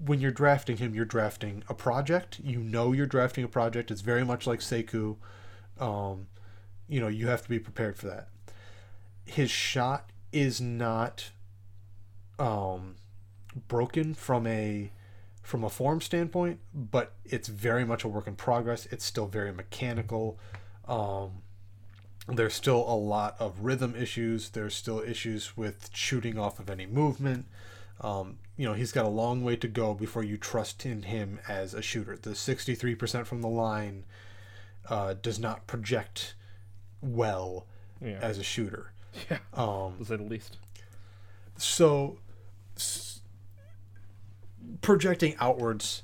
when 0.05 0.21
you're 0.21 0.31
drafting 0.33 0.77
him, 0.77 0.95
you're 0.95 1.05
drafting 1.05 1.63
a 1.69 1.75
project. 1.75 2.39
You 2.43 2.59
know 2.61 2.93
you're 2.93 3.07
drafting 3.07 3.45
a 3.45 3.49
project. 3.49 3.91
It's 3.91 4.03
very 4.03 4.25
much 4.25 4.47
like 4.47 4.61
Sekou. 4.61 5.17
Um, 5.79 6.27
you 6.89 7.01
know 7.01 7.09
you 7.09 7.29
have 7.29 7.43
to 7.43 7.49
be 7.49 7.59
prepared 7.59 7.97
for 7.97 8.07
that. 8.09 8.29
His 9.25 9.51
shot 9.51 10.11
is 10.33 10.61
not 10.61 11.31
um, 12.39 12.97
broken 13.69 14.13
from 14.15 14.47
a 14.47 14.91
from 15.45 15.63
a 15.63 15.69
form 15.71 16.01
standpoint, 16.01 16.59
but 16.75 17.13
it's 17.25 17.47
very 17.49 17.85
much 17.85 18.03
a 18.03 18.09
work 18.09 18.27
in 18.27 18.35
progress. 18.35 18.87
It's 18.87 19.05
still 19.05 19.27
very 19.27 19.53
mechanical. 19.53 20.39
Um, 20.89 21.43
there's 22.27 22.55
still 22.55 22.79
a 22.89 22.97
lot 22.97 23.37
of 23.39 23.61
rhythm 23.61 23.95
issues. 23.95 24.49
There's 24.49 24.75
still 24.75 25.01
issues 25.01 25.55
with 25.57 25.91
shooting 25.93 26.39
off 26.39 26.59
of 26.59 26.71
any 26.71 26.87
movement. 26.87 27.45
Um, 28.01 28.39
you 28.57 28.67
know, 28.67 28.73
he's 28.73 28.91
got 28.91 29.05
a 29.05 29.09
long 29.11 29.45
way 29.45 29.55
to 29.57 29.69
go 29.69 29.93
before 29.95 30.25
you 30.25 30.39
trust 30.39 30.87
in 30.87 31.03
him 31.03 31.39
as 31.47 31.75
a 31.75 31.83
shooter. 31.83 32.17
The 32.17 32.31
63% 32.31 33.27
from 33.27 33.43
the 33.43 33.49
line 33.49 34.05
uh, 34.89 35.15
does 35.21 35.39
not 35.39 35.67
project 35.67 36.35
well 37.03 37.67
Yeah. 38.01 38.19
as 38.23 38.39
a 38.39 38.43
shooter. 38.43 38.93
yeah. 39.31 39.39
Um, 39.53 39.97
To 39.99 40.05
say 40.07 40.17
the 40.17 40.23
least. 40.23 40.57
so 41.59 42.19
projecting 44.81 45.35
outwards, 45.41 46.03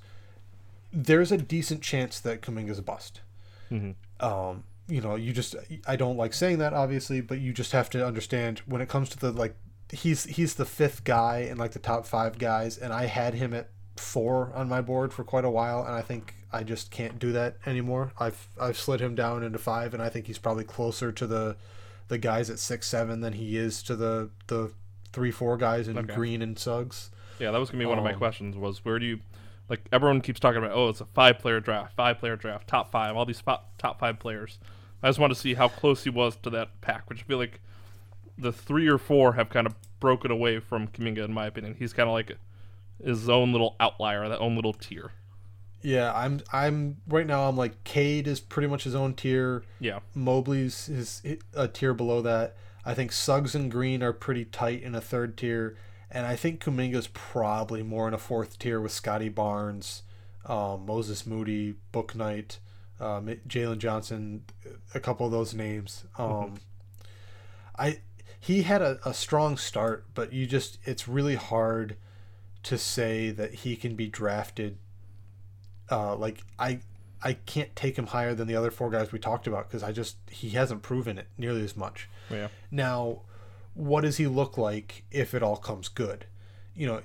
there's 0.92 1.32
a 1.32 1.38
decent 1.38 1.82
chance 1.82 2.18
that 2.20 2.42
Kuminga's 2.42 2.78
a 2.78 2.82
bust. 2.82 3.20
hmm 3.68 3.92
Um, 4.18 4.64
you 4.88 5.00
know, 5.00 5.14
you 5.14 5.32
just 5.32 5.54
I 5.86 5.96
don't 5.96 6.16
like 6.16 6.34
saying 6.34 6.58
that 6.58 6.72
obviously, 6.72 7.20
but 7.20 7.38
you 7.40 7.52
just 7.52 7.72
have 7.72 7.88
to 7.90 8.04
understand 8.06 8.60
when 8.66 8.80
it 8.80 8.88
comes 8.88 9.08
to 9.10 9.18
the 9.18 9.30
like 9.32 9.54
he's 9.92 10.24
he's 10.24 10.54
the 10.54 10.64
fifth 10.64 11.04
guy 11.04 11.38
in 11.50 11.58
like 11.58 11.72
the 11.72 11.78
top 11.78 12.06
five 12.06 12.38
guys, 12.38 12.76
and 12.76 12.92
I 12.92 13.06
had 13.06 13.34
him 13.34 13.54
at 13.54 13.68
four 13.96 14.52
on 14.54 14.68
my 14.68 14.80
board 14.80 15.12
for 15.12 15.24
quite 15.24 15.44
a 15.44 15.50
while, 15.50 15.84
and 15.84 15.94
I 15.94 16.02
think 16.02 16.34
I 16.52 16.64
just 16.64 16.90
can't 16.90 17.18
do 17.20 17.30
that 17.32 17.56
anymore. 17.66 18.12
I've 18.18 18.48
I've 18.60 18.76
slid 18.78 19.00
him 19.00 19.14
down 19.14 19.44
into 19.44 19.58
five, 19.58 19.94
and 19.94 20.02
I 20.02 20.08
think 20.08 20.26
he's 20.26 20.38
probably 20.38 20.64
closer 20.64 21.12
to 21.12 21.26
the 21.26 21.56
the 22.08 22.18
guys 22.18 22.50
at 22.50 22.58
six 22.58 22.88
seven 22.88 23.20
than 23.20 23.34
he 23.34 23.56
is 23.56 23.84
to 23.84 23.94
the 23.94 24.30
the 24.48 24.72
three 25.12 25.30
four 25.30 25.56
guys 25.56 25.86
in 25.86 25.96
Okay. 25.98 26.14
Green 26.14 26.42
and 26.42 26.58
Suggs. 26.58 27.10
Yeah, 27.40 27.50
that 27.50 27.58
was 27.58 27.70
gonna 27.70 27.82
be 27.82 27.86
one 27.86 27.98
of 27.98 28.04
my 28.04 28.12
Um, 28.12 28.18
questions. 28.18 28.56
Was 28.56 28.84
where 28.84 28.98
do 28.98 29.06
you, 29.06 29.20
like, 29.68 29.80
everyone 29.90 30.20
keeps 30.20 30.38
talking 30.38 30.58
about? 30.58 30.72
Oh, 30.72 30.88
it's 30.90 31.00
a 31.00 31.06
five-player 31.06 31.60
draft, 31.60 31.94
five-player 31.96 32.36
draft, 32.36 32.68
top 32.68 32.90
five, 32.92 33.16
all 33.16 33.24
these 33.24 33.42
top 33.42 33.98
five 33.98 34.18
players. 34.18 34.58
I 35.02 35.08
just 35.08 35.18
want 35.18 35.32
to 35.32 35.38
see 35.38 35.54
how 35.54 35.68
close 35.68 36.04
he 36.04 36.10
was 36.10 36.36
to 36.36 36.50
that 36.50 36.80
pack, 36.82 37.08
which 37.08 37.20
I 37.20 37.24
feel 37.24 37.38
like 37.38 37.60
the 38.36 38.52
three 38.52 38.88
or 38.88 38.98
four 38.98 39.32
have 39.32 39.48
kind 39.48 39.66
of 39.66 39.74
broken 39.98 40.30
away 40.30 40.60
from 40.60 40.88
Kuminga, 40.88 41.24
in 41.24 41.32
my 41.32 41.46
opinion. 41.46 41.76
He's 41.78 41.92
kind 41.92 42.08
of 42.08 42.12
like 42.12 42.36
his 43.02 43.28
own 43.28 43.52
little 43.52 43.76
outlier, 43.80 44.28
that 44.28 44.38
own 44.38 44.56
little 44.56 44.72
tier. 44.74 45.12
Yeah, 45.82 46.12
I'm 46.14 46.42
I'm 46.52 46.98
right 47.08 47.26
now. 47.26 47.48
I'm 47.48 47.56
like 47.56 47.82
Cade 47.84 48.26
is 48.26 48.38
pretty 48.40 48.68
much 48.68 48.84
his 48.84 48.94
own 48.94 49.14
tier. 49.14 49.62
Yeah, 49.78 50.00
Mobley's 50.14 50.90
is 50.90 51.22
a 51.54 51.68
tier 51.68 51.94
below 51.94 52.20
that. 52.20 52.54
I 52.84 52.92
think 52.92 53.12
Suggs 53.12 53.54
and 53.54 53.70
Green 53.70 54.02
are 54.02 54.12
pretty 54.12 54.44
tight 54.44 54.82
in 54.82 54.94
a 54.94 55.00
third 55.00 55.38
tier, 55.38 55.76
and 56.10 56.26
I 56.26 56.36
think 56.36 56.62
Kuminga's 56.62 57.08
probably 57.08 57.82
more 57.82 58.08
in 58.08 58.14
a 58.14 58.18
fourth 58.18 58.58
tier 58.58 58.80
with 58.80 58.92
Scottie 58.92 59.28
Barnes, 59.28 60.02
um, 60.46 60.86
Moses 60.86 61.26
Moody, 61.26 61.74
Book 61.92 62.14
Knight, 62.14 62.58
um, 63.00 63.26
Jalen 63.48 63.78
Johnson, 63.78 64.44
a 64.94 65.00
couple 65.00 65.26
of 65.26 65.32
those 65.32 65.54
names. 65.54 66.04
Um, 66.18 66.54
I 67.78 68.00
he 68.38 68.62
had 68.62 68.82
a, 68.82 68.98
a 69.04 69.14
strong 69.14 69.56
start, 69.56 70.06
but 70.14 70.32
you 70.32 70.46
just 70.46 70.78
it's 70.84 71.06
really 71.06 71.36
hard 71.36 71.96
to 72.64 72.76
say 72.76 73.30
that 73.30 73.54
he 73.54 73.76
can 73.76 73.94
be 73.94 74.08
drafted. 74.08 74.78
Uh, 75.90 76.16
like 76.16 76.42
I 76.58 76.80
I 77.22 77.34
can't 77.34 77.74
take 77.76 77.96
him 77.96 78.08
higher 78.08 78.34
than 78.34 78.48
the 78.48 78.56
other 78.56 78.70
four 78.70 78.90
guys 78.90 79.12
we 79.12 79.18
talked 79.18 79.46
about 79.46 79.68
because 79.68 79.82
I 79.82 79.92
just 79.92 80.16
he 80.30 80.50
hasn't 80.50 80.82
proven 80.82 81.18
it 81.18 81.26
nearly 81.36 81.62
as 81.62 81.76
much. 81.76 82.08
yeah, 82.30 82.48
Now, 82.70 83.22
what 83.74 84.02
does 84.02 84.16
he 84.16 84.26
look 84.26 84.58
like 84.58 85.04
if 85.10 85.34
it 85.34 85.42
all 85.42 85.56
comes 85.56 85.88
good? 85.88 86.26
You 86.74 86.86
know, 86.86 87.00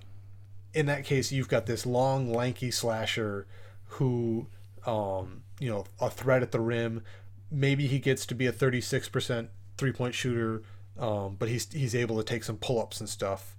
in 0.74 0.86
that 0.88 1.06
case, 1.06 1.32
you've 1.32 1.50
got 1.50 1.66
this 1.66 1.86
long, 1.86 2.32
lanky 2.34 2.72
slasher 2.72 3.48
who, 3.86 4.48
um, 4.86 5.44
you 5.60 5.70
know, 5.70 5.86
a 6.00 6.10
threat 6.10 6.42
at 6.42 6.52
the 6.52 6.60
rim. 6.60 7.04
Maybe 7.50 7.88
he 7.88 8.00
gets 8.00 8.26
to 8.28 8.36
be 8.36 8.48
a 8.48 8.52
36% 8.52 9.48
three 9.78 9.92
point 9.92 10.14
shooter, 10.14 10.64
um, 11.00 11.36
but 11.38 11.50
he's 11.50 11.72
he's 11.72 11.96
able 11.96 12.18
to 12.18 12.24
take 12.24 12.44
some 12.44 12.58
pull 12.58 12.82
ups 12.82 13.00
and 13.00 13.10
stuff. 13.10 13.56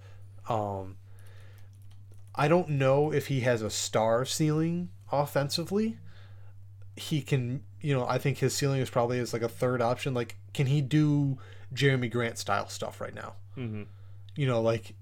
Um, 0.48 0.96
I 2.34 2.48
don't 2.48 2.70
know 2.70 3.12
if 3.12 3.28
he 3.28 3.40
has 3.40 3.62
a 3.62 3.70
star 3.70 4.24
ceiling 4.24 4.90
offensively. 5.10 5.98
He 6.96 7.22
can, 7.22 7.62
you 7.80 7.94
know, 7.94 8.06
I 8.06 8.18
think 8.18 8.38
his 8.38 8.54
ceiling 8.54 8.80
is 8.80 8.90
probably 8.90 9.18
as 9.18 9.32
like 9.32 9.42
a 9.42 9.48
third 9.48 9.80
option. 9.80 10.14
Like, 10.14 10.36
can 10.52 10.66
he 10.66 10.80
do 10.80 11.38
Jerami 11.76 12.10
Grant 12.10 12.38
style 12.38 12.68
stuff 12.68 13.00
right 13.00 13.14
now? 13.14 13.34
hmm 13.54 13.82
You 14.34 14.46
know, 14.46 14.60
like 14.60 14.94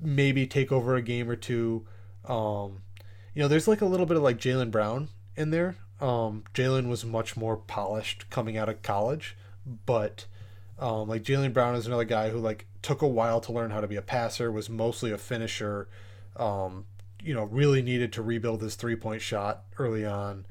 maybe 0.00 0.46
take 0.46 0.72
over 0.72 0.96
a 0.96 1.02
game 1.02 1.30
or 1.30 1.36
two. 1.36 1.86
Um, 2.24 2.82
you 3.34 3.42
know, 3.42 3.48
there's 3.48 3.68
like 3.68 3.80
a 3.80 3.86
little 3.86 4.06
bit 4.06 4.16
of 4.16 4.22
like 4.22 4.38
Jaylen 4.38 4.70
Brown 4.70 5.08
in 5.36 5.50
there. 5.50 5.76
Um, 6.00 6.44
Jaylen 6.54 6.88
was 6.88 7.04
much 7.04 7.36
more 7.36 7.56
polished 7.56 8.30
coming 8.30 8.56
out 8.56 8.68
of 8.68 8.82
college, 8.82 9.36
but 9.86 10.26
um, 10.78 11.08
like 11.08 11.22
Jaylen 11.22 11.52
Brown 11.52 11.74
is 11.74 11.86
another 11.86 12.04
guy 12.04 12.30
who 12.30 12.38
like 12.38 12.66
took 12.82 13.02
a 13.02 13.08
while 13.08 13.40
to 13.40 13.52
learn 13.52 13.70
how 13.70 13.80
to 13.80 13.88
be 13.88 13.96
a 13.96 14.02
passer, 14.02 14.50
was 14.50 14.68
mostly 14.70 15.10
a 15.10 15.18
finisher. 15.18 15.88
Um, 16.36 16.84
you 17.20 17.34
know, 17.34 17.44
really 17.44 17.82
needed 17.82 18.12
to 18.12 18.22
rebuild 18.22 18.62
his 18.62 18.76
three 18.76 18.94
point 18.96 19.22
shot 19.22 19.64
early 19.78 20.06
on. 20.06 20.46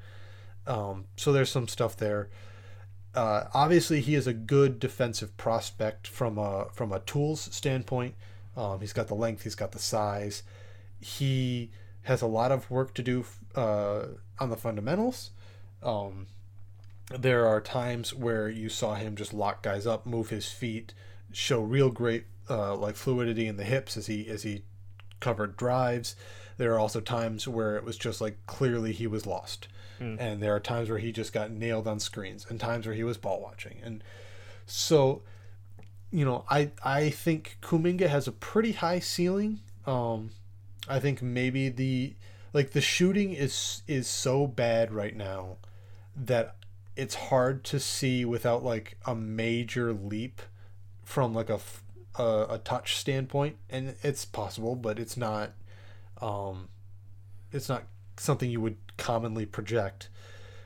Um, 0.66 1.06
so 1.16 1.32
there's 1.32 1.50
some 1.50 1.66
stuff 1.66 1.96
there. 1.96 2.28
Uh, 3.18 3.48
obviously 3.52 4.00
he 4.00 4.14
is 4.14 4.28
a 4.28 4.32
good 4.32 4.78
defensive 4.78 5.36
prospect 5.36 6.06
from 6.06 6.38
a 6.38 6.66
from 6.72 6.92
a 6.92 7.00
tools 7.00 7.48
standpoint. 7.50 8.14
Um, 8.56 8.78
he's 8.78 8.92
got 8.92 9.08
the 9.08 9.16
length, 9.16 9.42
he's 9.42 9.56
got 9.56 9.72
the 9.72 9.80
size. 9.80 10.44
He 11.00 11.72
has 12.02 12.22
a 12.22 12.28
lot 12.28 12.52
of 12.52 12.70
work 12.70 12.94
to 12.94 13.02
do 13.02 13.24
uh, 13.56 14.04
on 14.38 14.50
the 14.50 14.56
fundamentals. 14.56 15.30
Um, 15.82 16.28
there 17.10 17.44
are 17.44 17.60
times 17.60 18.14
where 18.14 18.48
you 18.48 18.68
saw 18.68 18.94
him 18.94 19.16
just 19.16 19.34
lock 19.34 19.64
guys 19.64 19.84
up, 19.84 20.06
move 20.06 20.30
his 20.30 20.52
feet, 20.52 20.94
show 21.32 21.60
real 21.60 21.90
great 21.90 22.26
uh, 22.48 22.76
like 22.76 22.94
fluidity 22.94 23.48
in 23.48 23.56
the 23.56 23.64
hips 23.64 23.96
as 23.96 24.06
he 24.06 24.28
as 24.28 24.44
he 24.44 24.62
covered 25.18 25.56
drives. 25.56 26.14
There 26.56 26.72
are 26.72 26.78
also 26.78 27.00
times 27.00 27.48
where 27.48 27.76
it 27.76 27.82
was 27.82 27.98
just 27.98 28.20
like 28.20 28.36
clearly 28.46 28.92
he 28.92 29.08
was 29.08 29.26
lost. 29.26 29.66
And 30.00 30.42
there 30.42 30.54
are 30.54 30.60
times 30.60 30.88
where 30.88 30.98
he 30.98 31.12
just 31.12 31.32
got 31.32 31.50
nailed 31.50 31.86
on 31.86 32.00
screens 32.00 32.46
and 32.48 32.60
times 32.60 32.86
where 32.86 32.94
he 32.94 33.04
was 33.04 33.16
ball 33.16 33.40
watching. 33.40 33.78
And 33.82 34.02
so 34.66 35.22
you 36.10 36.24
know, 36.24 36.44
I 36.48 36.70
I 36.84 37.10
think 37.10 37.58
Kuminga 37.60 38.08
has 38.08 38.26
a 38.26 38.32
pretty 38.32 38.72
high 38.72 39.00
ceiling. 39.00 39.60
Um 39.86 40.30
I 40.88 41.00
think 41.00 41.22
maybe 41.22 41.68
the 41.68 42.14
like 42.52 42.70
the 42.70 42.80
shooting 42.80 43.32
is 43.32 43.82
is 43.86 44.06
so 44.06 44.46
bad 44.46 44.92
right 44.92 45.16
now 45.16 45.56
that 46.16 46.56
it's 46.96 47.14
hard 47.14 47.62
to 47.64 47.78
see 47.78 48.24
without 48.24 48.64
like 48.64 48.96
a 49.06 49.14
major 49.14 49.92
leap 49.92 50.42
from 51.04 51.34
like 51.34 51.50
a 51.50 51.60
a 52.18 52.60
touch 52.64 52.96
standpoint 52.96 53.56
and 53.70 53.94
it's 54.02 54.24
possible 54.24 54.74
but 54.74 54.98
it's 54.98 55.16
not 55.16 55.52
um 56.20 56.68
it's 57.52 57.68
not 57.68 57.84
something 58.18 58.50
you 58.50 58.60
would 58.60 58.76
commonly 58.96 59.46
project. 59.46 60.08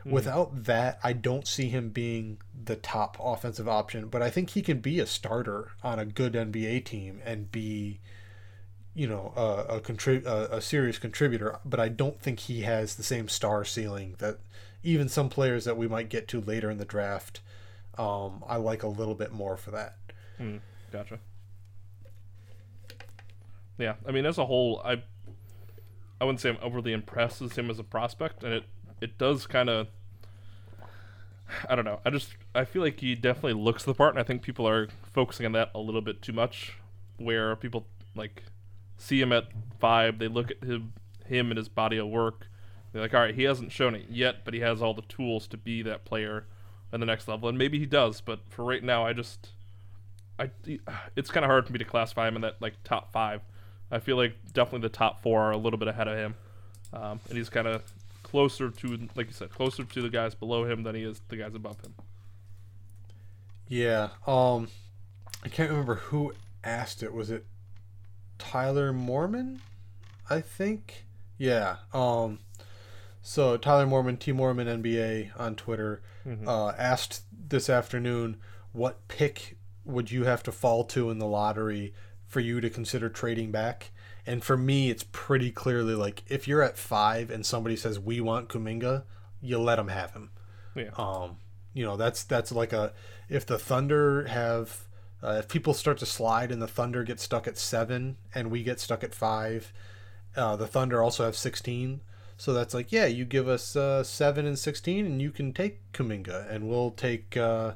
Without 0.05 0.65
that 0.65 0.99
i 1.05 1.13
don't 1.13 1.47
see 1.47 1.69
him 1.69 1.91
being 1.91 2.39
the 2.65 2.75
top 2.75 3.17
offensive 3.23 3.69
option 3.69 4.09
but 4.09 4.21
i 4.21 4.31
think 4.31 4.51
he 4.51 4.61
can 4.61 4.81
be 4.81 4.99
a 4.99 5.07
starter 5.07 5.71
on 5.85 6.01
a 6.01 6.05
good 6.05 6.33
nba 6.33 6.85
team 6.85 7.21
and 7.25 7.53
be 7.53 8.01
you 8.95 9.07
know 9.07 9.33
a 9.37 9.77
a, 9.77 9.81
contrib- 9.81 10.27
a, 10.27 10.57
a 10.57 10.61
serious 10.61 10.99
contributor 10.99 11.61
but 11.65 11.79
i 11.79 11.89
don't 11.89 12.21
think 12.21 12.41
he 12.41 12.63
has 12.63 12.97
the 12.97 13.05
same 13.05 13.29
star 13.29 13.65
ceiling 13.65 14.17
that 14.19 14.39
even 14.83 15.09
some 15.09 15.29
players 15.29 15.65
that 15.65 15.77
we 15.77 15.87
might 15.87 16.09
get 16.09 16.27
to 16.27 16.41
later 16.41 16.69
in 16.69 16.79
the 16.79 16.85
draft 16.85 17.41
um, 17.99 18.43
i 18.49 18.57
like 18.57 18.83
a 18.83 18.89
little 18.89 19.15
bit 19.15 19.33
more 19.33 19.57
for 19.57 19.71
that. 19.73 19.97
Hmm, 20.39 20.57
gotcha. 20.91 21.19
Yeah, 23.79 23.95
I 24.07 24.13
mean, 24.13 24.27
as 24.27 24.39
a 24.39 24.47
whole, 24.47 24.81
I 24.85 25.03
I 26.23 26.25
wouldn't 26.25 26.41
say 26.41 26.51
I'm 26.51 26.59
overly 26.63 26.93
impressed 26.93 27.41
with 27.41 27.59
him 27.59 27.69
as 27.69 27.81
a 27.81 27.83
prospect, 27.83 28.45
and 28.45 28.55
it 28.55 28.63
it 29.01 29.19
does 29.19 29.45
kind 29.49 29.69
of 29.69 29.89
I 31.69 31.75
don't 31.75 31.85
know. 31.85 31.99
I 32.05 32.11
just 32.11 32.37
I 32.55 32.65
feel 32.65 32.81
like 32.81 33.01
he 33.01 33.17
definitely 33.17 33.61
looks 33.61 33.83
the 33.83 33.93
part, 33.93 34.15
and 34.15 34.21
I 34.21 34.23
think 34.23 34.43
people 34.43 34.69
are 34.69 34.87
focusing 35.13 35.47
on 35.47 35.53
that 35.53 35.73
a 35.75 35.81
little 35.81 36.01
bit 36.01 36.23
too 36.23 36.33
much. 36.33 36.75
Where 37.17 37.57
people 37.57 37.89
like 38.15 38.45
see 38.97 39.21
him 39.21 39.33
at 39.33 39.49
five, 39.81 40.21
they 40.21 40.29
look 40.29 40.53
at 40.53 40.63
him 40.63 40.93
him 41.27 41.51
and 41.51 41.59
his 41.59 41.69
body 41.69 41.97
of 41.97 42.07
work. 42.07 42.47
They're 42.93 43.03
like, 43.03 43.15
all 43.15 43.21
right, 43.21 43.35
he 43.35 43.43
hasn't 43.43 43.73
shown 43.73 43.97
it 43.97 44.07
yet, 44.09 44.45
but 44.45 44.55
he 44.55 44.61
has 44.61 44.81
all 44.81 44.95
the 44.95 45.03
tools 45.03 45.49
to 45.49 45.57
be 45.57 45.83
that 45.83 46.05
player 46.05 46.47
at 46.93 47.01
the 47.01 47.07
next 47.07 47.27
level, 47.27 47.49
and 47.49 47.59
maybe 47.59 47.81
he 47.81 47.87
does. 47.87 48.21
But 48.21 48.43
for 48.49 48.65
right 48.65 48.85
now, 48.85 49.05
I 49.05 49.13
just 49.13 49.49
I 50.39 50.53
it's 51.17 51.33
kind 51.33 51.45
of 51.45 51.51
hard 51.51 51.67
for 51.67 51.73
me 51.73 51.81
to 51.81 51.85
classify 51.85 52.29
him 52.29 52.37
in 52.37 52.43
that 52.43 52.63
like 52.63 52.75
top 52.85 53.13
five. 53.13 53.41
I 53.93 54.01
feel 54.01 54.17
like 54.17 54.35
definitely 54.53 54.89
the 54.89 54.97
top 54.97 55.23
four 55.23 55.43
are 55.43 55.53
a 55.53 55.57
little 55.57 55.79
bit 55.79 55.87
ahead 55.87 56.09
of 56.09 56.17
him, 56.17 56.35
um, 56.93 57.21
and 57.29 57.39
he's 57.39 57.49
kind 57.49 57.69
of 57.69 57.85
closer 58.23 58.71
to, 58.71 59.09
like 59.15 59.27
you 59.27 59.33
said, 59.33 59.51
closer 59.51 59.85
to 59.85 60.03
the 60.03 60.09
guys 60.09 60.35
below 60.35 60.65
him 60.65 60.83
than 60.83 60.95
he 60.95 61.03
is 61.03 61.21
the 61.29 61.37
guys 61.37 61.55
above 61.55 61.79
him. 61.83 61.95
Yeah. 63.69 64.09
Um 64.27 64.69
I 65.45 65.49
can't 65.49 65.71
remember 65.71 65.97
who 65.97 66.35
asked 66.65 67.03
it. 67.03 67.13
Was 67.13 67.31
it 67.31 67.45
Tyler 68.39 68.93
Mormon? 68.93 69.61
I 70.31 70.41
think. 70.41 71.05
Yeah. 71.37 71.77
Um 71.93 72.39
so 73.21 73.57
Tyler 73.57 73.87
Mormon, 73.87 74.17
T 74.17 74.33
Mormon 74.33 74.67
NBA 74.83 75.39
on 75.39 75.55
Twitter, 75.55 76.03
uh, 76.47 76.69
asked 76.71 77.23
this 77.49 77.69
afternoon 77.71 78.37
what 78.73 79.07
pick 79.09 79.57
would 79.85 80.11
you 80.11 80.25
have 80.25 80.43
to 80.45 80.53
fall 80.53 80.85
to 80.85 81.11
in 81.11 81.19
the 81.19 81.27
lottery 81.27 81.93
for 82.33 82.41
you 82.41 82.63
to 82.63 82.71
consider 82.71 83.11
trading 83.11 83.51
back? 83.51 83.91
And 84.27 84.43
for 84.43 84.57
me, 84.57 84.89
it's 84.89 85.05
pretty 85.13 85.51
clearly 85.51 85.95
like 85.95 86.23
if 86.29 86.49
you're 86.49 86.63
at 86.63 86.79
five 86.79 87.31
and 87.31 87.45
somebody 87.45 87.77
says 87.77 88.01
we 88.01 88.21
want 88.21 88.49
Kuminga, 88.49 89.03
you 89.43 89.59
let 89.59 89.77
them 89.77 89.89
have 89.89 90.13
him. 90.13 90.31
Yeah. 90.75 90.91
Um, 90.97 91.37
you 91.75 91.85
know 91.85 91.97
that's 91.97 92.23
that's 92.25 92.51
like 92.53 92.73
a 92.73 92.93
if 93.29 93.45
the 93.45 93.59
Thunder 93.59 94.27
have 94.27 94.89
uh, 95.23 95.37
if 95.41 95.49
people 95.49 95.75
start 95.75 95.99
to 95.99 96.07
slide 96.07 96.51
and 96.51 96.63
the 96.63 96.67
Thunder 96.67 97.05
get 97.05 97.21
stuck 97.21 97.47
at 97.47 97.59
seven 97.59 98.17
and 98.35 98.51
we 98.51 98.63
get 98.63 98.81
stuck 98.81 99.05
at 99.05 99.15
five, 99.15 99.73
uh, 100.35 100.57
the 100.57 100.67
Thunder 100.67 101.03
also 101.03 101.25
have 101.25 101.37
sixteen. 101.37 102.01
So 102.39 102.55
that's 102.55 102.73
like 102.73 102.93
yeah, 102.93 103.07
you 103.07 103.27
give 103.27 103.47
us 103.47 103.77
uh, 103.77 104.03
seven 104.03 104.47
and 104.47 104.59
sixteen, 104.59 105.05
and 105.05 105.21
you 105.21 105.31
can 105.31 105.53
take 105.53 105.93
Kuminga, 105.93 106.51
and 106.51 106.67
we'll 106.67 106.93
take. 106.93 107.37
Uh, 107.37 107.75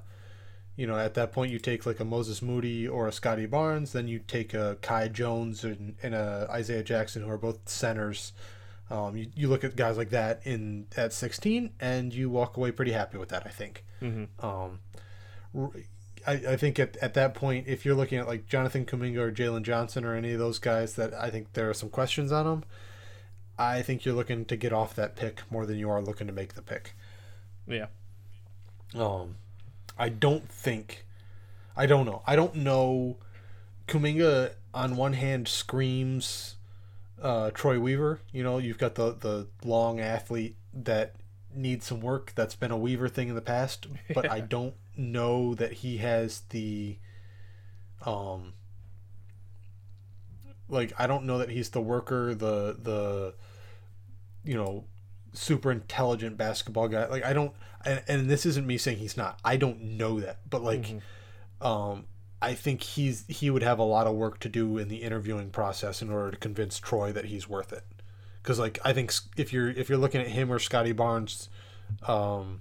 you 0.76 0.86
know, 0.86 0.98
at 0.98 1.14
that 1.14 1.32
point, 1.32 1.50
you 1.50 1.58
take 1.58 1.86
like 1.86 2.00
a 2.00 2.04
Moses 2.04 2.42
Moody 2.42 2.86
or 2.86 3.08
a 3.08 3.12
Scottie 3.12 3.46
Barnes. 3.46 3.92
Then 3.92 4.08
you 4.08 4.18
take 4.18 4.52
a 4.54 4.76
Kai 4.82 5.08
Jones 5.08 5.64
and, 5.64 5.96
and 6.02 6.14
a 6.14 6.46
Isaiah 6.50 6.82
Jackson, 6.82 7.22
who 7.22 7.30
are 7.30 7.38
both 7.38 7.68
centers. 7.68 8.32
Um, 8.90 9.16
you, 9.16 9.26
you 9.34 9.48
look 9.48 9.64
at 9.64 9.74
guys 9.74 9.96
like 9.96 10.10
that 10.10 10.42
in 10.44 10.86
at 10.96 11.12
16, 11.12 11.70
and 11.80 12.14
you 12.14 12.30
walk 12.30 12.56
away 12.56 12.70
pretty 12.70 12.92
happy 12.92 13.18
with 13.18 13.30
that. 13.30 13.44
I 13.46 13.50
think. 13.50 13.84
Um, 14.38 14.80
r- 15.56 15.70
I, 16.26 16.32
I 16.32 16.56
think 16.56 16.78
at, 16.78 16.96
at 16.98 17.14
that 17.14 17.34
point, 17.34 17.66
if 17.68 17.84
you're 17.84 17.94
looking 17.94 18.18
at 18.18 18.26
like 18.26 18.46
Jonathan 18.46 18.84
Kuminga 18.84 19.18
or 19.18 19.32
Jalen 19.32 19.62
Johnson 19.62 20.04
or 20.04 20.14
any 20.14 20.32
of 20.32 20.38
those 20.38 20.58
guys 20.58 20.94
that 20.96 21.14
I 21.14 21.30
think 21.30 21.52
there 21.54 21.70
are 21.70 21.74
some 21.74 21.88
questions 21.88 22.32
on 22.32 22.44
them, 22.44 22.64
I 23.58 23.80
think 23.82 24.04
you're 24.04 24.14
looking 24.14 24.44
to 24.46 24.56
get 24.56 24.72
off 24.72 24.94
that 24.96 25.16
pick 25.16 25.42
more 25.50 25.64
than 25.66 25.78
you 25.78 25.88
are 25.88 26.02
looking 26.02 26.26
to 26.26 26.32
make 26.32 26.54
the 26.54 26.62
pick. 26.62 26.94
Yeah. 27.66 27.86
Um, 28.94 29.36
I 29.98 30.08
don't 30.08 30.48
think, 30.50 31.04
I 31.76 31.86
don't 31.86 32.06
know. 32.06 32.22
I 32.26 32.36
don't 32.36 32.56
know. 32.56 33.16
Kuminga 33.88 34.52
on 34.74 34.96
one 34.96 35.14
hand 35.14 35.48
screams 35.48 36.56
uh, 37.20 37.50
Troy 37.52 37.78
Weaver. 37.78 38.20
You 38.32 38.42
know, 38.42 38.58
you've 38.58 38.78
got 38.78 38.94
the 38.94 39.12
the 39.12 39.46
long 39.64 40.00
athlete 40.00 40.56
that 40.72 41.14
needs 41.54 41.86
some 41.86 42.00
work. 42.00 42.32
That's 42.34 42.54
been 42.54 42.70
a 42.70 42.76
Weaver 42.76 43.08
thing 43.08 43.28
in 43.28 43.34
the 43.34 43.40
past, 43.40 43.86
but 44.14 44.30
I 44.30 44.40
don't 44.56 44.74
know 44.96 45.54
that 45.54 45.72
he 45.74 45.98
has 45.98 46.42
the 46.50 46.96
um 48.04 48.52
like 50.68 50.92
I 50.98 51.06
don't 51.06 51.24
know 51.24 51.38
that 51.38 51.50
he's 51.50 51.70
the 51.70 51.80
worker, 51.80 52.34
the 52.34 52.76
the 52.80 53.34
you 54.44 54.54
know 54.54 54.84
super 55.32 55.70
intelligent 55.70 56.36
basketball 56.36 56.88
guy. 56.88 57.06
Like 57.06 57.24
I 57.24 57.32
don't 57.32 57.52
and, 57.86 58.02
and 58.08 58.30
this 58.30 58.44
isn't 58.44 58.66
me 58.66 58.76
saying 58.76 58.98
he's 58.98 59.16
not. 59.16 59.38
I 59.44 59.56
don't 59.56 59.80
know 59.80 60.20
that. 60.20 60.40
But 60.48 60.62
like 60.62 60.86
um 61.60 62.06
I 62.42 62.52
think 62.54 62.82
he's 62.82 63.24
he 63.28 63.48
would 63.48 63.62
have 63.62 63.78
a 63.78 63.84
lot 63.84 64.06
of 64.06 64.14
work 64.14 64.40
to 64.40 64.48
do 64.48 64.76
in 64.76 64.88
the 64.88 64.96
interviewing 64.96 65.50
process 65.50 66.02
in 66.02 66.10
order 66.10 66.32
to 66.32 66.36
convince 66.36 66.78
Troy 66.78 67.12
that 67.12 67.26
he's 67.26 67.48
worth 67.48 67.72
it. 67.72 67.84
Cuz 68.42 68.58
like 68.58 68.78
I 68.84 68.92
think 68.92 69.12
if 69.36 69.52
you're 69.52 69.70
if 69.70 69.88
you're 69.88 69.98
looking 69.98 70.20
at 70.20 70.28
him 70.28 70.52
or 70.52 70.58
Scottie 70.58 70.92
Barnes 70.92 71.48
um 72.06 72.60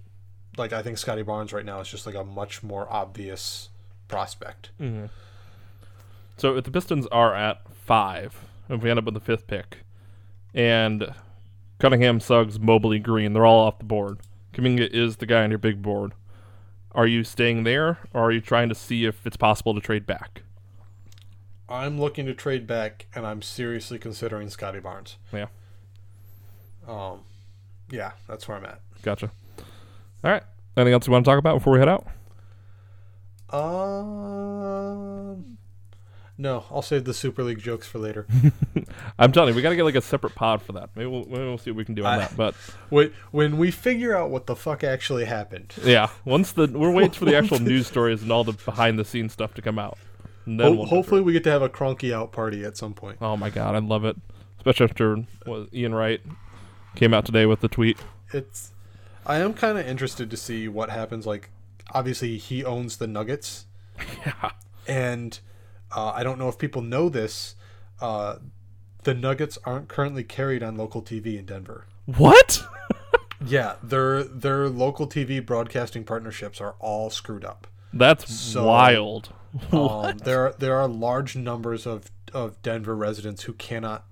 like 0.57 0.71
I 0.71 0.81
think 0.81 0.97
Scottie 0.97 1.23
Barnes 1.23 1.51
right 1.51 1.65
now 1.65 1.79
is 1.81 1.89
just 1.89 2.05
like 2.05 2.15
a 2.15 2.23
much 2.23 2.63
more 2.63 2.87
obvious 2.89 3.69
prospect. 4.07 4.69
So 6.37 6.55
if 6.55 6.63
the 6.63 6.71
Pistons 6.71 7.07
are 7.07 7.33
at 7.35 7.61
five, 7.73 8.35
if 8.69 8.81
we 8.81 8.89
end 8.89 8.99
up 8.99 9.05
with 9.05 9.13
the 9.13 9.19
fifth 9.19 9.47
pick, 9.47 9.79
and 10.53 11.13
Cunningham, 11.79 12.19
Suggs, 12.19 12.59
Mobley, 12.59 12.99
Green, 12.99 13.33
they're 13.33 13.45
all 13.45 13.65
off 13.65 13.79
the 13.79 13.85
board. 13.85 14.19
Kuminga 14.55 14.87
is 14.91 15.17
the 15.17 15.25
guy 15.25 15.43
on 15.43 15.51
your 15.51 15.59
big 15.59 15.81
board. 15.81 16.13
Are 16.93 17.05
you 17.07 17.23
staying 17.25 17.63
there, 17.65 17.99
or 18.13 18.23
are 18.23 18.31
you 18.31 18.39
trying 18.41 18.69
to 18.69 18.75
see 18.75 19.05
if 19.05 19.27
it's 19.27 19.35
possible 19.37 19.73
to 19.75 19.81
trade 19.81 20.05
back? 20.05 20.43
I'm 21.67 21.99
looking 21.99 22.25
to 22.27 22.33
trade 22.33 22.65
back 22.67 23.07
and 23.15 23.25
I'm 23.25 23.41
seriously 23.41 23.97
considering 23.99 24.49
Scottie 24.49 24.79
Barnes. 24.79 25.17
Yeah, 25.33 25.47
Um 26.87 27.21
yeah, 27.89 28.11
that's 28.27 28.47
where 28.47 28.55
I'm 28.57 28.65
at. 28.65 28.81
gotcha. 29.01 29.31
All 30.23 30.31
right. 30.31 30.43
Anything 30.77 30.93
else 30.93 31.07
you 31.07 31.13
want 31.13 31.25
to 31.25 31.29
talk 31.31 31.39
about 31.39 31.55
before 31.57 31.73
we 31.73 31.79
head 31.79 31.89
out? 31.89 32.05
Um 34.35 35.54
no, 36.37 36.65
I'll 36.69 36.81
save 36.81 37.05
the 37.05 37.13
Super 37.13 37.43
League 37.43 37.59
jokes 37.59 37.87
for 37.87 37.99
later. 37.99 38.27
I'm 39.19 39.31
telling 39.31 39.49
you, 39.49 39.55
we 39.55 39.61
got 39.61 39.69
to 39.69 39.75
get 39.75 39.83
like 39.83 39.95
a 39.95 40.01
separate 40.01 40.35
pod 40.35 40.61
for 40.61 40.73
that. 40.73 40.89
Maybe 40.95 41.09
we'll, 41.09 41.25
maybe 41.25 41.43
we'll 41.43 41.57
see 41.57 41.71
what 41.71 41.77
we 41.77 41.85
can 41.85 41.95
do 41.95 42.05
on 42.05 42.13
I- 42.15 42.17
that. 42.19 42.35
But 42.37 42.55
when 42.89 43.13
when 43.31 43.57
we 43.57 43.71
figure 43.71 44.15
out 44.15 44.29
what 44.29 44.45
the 44.45 44.55
fuck 44.55 44.83
actually 44.83 45.25
happened. 45.25 45.73
yeah, 45.83 46.09
once 46.25 46.51
the 46.51 46.67
we're 46.67 46.91
waiting 46.91 47.11
for 47.11 47.25
the 47.25 47.35
actual 47.37 47.59
news 47.59 47.87
stories 47.87 48.21
and 48.21 48.31
all 48.31 48.43
the 48.43 48.53
behind 48.53 48.99
the 48.99 49.05
scenes 49.05 49.33
stuff 49.33 49.53
to 49.55 49.61
come 49.61 49.79
out. 49.79 49.97
And 50.45 50.59
then 50.59 50.67
Ho- 50.67 50.73
we'll 50.79 50.85
hopefully 50.87 51.21
we 51.21 51.33
get 51.33 51.43
to 51.45 51.51
have 51.51 51.61
a 51.61 51.69
Kroenke 51.69 52.13
out 52.13 52.31
party 52.31 52.63
at 52.65 52.77
some 52.77 52.93
point. 52.93 53.17
Oh 53.21 53.35
my 53.37 53.49
god, 53.49 53.75
I 53.75 53.79
love 53.79 54.05
it. 54.05 54.15
Especially 54.57 54.85
after 54.85 55.15
what 55.45 55.73
Ian 55.73 55.93
Wright 55.95 56.21
came 56.95 57.13
out 57.13 57.25
today 57.25 57.45
with 57.45 57.61
the 57.61 57.67
tweet. 57.67 57.97
It's 58.33 58.71
I 59.25 59.37
am 59.37 59.53
kind 59.53 59.77
of 59.77 59.87
interested 59.87 60.29
to 60.29 60.37
see 60.37 60.67
what 60.67 60.89
happens 60.89 61.25
like 61.25 61.49
obviously 61.93 62.37
he 62.37 62.63
owns 62.65 62.97
the 62.97 63.07
Nuggets, 63.07 63.65
Yeah. 64.25 64.51
and 64.87 65.39
uh, 65.95 66.11
I 66.15 66.23
don't 66.23 66.39
know 66.39 66.47
if 66.49 66.57
people 66.57 66.81
know 66.81 67.09
this. 67.09 67.55
Uh, 67.99 68.37
the 69.03 69.13
Nuggets 69.13 69.57
aren't 69.65 69.87
currently 69.87 70.23
carried 70.23 70.63
on 70.63 70.75
local 70.77 71.01
TV 71.01 71.37
in 71.37 71.45
Denver. 71.45 71.85
What? 72.05 72.63
Yeah, 73.45 73.75
their 73.83 74.23
their 74.23 74.69
local 74.69 75.07
TV 75.07 75.45
broadcasting 75.45 76.03
partnerships 76.05 76.61
are 76.61 76.75
all 76.79 77.09
screwed 77.09 77.43
up. 77.43 77.67
That's 77.93 78.33
So- 78.33 78.65
wild. 78.65 79.29
Um, 79.71 80.17
there 80.23 80.53
there 80.57 80.77
are 80.77 80.87
large 80.87 81.35
numbers 81.35 81.85
of 81.85 82.09
of 82.33 82.59
Denver 82.63 82.95
residents 82.95 83.43
who 83.43 83.53
cannot 83.53 84.05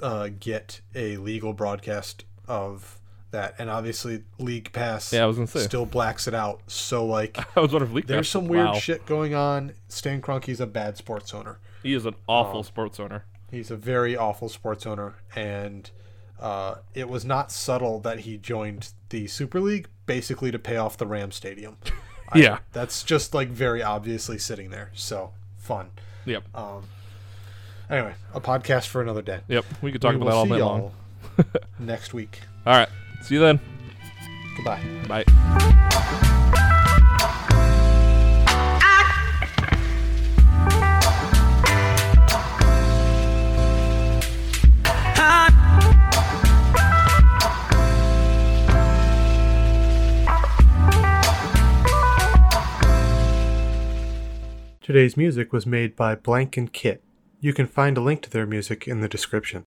uh, 0.00 0.30
get 0.38 0.80
a 0.94 1.16
legal 1.18 1.52
broadcast 1.52 2.24
of 2.46 2.99
that, 3.30 3.54
and 3.58 3.70
obviously 3.70 4.22
League 4.38 4.72
Pass 4.72 5.12
Yeah, 5.12 5.24
I 5.24 5.26
was 5.26 5.36
gonna 5.36 5.46
say. 5.46 5.60
still 5.60 5.86
blacks 5.86 6.26
it 6.28 6.34
out. 6.34 6.60
So 6.68 7.04
like, 7.06 7.38
I 7.56 7.60
was 7.60 7.72
wondering 7.72 7.90
if 7.90 7.96
League 7.96 8.06
there's 8.06 8.26
Pass- 8.26 8.32
some 8.32 8.48
weird 8.48 8.66
wow. 8.66 8.74
shit 8.74 9.06
going 9.06 9.34
on. 9.34 9.72
Stan 9.88 10.20
Kroenke's 10.20 10.60
a 10.60 10.66
bad 10.66 10.96
sports 10.96 11.32
owner. 11.34 11.58
He 11.82 11.94
is 11.94 12.04
an 12.06 12.14
awful 12.28 12.62
sports 12.62 13.00
owner. 13.00 13.24
He's 13.50 13.70
a 13.70 13.76
very 13.76 14.16
awful 14.16 14.48
sports 14.48 14.86
owner, 14.86 15.14
and 15.34 15.90
uh, 16.40 16.76
it 16.94 17.08
was 17.08 17.24
not 17.24 17.50
subtle 17.50 18.00
that 18.00 18.20
he 18.20 18.36
joined 18.36 18.90
the 19.10 19.26
Super 19.26 19.60
League 19.60 19.88
basically 20.06 20.50
to 20.50 20.58
pay 20.58 20.76
off 20.76 20.96
the 20.96 21.06
Ram 21.06 21.32
Stadium. 21.32 21.76
I- 22.32 22.38
Yeah. 22.38 22.58
that's 22.72 23.02
just 23.02 23.34
like 23.34 23.48
very 23.48 23.82
obviously 23.82 24.38
sitting 24.38 24.70
there. 24.70 24.90
So 24.94 25.32
fun. 25.58 25.90
Yep. 26.26 26.44
Um, 26.54 26.84
anyway, 27.88 28.14
a 28.34 28.40
podcast 28.40 28.86
for 28.86 29.00
another 29.02 29.22
day. 29.22 29.40
Yep. 29.48 29.64
We 29.82 29.90
could 29.90 30.00
talk 30.02 30.12
We 30.14 30.16
about 30.22 30.26
that 30.30 30.34
all 30.36 30.44
see 30.44 30.50
night 30.50 30.60
long. 30.60 30.80
y'all 31.38 31.46
next 31.78 32.12
week. 32.14 32.40
All 32.66 32.74
right. 32.74 32.88
See 33.22 33.34
you 33.34 33.40
then. 33.40 33.60
Goodbye. 34.56 34.82
Bye. 35.08 35.24
Today's 54.82 55.16
music 55.16 55.52
was 55.52 55.66
made 55.66 55.94
by 55.94 56.16
Blank 56.16 56.56
and 56.56 56.72
Kit. 56.72 57.00
You 57.38 57.52
can 57.54 57.68
find 57.68 57.96
a 57.96 58.00
link 58.00 58.22
to 58.22 58.30
their 58.30 58.44
music 58.44 58.88
in 58.88 59.00
the 59.00 59.08
description. 59.08 59.58